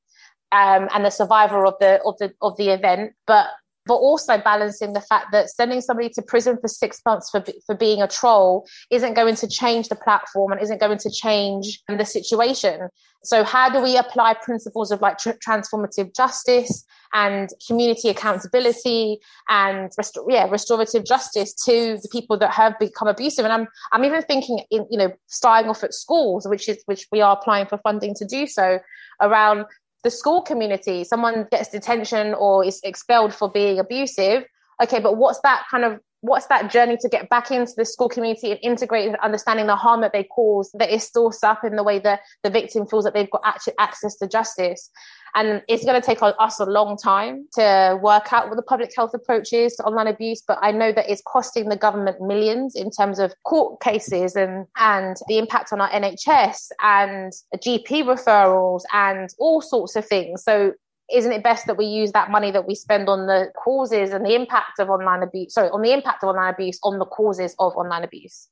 Um, 0.55 0.87
and 0.93 1.05
the 1.05 1.09
survivor 1.09 1.65
of 1.65 1.75
the 1.79 2.01
of 2.03 2.17
the 2.19 2.33
of 2.41 2.55
the 2.57 2.69
event, 2.69 3.13
but 3.27 3.47
but 3.87 3.95
also 3.95 4.37
balancing 4.39 4.93
the 4.93 5.01
fact 5.01 5.27
that 5.31 5.49
sending 5.49 5.79
somebody 5.79 6.09
to 6.09 6.21
prison 6.21 6.57
for 6.59 6.67
six 6.67 7.01
months 7.05 7.29
for, 7.29 7.43
for 7.67 7.75
being 7.75 8.01
a 8.01 8.07
troll 8.07 8.65
isn't 8.89 9.13
going 9.13 9.35
to 9.35 9.47
change 9.47 9.89
the 9.89 9.95
platform 9.95 10.51
and 10.51 10.59
isn't 10.59 10.79
going 10.79 10.97
to 10.97 11.11
change 11.11 11.79
the 11.87 12.03
situation. 12.03 12.89
So, 13.23 13.43
how 13.43 13.69
do 13.69 13.81
we 13.81 13.95
apply 13.95 14.35
principles 14.35 14.91
of 14.91 15.01
like 15.01 15.17
tr- 15.17 15.39
transformative 15.47 16.15
justice 16.15 16.83
and 17.13 17.49
community 17.67 18.09
accountability 18.09 19.19
and 19.49 19.91
rest- 19.97 20.17
yeah, 20.27 20.47
restorative 20.49 21.05
justice 21.05 21.53
to 21.65 21.97
the 22.01 22.09
people 22.11 22.37
that 22.39 22.51
have 22.51 22.77
become 22.79 23.07
abusive? 23.07 23.45
And 23.45 23.53
I'm 23.53 23.67
I'm 23.91 24.03
even 24.03 24.21
thinking 24.23 24.61
in 24.71 24.87
you 24.89 24.97
know 24.97 25.11
starting 25.27 25.69
off 25.69 25.83
at 25.83 25.93
schools, 25.93 26.47
which 26.47 26.69
is 26.69 26.81
which 26.85 27.07
we 27.11 27.21
are 27.21 27.33
applying 27.33 27.67
for 27.67 27.77
funding 27.79 28.15
to 28.15 28.25
do 28.25 28.47
so 28.47 28.79
around 29.21 29.65
the 30.05 30.11
school 30.11 30.43
community. 30.43 31.03
Someone 31.03 31.47
gets 31.49 31.69
detention 31.69 32.35
or 32.35 32.63
is 32.63 32.79
expelled 32.83 33.33
for 33.33 33.51
being 33.51 33.79
abusive. 33.79 34.43
Okay, 34.81 34.99
but 34.99 35.17
what's 35.17 35.39
that 35.41 35.63
kind 35.69 35.83
of 35.83 35.99
what's 36.21 36.45
that 36.47 36.71
journey 36.71 36.95
to 37.01 37.09
get 37.09 37.27
back 37.29 37.51
into 37.51 37.73
the 37.75 37.85
school 37.85 38.07
community 38.07 38.51
and 38.51 38.59
integrate 38.63 39.13
understanding 39.21 39.67
the 39.67 39.75
harm 39.75 40.01
that 40.01 40.13
they 40.13 40.23
cause 40.23 40.69
that 40.73 40.91
is 40.91 41.03
still 41.03 41.31
up 41.43 41.63
in 41.63 41.75
the 41.75 41.83
way 41.83 41.99
that 41.99 42.19
the 42.43 42.49
victim 42.49 42.85
feels 42.85 43.03
that 43.03 43.13
they've 43.13 43.29
got 43.29 43.41
access 43.79 44.15
to 44.15 44.27
justice 44.27 44.89
and 45.35 45.61
it's 45.67 45.85
going 45.85 45.99
to 45.99 46.05
take 46.05 46.19
us 46.21 46.59
a 46.59 46.65
long 46.65 46.97
time 46.97 47.47
to 47.53 47.99
work 48.01 48.33
out 48.33 48.47
what 48.47 48.55
the 48.55 48.63
public 48.63 48.91
health 48.95 49.13
approach 49.13 49.53
is 49.53 49.75
to 49.75 49.83
online 49.83 50.07
abuse 50.07 50.41
but 50.47 50.57
i 50.61 50.71
know 50.71 50.91
that 50.91 51.09
it's 51.09 51.21
costing 51.25 51.69
the 51.69 51.75
government 51.75 52.19
millions 52.21 52.75
in 52.75 52.89
terms 52.89 53.19
of 53.19 53.33
court 53.43 53.79
cases 53.81 54.35
and 54.35 54.65
and 54.77 55.17
the 55.27 55.37
impact 55.37 55.71
on 55.71 55.81
our 55.81 55.89
nhs 55.89 56.69
and 56.81 57.33
gp 57.57 58.03
referrals 58.03 58.81
and 58.93 59.29
all 59.39 59.61
sorts 59.61 59.95
of 59.95 60.05
things. 60.05 60.43
So 60.43 60.73
isn't 61.13 61.31
it 61.31 61.43
best 61.43 61.67
that 61.67 61.77
we 61.77 61.85
use 61.85 62.11
that 62.13 62.31
money 62.31 62.51
that 62.51 62.67
we 62.67 62.73
spend 62.73 63.09
on 63.09 63.27
the 63.27 63.51
causes 63.63 64.11
and 64.11 64.25
the 64.25 64.33
impact 64.33 64.79
of 64.79 64.89
online 64.89 65.21
abuse 65.21 65.53
sorry 65.53 65.69
on 65.69 65.81
the 65.81 65.93
impact 65.93 66.23
of 66.23 66.29
online 66.29 66.53
abuse 66.53 66.79
on 66.83 66.99
the 66.99 67.05
causes 67.05 67.55
of 67.59 67.75
online 67.75 68.03
abuse? 68.03 68.47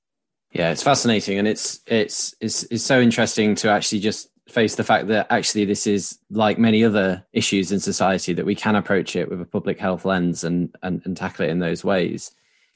Yeah 0.51 0.71
it's 0.71 0.83
fascinating 0.83 1.39
and 1.39 1.47
it's 1.47 1.79
it's 1.87 2.35
it's, 2.39 2.63
it's 2.63 2.83
so 2.83 3.01
interesting 3.01 3.55
to 3.55 3.69
actually 3.69 4.01
just 4.01 4.29
face 4.53 4.75
the 4.75 4.83
fact 4.83 5.07
that 5.07 5.27
actually 5.29 5.65
this 5.65 5.87
is 5.87 6.19
like 6.29 6.57
many 6.57 6.83
other 6.83 7.25
issues 7.33 7.71
in 7.71 7.79
society 7.79 8.33
that 8.33 8.45
we 8.45 8.55
can 8.55 8.75
approach 8.75 9.15
it 9.15 9.29
with 9.29 9.41
a 9.41 9.45
public 9.45 9.79
health 9.79 10.05
lens 10.05 10.43
and 10.43 10.75
and, 10.83 11.01
and 11.05 11.17
tackle 11.17 11.45
it 11.45 11.49
in 11.49 11.59
those 11.59 11.83
ways. 11.83 12.31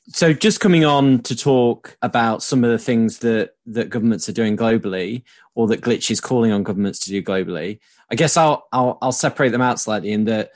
So 0.10 0.32
just 0.34 0.62
coming 0.62 0.86
on 0.86 1.20
to 1.24 1.36
talk 1.36 1.98
about 2.02 2.42
some 2.42 2.64
of 2.64 2.72
the 2.72 2.78
things 2.78 3.20
that 3.20 3.56
that 3.66 3.90
governments 3.90 4.28
are 4.28 4.34
doing 4.34 4.58
globally 4.58 5.24
or 5.56 5.68
that 5.68 5.82
glitch 5.82 6.10
is 6.10 6.22
calling 6.22 6.52
on 6.52 6.64
governments 6.64 7.00
to 7.00 7.10
do 7.10 7.24
globally 7.24 7.80
i 8.12 8.16
guess 8.16 8.38
i'll 8.38 8.68
i'll, 8.72 9.00
I'll 9.02 9.12
separate 9.12 9.50
them 9.50 9.62
out 9.62 9.80
slightly 9.80 10.12
in 10.12 10.26
that 10.26 10.52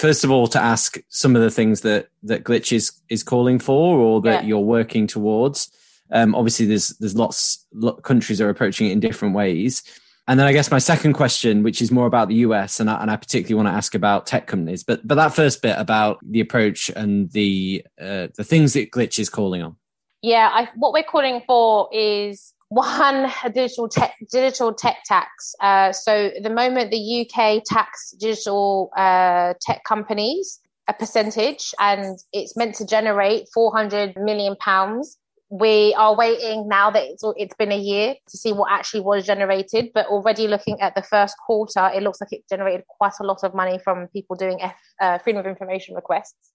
first 0.00 0.24
of 0.24 0.30
all 0.30 0.46
to 0.46 0.60
ask 0.60 0.98
some 1.10 1.36
of 1.36 1.42
the 1.42 1.50
things 1.50 1.82
that 1.82 2.08
that 2.22 2.42
glitch 2.42 2.72
is 2.72 2.92
is 3.10 3.22
calling 3.22 3.58
for 3.58 3.98
or 3.98 4.22
that 4.22 4.42
yeah. 4.42 4.48
you're 4.48 4.58
working 4.58 5.06
towards. 5.06 5.70
Um, 6.10 6.34
obviously 6.34 6.66
there's 6.66 6.88
there's 6.98 7.14
lots 7.14 7.66
countries 8.02 8.40
are 8.40 8.48
approaching 8.48 8.88
it 8.88 8.92
in 8.92 9.00
different 9.00 9.34
ways 9.34 9.82
and 10.30 10.38
then 10.38 10.46
I 10.46 10.52
guess 10.52 10.70
my 10.70 10.78
second 10.78 11.14
question, 11.14 11.64
which 11.64 11.82
is 11.82 11.90
more 11.90 12.06
about 12.06 12.28
the 12.28 12.36
US, 12.36 12.78
and 12.78 12.88
I, 12.88 13.02
and 13.02 13.10
I 13.10 13.16
particularly 13.16 13.56
want 13.56 13.66
to 13.66 13.76
ask 13.76 13.96
about 13.96 14.26
tech 14.26 14.46
companies, 14.46 14.84
but 14.84 15.04
but 15.04 15.16
that 15.16 15.34
first 15.34 15.60
bit 15.60 15.74
about 15.76 16.18
the 16.22 16.38
approach 16.38 16.88
and 16.94 17.28
the 17.32 17.84
uh, 18.00 18.28
the 18.36 18.44
things 18.44 18.74
that 18.74 18.92
Glitch 18.92 19.18
is 19.18 19.28
calling 19.28 19.60
on. 19.60 19.74
Yeah, 20.22 20.48
I, 20.52 20.68
what 20.76 20.92
we're 20.92 21.02
calling 21.02 21.42
for 21.48 21.88
is 21.92 22.54
one 22.68 23.28
a 23.42 23.50
digital 23.50 23.88
tech 23.88 24.14
digital 24.30 24.72
tech 24.72 24.98
tax. 25.04 25.52
Uh, 25.60 25.90
so 25.90 26.30
the 26.40 26.50
moment 26.50 26.92
the 26.92 27.26
UK 27.26 27.64
tax 27.66 28.14
digital 28.20 28.92
uh, 28.96 29.54
tech 29.60 29.82
companies 29.82 30.60
a 30.86 30.92
percentage, 30.92 31.74
and 31.80 32.20
it's 32.32 32.56
meant 32.56 32.76
to 32.76 32.86
generate 32.86 33.48
400 33.52 34.16
million 34.16 34.54
pounds 34.56 35.18
we 35.50 35.92
are 35.98 36.16
waiting 36.16 36.68
now 36.68 36.90
that 36.92 37.02
it's, 37.02 37.24
it's 37.36 37.54
been 37.56 37.72
a 37.72 37.78
year 37.78 38.14
to 38.28 38.38
see 38.38 38.52
what 38.52 38.70
actually 38.70 39.00
was 39.00 39.26
generated 39.26 39.90
but 39.92 40.06
already 40.06 40.46
looking 40.46 40.80
at 40.80 40.94
the 40.94 41.02
first 41.02 41.34
quarter 41.44 41.90
it 41.92 42.04
looks 42.04 42.20
like 42.20 42.32
it 42.32 42.44
generated 42.48 42.84
quite 42.86 43.12
a 43.20 43.24
lot 43.24 43.42
of 43.42 43.52
money 43.52 43.78
from 43.82 44.06
people 44.08 44.36
doing 44.36 44.62
F, 44.62 44.76
uh, 45.00 45.18
freedom 45.18 45.40
of 45.40 45.46
information 45.46 45.96
requests. 45.96 46.52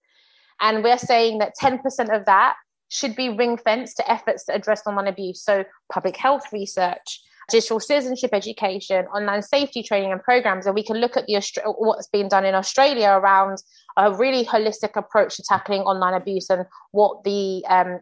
And 0.62 0.82
we're 0.82 0.98
saying 0.98 1.40
that 1.40 1.54
10% 1.62 1.84
of 2.16 2.26
that 2.26 2.56
should 2.90 3.16
be 3.16 3.30
ring 3.30 3.58
fenced 3.58 3.98
to 3.98 4.10
efforts 4.10 4.46
to 4.46 4.54
address 4.54 4.84
online 4.88 5.08
abuse. 5.08 5.44
So 5.44 5.66
public 5.92 6.16
health 6.16 6.54
research 6.54 7.22
digital 7.50 7.80
citizenship 7.80 8.32
education, 8.34 9.06
online 9.08 9.42
safety 9.42 9.84
training 9.84 10.12
and 10.12 10.22
programs. 10.22 10.66
And 10.66 10.76
we 10.76 10.84
can 10.84 10.98
look 10.98 11.18
at 11.18 11.26
the 11.28 11.42
what's 11.78 12.08
being 12.08 12.28
done 12.28 12.46
in 12.46 12.56
Australia 12.56 13.10
around 13.10 13.60
a 13.98 14.14
really 14.14 14.46
holistic 14.46 14.96
approach 14.96 15.38
to 15.38 15.44
tackling 15.44 15.82
online 15.82 16.14
abuse 16.14 16.50
and 16.50 16.66
what 16.92 17.24
the 17.24 17.64
um, 17.70 18.00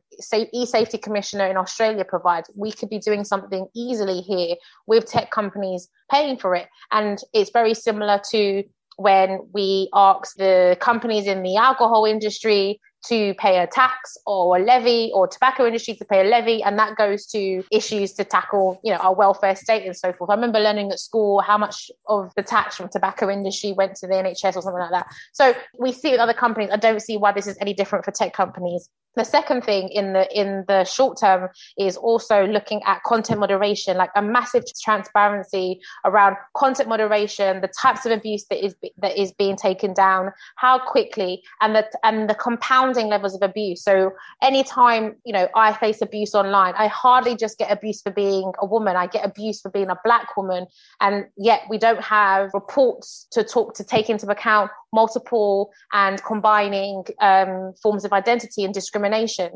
e-safety 0.54 0.98
commissioner 0.98 1.46
in 1.48 1.58
Australia 1.58 2.04
provides. 2.04 2.50
We 2.56 2.72
could 2.72 2.90
be 2.90 3.00
doing 3.00 3.24
something 3.24 3.68
easily 3.76 4.22
here 4.22 4.56
with 4.88 5.06
tech 5.06 5.32
companies 5.32 5.90
paying 6.10 6.38
for 6.38 6.56
it. 6.56 6.68
And 6.92 7.20
it's 7.34 7.52
very 7.52 7.74
similar 7.74 8.20
to 8.32 8.64
when 8.98 9.40
we 9.54 9.90
ask 9.94 10.36
the 10.36 10.78
companies 10.80 11.28
in 11.28 11.44
the 11.44 11.58
alcohol 11.58 12.06
industry 12.06 12.80
to 13.06 13.34
pay 13.36 13.60
a 13.60 13.68
tax 13.68 14.18
or 14.26 14.58
a 14.58 14.60
levy 14.60 15.12
or 15.14 15.28
tobacco 15.28 15.66
industry 15.66 15.94
to 15.96 16.06
pay 16.06 16.22
a 16.22 16.30
levy 16.30 16.64
and 16.64 16.80
that 16.80 16.96
goes 16.96 17.26
to 17.28 17.64
issues 17.72 18.14
to 18.14 18.24
tackle 18.24 18.80
you 18.84 18.92
know 18.92 19.00
our 19.00 19.14
welfare 19.14 19.56
state 19.56 19.86
and 19.86 19.96
so 19.96 20.14
forth. 20.14 20.30
I 20.30 20.36
remember 20.36 20.60
learning 20.60 20.92
at 20.92 21.00
school 21.00 21.42
how 21.42 21.58
much 21.58 21.92
of 22.08 22.32
the 22.36 22.44
tax 22.44 22.78
from 22.78 22.90
tobacco 22.90 23.30
industry 23.30 23.74
went 23.74 23.96
to 23.98 24.08
the 24.08 24.14
nhs 24.14 24.56
or 24.56 24.62
something 24.62 24.80
like 24.80 24.92
that. 24.92 25.08
So 25.34 25.54
we 25.78 25.92
see 25.92 26.12
with 26.12 26.20
other 26.20 26.34
companies 26.34 26.70
i 26.72 26.78
don't 26.78 27.02
see 27.02 27.18
why 27.18 27.32
this 27.32 27.48
is 27.48 27.58
any 27.60 27.74
different 27.74 28.06
for 28.06 28.12
tech 28.12 28.34
companies 28.34 28.90
the 29.16 29.24
second 29.24 29.64
thing 29.64 29.90
in 29.90 30.14
the 30.14 30.28
in 30.40 30.66
the 30.68 30.84
short 30.84 31.20
term 31.20 31.50
is 31.78 31.98
also 31.98 32.46
looking 32.48 32.82
at 32.84 33.02
content 33.04 33.40
moderation 33.40 33.98
like 33.98 34.12
a 34.16 34.22
massive 34.22 34.64
transparency 34.82 35.80
around 36.06 36.36
content 36.56 36.90
moderation 36.90 37.62
the 37.62 37.68
types 37.68 38.06
of 38.06 38.12
abuse 38.12 38.46
that 38.50 38.64
is 38.64 38.76
that 38.98 39.20
is 39.20 39.32
being 39.34 39.56
taken 39.56 39.94
down 39.94 40.32
how 40.56 40.80
quickly 40.80 41.44
and 41.62 41.76
the 41.76 41.86
and 42.04 42.30
the 42.30 42.36
compounding 42.36 43.08
levels 43.08 43.36
of 43.36 43.42
abuse. 43.42 43.84
So 43.84 44.12
anytime 44.42 45.16
you 45.26 45.34
know 45.34 45.48
i 45.56 45.74
face 45.74 46.02
abuse 46.02 46.34
online 46.34 46.74
i 46.78 46.88
hardly 46.88 47.36
just 47.36 47.58
get 47.58 47.72
abuse 47.72 48.02
for 48.02 48.12
being 48.12 48.52
a 48.60 48.66
woman. 48.66 48.96
I 48.96 49.08
get 49.08 49.26
abuse 49.26 49.62
for 49.62 49.70
being 49.70 49.90
a 49.90 50.00
black 50.04 50.36
woman. 50.36 50.68
And 51.02 51.26
yet 51.38 51.62
we 51.70 51.78
don't 51.78 52.02
have 52.02 52.52
reports 52.54 53.28
to 53.32 53.44
talk 53.44 53.76
to 53.76 53.84
take 53.84 54.10
into 54.10 54.28
account 54.28 54.72
multiple 54.94 55.72
and 55.92 56.24
combining 56.24 57.04
um, 57.20 57.74
forms 57.82 58.06
of 58.06 58.14
identity 58.14 58.64
and 58.64 58.74
discrimination. 58.74 59.52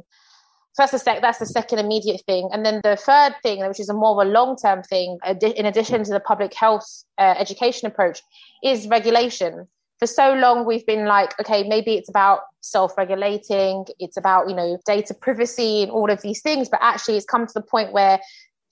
So 0.74 0.84
that's 0.84 0.92
the 0.92 1.00
sec- 1.00 1.22
that's 1.22 1.40
the 1.40 1.46
second 1.46 1.80
immediate 1.80 2.22
thing, 2.28 2.50
and 2.52 2.64
then 2.64 2.82
the 2.84 2.96
third 2.96 3.34
thing, 3.42 3.66
which 3.68 3.80
is 3.80 3.90
a 3.90 3.96
more 3.96 4.22
of 4.22 4.28
a 4.28 4.30
long 4.30 4.56
term 4.56 4.84
thing, 4.84 5.18
in 5.42 5.66
addition 5.66 6.04
to 6.04 6.12
the 6.12 6.20
public 6.20 6.54
health 6.54 6.86
uh, 7.18 7.34
education 7.40 7.88
approach, 7.88 8.22
is 8.64 8.88
regulation. 8.88 9.68
For 9.98 10.06
so 10.06 10.36
long, 10.36 10.68
we've 10.68 10.86
been 10.86 11.06
like, 11.06 11.34
okay, 11.40 11.68
maybe 11.68 11.96
it's 11.96 12.10
about 12.10 12.42
self 12.62 12.96
regulating, 12.96 13.86
it's 13.98 14.18
about 14.18 14.50
you 14.50 14.56
know 14.56 14.78
data 14.86 15.16
privacy 15.16 15.82
and 15.82 15.92
all 15.92 16.12
of 16.12 16.22
these 16.22 16.44
things, 16.44 16.70
but 16.70 16.80
actually, 16.84 17.18
it's 17.18 17.26
come 17.26 17.48
to 17.48 17.54
the 17.56 17.64
point 17.64 17.92
where 17.92 18.20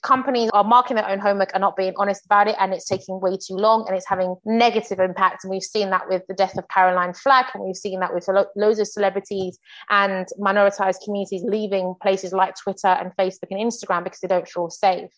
companies 0.06 0.52
are 0.54 0.64
marking 0.64 0.96
their 0.96 1.10
own 1.10 1.20
homework 1.20 1.50
and 1.54 1.62
not 1.62 1.76
being 1.76 1.94
honest 1.98 2.26
about 2.26 2.48
it 2.48 2.56
and 2.60 2.74
it's 2.74 2.88
taking 2.88 3.20
way 3.20 3.36
too 3.36 3.56
long 3.56 3.86
and 3.88 3.98
it's 3.98 4.08
having 4.08 4.36
negative 4.46 5.00
impact 5.00 5.44
and 5.44 5.50
we've 5.50 5.64
seen 5.64 5.90
that 5.90 6.08
with 6.08 6.22
the 6.28 6.34
death 6.36 6.56
of 6.58 6.68
caroline 6.70 7.14
flack 7.14 7.54
and 7.56 7.64
we've 7.64 7.76
seen 7.76 8.00
that 8.00 8.14
with 8.14 8.28
lo- 8.28 8.46
loads 8.56 8.80
of 8.80 8.88
celebrities 8.88 9.58
and 9.90 10.28
minoritized 10.40 11.04
communities 11.04 11.42
leaving 11.44 11.96
places 12.04 12.32
like 12.32 12.54
twitter 12.56 12.88
and 12.88 13.12
facebook 13.20 13.50
and 13.50 13.60
instagram 13.60 14.04
because 14.04 14.20
they 14.20 14.28
don't 14.28 14.48
feel 14.48 14.70
safe 14.70 15.10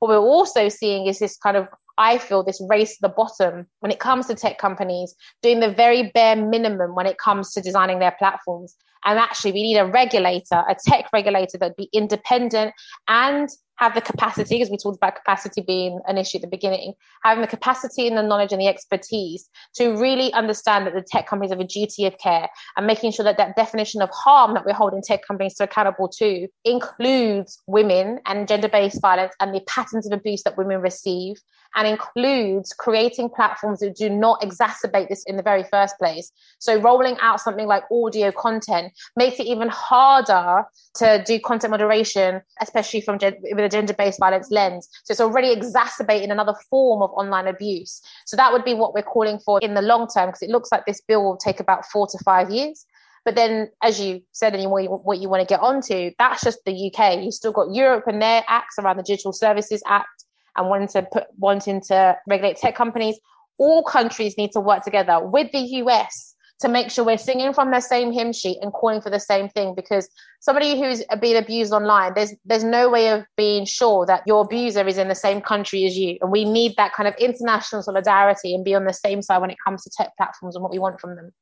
what 0.00 0.08
we're 0.08 0.18
also 0.18 0.68
seeing 0.68 1.06
is 1.06 1.20
this 1.20 1.36
kind 1.36 1.56
of 1.56 1.68
I 1.98 2.18
feel 2.18 2.42
this 2.42 2.60
race 2.68 2.94
to 2.94 3.02
the 3.02 3.08
bottom 3.10 3.66
when 3.80 3.92
it 3.92 4.00
comes 4.00 4.26
to 4.26 4.34
tech 4.34 4.58
companies 4.58 5.14
doing 5.42 5.60
the 5.60 5.70
very 5.70 6.10
bare 6.14 6.34
minimum 6.34 6.94
when 6.94 7.06
it 7.06 7.18
comes 7.18 7.52
to 7.52 7.60
designing 7.60 7.98
their 7.98 8.16
platforms. 8.18 8.74
And 9.04 9.18
actually, 9.18 9.52
we 9.52 9.62
need 9.62 9.76
a 9.76 9.86
regulator, 9.86 10.64
a 10.68 10.74
tech 10.86 11.10
regulator 11.12 11.58
that'd 11.58 11.76
be 11.76 11.90
independent 11.92 12.72
and 13.08 13.48
have 13.76 13.94
the 13.94 14.00
capacity, 14.00 14.56
because 14.56 14.70
we 14.70 14.76
talked 14.76 14.96
about 14.96 15.16
capacity 15.16 15.60
being 15.60 16.00
an 16.06 16.18
issue 16.18 16.38
at 16.38 16.42
the 16.42 16.48
beginning, 16.48 16.92
having 17.24 17.42
the 17.42 17.48
capacity 17.48 18.06
and 18.06 18.16
the 18.16 18.22
knowledge 18.22 18.52
and 18.52 18.60
the 18.60 18.68
expertise 18.68 19.48
to 19.74 19.96
really 19.96 20.32
understand 20.34 20.86
that 20.86 20.94
the 20.94 21.02
tech 21.02 21.26
companies 21.26 21.50
have 21.50 21.60
a 21.60 21.64
duty 21.64 22.06
of 22.06 22.16
care 22.18 22.48
and 22.76 22.86
making 22.86 23.10
sure 23.10 23.24
that 23.24 23.38
that 23.38 23.56
definition 23.56 24.02
of 24.02 24.10
harm 24.10 24.54
that 24.54 24.64
we're 24.64 24.72
holding 24.72 25.02
tech 25.02 25.26
companies 25.26 25.54
to 25.54 25.64
accountable 25.64 26.08
to 26.08 26.46
includes 26.64 27.60
women 27.66 28.20
and 28.26 28.46
gender 28.46 28.68
based 28.68 29.00
violence 29.00 29.32
and 29.40 29.54
the 29.54 29.60
patterns 29.66 30.06
of 30.06 30.12
abuse 30.12 30.42
that 30.42 30.56
women 30.56 30.80
receive 30.80 31.36
and 31.74 31.88
includes 31.88 32.74
creating 32.74 33.30
platforms 33.30 33.80
that 33.80 33.96
do 33.96 34.10
not 34.10 34.40
exacerbate 34.42 35.08
this 35.08 35.24
in 35.24 35.38
the 35.38 35.42
very 35.42 35.64
first 35.64 35.96
place. 35.98 36.30
So 36.58 36.78
rolling 36.78 37.16
out 37.20 37.40
something 37.40 37.66
like 37.66 37.84
audio 37.90 38.30
content 38.30 38.92
makes 39.16 39.40
it 39.40 39.46
even 39.46 39.68
harder 39.68 40.64
to 40.96 41.24
do 41.26 41.40
content 41.40 41.70
moderation, 41.70 42.42
especially 42.60 43.00
from 43.00 43.18
with 43.22 43.58
a 43.58 43.68
gender-based 43.72 44.20
violence 44.20 44.50
lens. 44.50 44.88
So 45.04 45.12
it's 45.12 45.20
already 45.20 45.50
exacerbating 45.50 46.30
another 46.30 46.54
form 46.70 47.02
of 47.02 47.10
online 47.10 47.48
abuse. 47.48 48.00
So 48.26 48.36
that 48.36 48.52
would 48.52 48.64
be 48.64 48.74
what 48.74 48.94
we're 48.94 49.02
calling 49.02 49.40
for 49.40 49.58
in 49.60 49.74
the 49.74 49.82
long 49.82 50.06
term, 50.14 50.28
because 50.28 50.42
it 50.42 50.50
looks 50.50 50.70
like 50.70 50.86
this 50.86 51.00
bill 51.00 51.24
will 51.24 51.36
take 51.36 51.58
about 51.58 51.84
four 51.86 52.06
to 52.06 52.18
five 52.24 52.50
years. 52.50 52.86
But 53.24 53.36
then, 53.36 53.70
as 53.82 54.00
you 54.00 54.20
said, 54.32 54.54
and 54.54 54.70
what 54.70 55.18
you 55.20 55.28
want 55.28 55.40
to 55.40 55.46
get 55.46 55.60
onto, 55.60 56.10
that's 56.18 56.42
just 56.42 56.58
the 56.64 56.92
UK. 56.92 57.22
You've 57.22 57.34
still 57.34 57.52
got 57.52 57.72
Europe 57.72 58.04
and 58.08 58.20
their 58.20 58.44
acts 58.48 58.76
around 58.78 58.96
the 58.96 59.04
Digital 59.04 59.32
Services 59.32 59.82
Act 59.86 60.24
and 60.56 60.68
wanting 60.68 60.88
to 60.88 61.06
put 61.12 61.24
wanting 61.38 61.80
to 61.82 62.16
regulate 62.26 62.56
tech 62.56 62.74
companies. 62.74 63.18
All 63.58 63.84
countries 63.84 64.36
need 64.36 64.50
to 64.52 64.60
work 64.60 64.82
together 64.82 65.20
with 65.24 65.52
the 65.52 65.60
US 65.60 66.31
to 66.60 66.68
make 66.68 66.90
sure 66.90 67.04
we're 67.04 67.18
singing 67.18 67.52
from 67.52 67.70
the 67.70 67.80
same 67.80 68.12
hymn 68.12 68.32
sheet 68.32 68.58
and 68.62 68.72
calling 68.72 69.00
for 69.00 69.10
the 69.10 69.18
same 69.18 69.48
thing 69.48 69.74
because 69.74 70.08
somebody 70.40 70.80
who's 70.80 71.02
being 71.20 71.36
abused 71.36 71.72
online 71.72 72.12
there's 72.14 72.34
there's 72.44 72.64
no 72.64 72.88
way 72.88 73.08
of 73.08 73.24
being 73.36 73.64
sure 73.64 74.06
that 74.06 74.22
your 74.26 74.44
abuser 74.44 74.86
is 74.86 74.98
in 74.98 75.08
the 75.08 75.14
same 75.14 75.40
country 75.40 75.84
as 75.84 75.96
you 75.96 76.16
and 76.20 76.30
we 76.30 76.44
need 76.44 76.74
that 76.76 76.92
kind 76.92 77.08
of 77.08 77.14
international 77.16 77.82
solidarity 77.82 78.54
and 78.54 78.64
be 78.64 78.74
on 78.74 78.84
the 78.84 78.92
same 78.92 79.22
side 79.22 79.38
when 79.38 79.50
it 79.50 79.58
comes 79.64 79.82
to 79.82 79.90
tech 79.96 80.10
platforms 80.16 80.54
and 80.54 80.62
what 80.62 80.72
we 80.72 80.78
want 80.78 81.00
from 81.00 81.16
them 81.16 81.32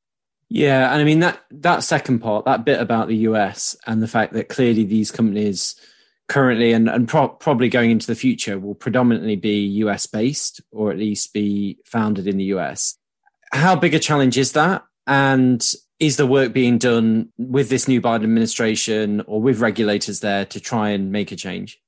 yeah 0.48 0.92
and 0.92 1.00
i 1.00 1.04
mean 1.04 1.20
that 1.20 1.40
that 1.50 1.82
second 1.82 2.20
part 2.20 2.44
that 2.44 2.64
bit 2.64 2.80
about 2.80 3.08
the 3.08 3.16
us 3.16 3.76
and 3.86 4.02
the 4.02 4.08
fact 4.08 4.32
that 4.32 4.48
clearly 4.48 4.84
these 4.84 5.10
companies 5.10 5.76
currently 6.30 6.72
and, 6.72 6.88
and 6.88 7.08
pro- 7.08 7.28
probably 7.28 7.68
going 7.68 7.90
into 7.90 8.06
the 8.06 8.14
future 8.14 8.58
will 8.58 8.74
predominantly 8.74 9.34
be 9.34 9.66
US 9.84 10.06
based 10.06 10.60
or 10.70 10.92
at 10.92 10.96
least 10.96 11.34
be 11.34 11.78
founded 11.84 12.28
in 12.28 12.38
the 12.38 12.44
US. 12.56 12.96
How 13.52 13.74
big 13.74 13.94
a 13.94 13.98
challenge 13.98 14.38
is 14.38 14.52
that? 14.52 14.84
And 15.06 15.64
is 15.98 16.16
the 16.16 16.26
work 16.26 16.52
being 16.52 16.78
done 16.78 17.30
with 17.36 17.68
this 17.68 17.86
new 17.86 18.00
Biden 18.00 18.24
administration 18.24 19.22
or 19.26 19.40
with 19.40 19.60
regulators 19.60 20.20
there 20.20 20.44
to 20.46 20.60
try 20.60 20.90
and 20.90 21.12
make 21.12 21.30
a 21.30 21.36
change? 21.36 21.80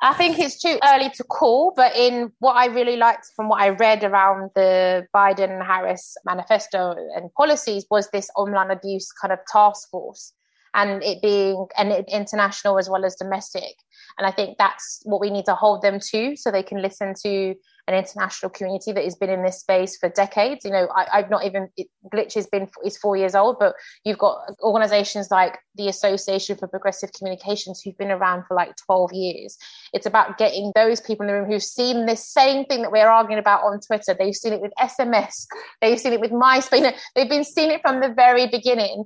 I 0.00 0.14
think 0.14 0.38
it's 0.38 0.60
too 0.60 0.78
early 0.84 1.10
to 1.10 1.24
call, 1.24 1.72
but 1.74 1.96
in 1.96 2.30
what 2.38 2.52
I 2.52 2.66
really 2.66 2.96
liked 2.96 3.26
from 3.34 3.48
what 3.48 3.60
I 3.60 3.70
read 3.70 4.04
around 4.04 4.50
the 4.54 5.06
Biden 5.14 5.64
Harris 5.66 6.16
manifesto 6.24 6.94
and 7.16 7.32
policies 7.34 7.84
was 7.90 8.08
this 8.10 8.30
online 8.36 8.70
abuse 8.70 9.10
kind 9.10 9.32
of 9.32 9.40
task 9.50 9.90
force 9.90 10.32
and 10.74 11.02
it 11.02 11.20
being 11.20 11.66
and 11.76 11.92
international 12.06 12.78
as 12.78 12.88
well 12.88 13.04
as 13.04 13.16
domestic. 13.16 13.74
And 14.18 14.26
I 14.26 14.30
think 14.30 14.56
that's 14.56 15.00
what 15.04 15.20
we 15.20 15.30
need 15.30 15.46
to 15.46 15.56
hold 15.56 15.82
them 15.82 15.98
to 16.10 16.36
so 16.36 16.52
they 16.52 16.62
can 16.62 16.80
listen 16.80 17.14
to 17.24 17.56
an 17.88 17.94
international 17.94 18.50
community 18.50 18.92
that 18.92 19.02
has 19.02 19.16
been 19.16 19.30
in 19.30 19.42
this 19.42 19.60
space 19.60 19.96
for 19.96 20.10
decades. 20.10 20.64
You 20.64 20.70
know, 20.70 20.88
I, 20.94 21.20
have 21.20 21.30
not 21.30 21.46
even 21.46 21.68
it, 21.76 21.88
Glitch 22.12 22.34
has 22.34 22.46
been 22.46 22.68
is 22.84 22.98
four 22.98 23.16
years 23.16 23.34
old, 23.34 23.56
but 23.58 23.74
you've 24.04 24.18
got 24.18 24.38
organisations 24.62 25.30
like 25.30 25.58
the 25.74 25.88
Association 25.88 26.56
for 26.56 26.68
Progressive 26.68 27.10
Communications 27.16 27.80
who've 27.80 27.96
been 27.96 28.10
around 28.10 28.44
for 28.46 28.54
like 28.54 28.76
twelve 28.76 29.12
years. 29.14 29.56
It's 29.94 30.06
about 30.06 30.36
getting 30.36 30.70
those 30.74 31.00
people 31.00 31.24
in 31.24 31.28
the 31.28 31.40
room 31.40 31.50
who've 31.50 31.62
seen 31.62 32.04
this 32.04 32.28
same 32.28 32.66
thing 32.66 32.82
that 32.82 32.92
we're 32.92 33.08
arguing 33.08 33.40
about 33.40 33.62
on 33.62 33.80
Twitter. 33.80 34.14
They've 34.16 34.36
seen 34.36 34.52
it 34.52 34.60
with 34.60 34.72
SMS. 34.78 35.46
They've 35.80 35.98
seen 35.98 36.12
it 36.12 36.20
with 36.20 36.30
MySpace. 36.30 36.94
They've 37.14 37.28
been 37.28 37.44
seeing 37.44 37.70
it 37.70 37.80
from 37.80 38.00
the 38.00 38.12
very 38.14 38.48
beginning 38.48 39.04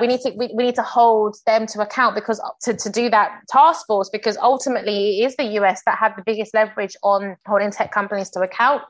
we 0.00 0.06
need 0.06 0.20
to 0.22 0.30
we, 0.36 0.50
we 0.54 0.64
need 0.64 0.74
to 0.74 0.82
hold 0.82 1.36
them 1.46 1.66
to 1.68 1.80
account 1.80 2.14
because 2.14 2.40
to, 2.62 2.74
to 2.74 2.90
do 2.90 3.08
that 3.10 3.42
task 3.48 3.86
force 3.86 4.08
because 4.08 4.36
ultimately 4.38 5.20
it 5.20 5.26
is 5.26 5.36
the 5.36 5.44
US 5.60 5.82
that 5.86 5.98
have 5.98 6.16
the 6.16 6.22
biggest 6.22 6.52
leverage 6.54 6.96
on 7.02 7.36
holding 7.46 7.70
tech 7.70 7.92
companies 7.92 8.30
to 8.30 8.40
account 8.40 8.82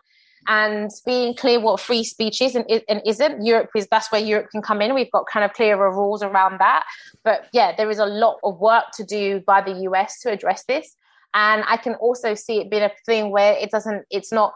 and 0.46 0.90
being 1.06 1.34
clear 1.34 1.60
what 1.60 1.80
free 1.80 2.04
speech 2.04 2.42
is 2.42 2.54
and, 2.54 2.64
and 2.88 3.02
isn't. 3.06 3.44
Europe 3.44 3.70
is 3.74 3.86
that's 3.90 4.12
where 4.12 4.20
Europe 4.20 4.50
can 4.50 4.62
come 4.62 4.82
in. 4.82 4.94
We've 4.94 5.10
got 5.10 5.26
kind 5.26 5.44
of 5.44 5.52
clearer 5.52 5.90
rules 5.90 6.22
around 6.22 6.58
that. 6.60 6.84
But 7.22 7.46
yeah, 7.52 7.74
there 7.76 7.90
is 7.90 7.98
a 7.98 8.06
lot 8.06 8.38
of 8.44 8.58
work 8.60 8.84
to 8.94 9.04
do 9.04 9.40
by 9.46 9.62
the 9.62 9.72
US 9.90 10.20
to 10.20 10.30
address 10.30 10.64
this. 10.64 10.96
And 11.32 11.64
I 11.66 11.76
can 11.78 11.94
also 11.94 12.34
see 12.34 12.60
it 12.60 12.70
being 12.70 12.82
a 12.82 12.92
thing 13.06 13.30
where 13.30 13.54
it 13.54 13.70
doesn't, 13.70 14.04
it's 14.10 14.32
not, 14.32 14.52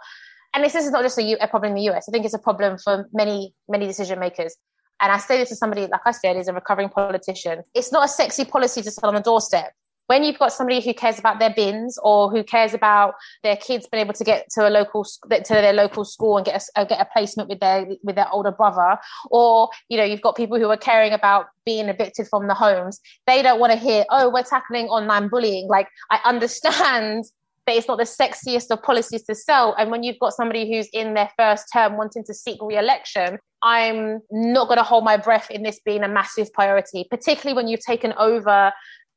and 0.54 0.62
this, 0.62 0.74
this 0.74 0.84
is 0.84 0.92
not 0.92 1.02
just 1.02 1.18
a, 1.18 1.42
a 1.42 1.48
problem 1.48 1.70
in 1.70 1.76
the 1.76 1.90
US. 1.90 2.06
I 2.08 2.12
think 2.12 2.24
it's 2.24 2.34
a 2.34 2.38
problem 2.38 2.78
for 2.78 3.08
many, 3.12 3.54
many 3.68 3.86
decision 3.86 4.18
makers 4.18 4.56
and 5.00 5.12
I 5.12 5.18
say 5.18 5.38
this 5.38 5.50
to 5.50 5.56
somebody, 5.56 5.82
like 5.86 6.00
I 6.04 6.12
said, 6.12 6.36
is 6.36 6.48
a 6.48 6.52
recovering 6.52 6.88
politician. 6.88 7.62
It's 7.74 7.92
not 7.92 8.04
a 8.04 8.08
sexy 8.08 8.44
policy 8.44 8.82
to 8.82 8.90
sell 8.90 9.10
on 9.10 9.16
a 9.16 9.22
doorstep. 9.22 9.72
When 10.08 10.24
you've 10.24 10.38
got 10.38 10.54
somebody 10.54 10.80
who 10.80 10.94
cares 10.94 11.18
about 11.18 11.38
their 11.38 11.52
bins 11.54 11.98
or 12.02 12.30
who 12.30 12.42
cares 12.42 12.72
about 12.72 13.14
their 13.42 13.56
kids 13.56 13.86
being 13.86 14.00
able 14.00 14.14
to 14.14 14.24
get 14.24 14.48
to 14.52 14.66
a 14.66 14.70
local 14.70 15.04
to 15.04 15.42
their 15.48 15.74
local 15.74 16.06
school 16.06 16.38
and 16.38 16.46
get 16.46 16.62
a, 16.76 16.80
uh, 16.80 16.84
get 16.84 16.98
a 16.98 17.04
placement 17.12 17.50
with 17.50 17.60
their 17.60 17.86
with 18.02 18.16
their 18.16 18.28
older 18.32 18.50
brother, 18.50 18.96
or 19.30 19.68
you 19.90 19.98
know 19.98 20.04
you've 20.04 20.22
got 20.22 20.34
people 20.34 20.58
who 20.58 20.70
are 20.70 20.78
caring 20.78 21.12
about 21.12 21.48
being 21.66 21.90
evicted 21.90 22.26
from 22.28 22.48
the 22.48 22.54
homes, 22.54 23.00
they 23.26 23.42
don't 23.42 23.60
want 23.60 23.70
to 23.70 23.78
hear, 23.78 24.06
oh, 24.08 24.30
we're 24.30 24.42
tackling 24.42 24.86
online 24.86 25.28
bullying. 25.28 25.68
Like 25.68 25.88
I 26.10 26.20
understand 26.24 27.26
that 27.68 27.76
it's 27.76 27.86
not 27.86 27.98
the 27.98 28.04
sexiest 28.04 28.70
of 28.70 28.82
policies 28.82 29.22
to 29.24 29.34
sell. 29.34 29.74
And 29.78 29.90
when 29.90 30.02
you've 30.02 30.18
got 30.18 30.32
somebody 30.32 30.72
who's 30.72 30.88
in 30.92 31.12
their 31.12 31.30
first 31.38 31.66
term 31.70 31.98
wanting 31.98 32.24
to 32.24 32.32
seek 32.32 32.58
re-election, 32.62 33.38
I'm 33.62 34.20
not 34.30 34.68
going 34.68 34.78
to 34.78 34.82
hold 34.82 35.04
my 35.04 35.18
breath 35.18 35.50
in 35.50 35.64
this 35.64 35.78
being 35.84 36.02
a 36.02 36.08
massive 36.08 36.50
priority, 36.54 37.06
particularly 37.10 37.54
when 37.54 37.68
you've 37.68 37.84
taken 37.84 38.14
over 38.14 38.72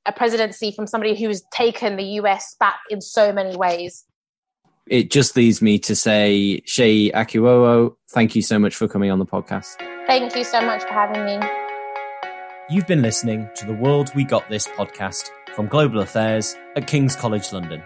a 0.05 0.11
presidency 0.11 0.73
from 0.73 0.85
somebody 0.85 1.15
who's 1.15 1.43
taken 1.53 1.95
the 1.95 2.03
US 2.03 2.57
back 2.59 2.79
in 2.89 2.99
so 2.99 3.31
many 3.31 3.55
ways. 3.55 4.03
It 4.85 5.11
just 5.11 5.37
leaves 5.37 5.61
me 5.61 5.79
to 5.79 5.95
say, 5.95 6.61
Seyi 6.65 7.13
Akiwowo, 7.13 7.95
thank 8.09 8.35
you 8.35 8.41
so 8.41 8.59
much 8.59 8.75
for 8.75 8.87
coming 8.89 9.11
on 9.11 9.19
the 9.19 9.25
podcast. 9.25 9.77
Thank 10.07 10.35
you 10.35 10.43
so 10.43 10.59
much 10.59 10.81
for 10.81 10.89
having 10.89 11.23
me. 11.23 11.39
You've 12.69 12.87
been 12.87 13.01
listening 13.01 13.49
to 13.55 13.65
the 13.65 13.73
World 13.73 14.11
We 14.13 14.25
Got 14.25 14.49
This 14.49 14.67
podcast 14.67 15.29
from 15.55 15.67
Global 15.67 16.01
Affairs 16.01 16.57
at 16.75 16.87
King's 16.87 17.15
College 17.15 17.53
London. 17.53 17.81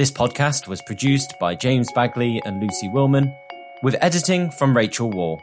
This 0.00 0.10
podcast 0.10 0.66
was 0.66 0.80
produced 0.80 1.38
by 1.38 1.54
James 1.54 1.92
Bagley 1.92 2.40
and 2.46 2.58
Lucy 2.58 2.88
Willman, 2.88 3.36
with 3.82 3.96
editing 4.00 4.50
from 4.50 4.74
Rachel 4.74 5.10
War. 5.10 5.38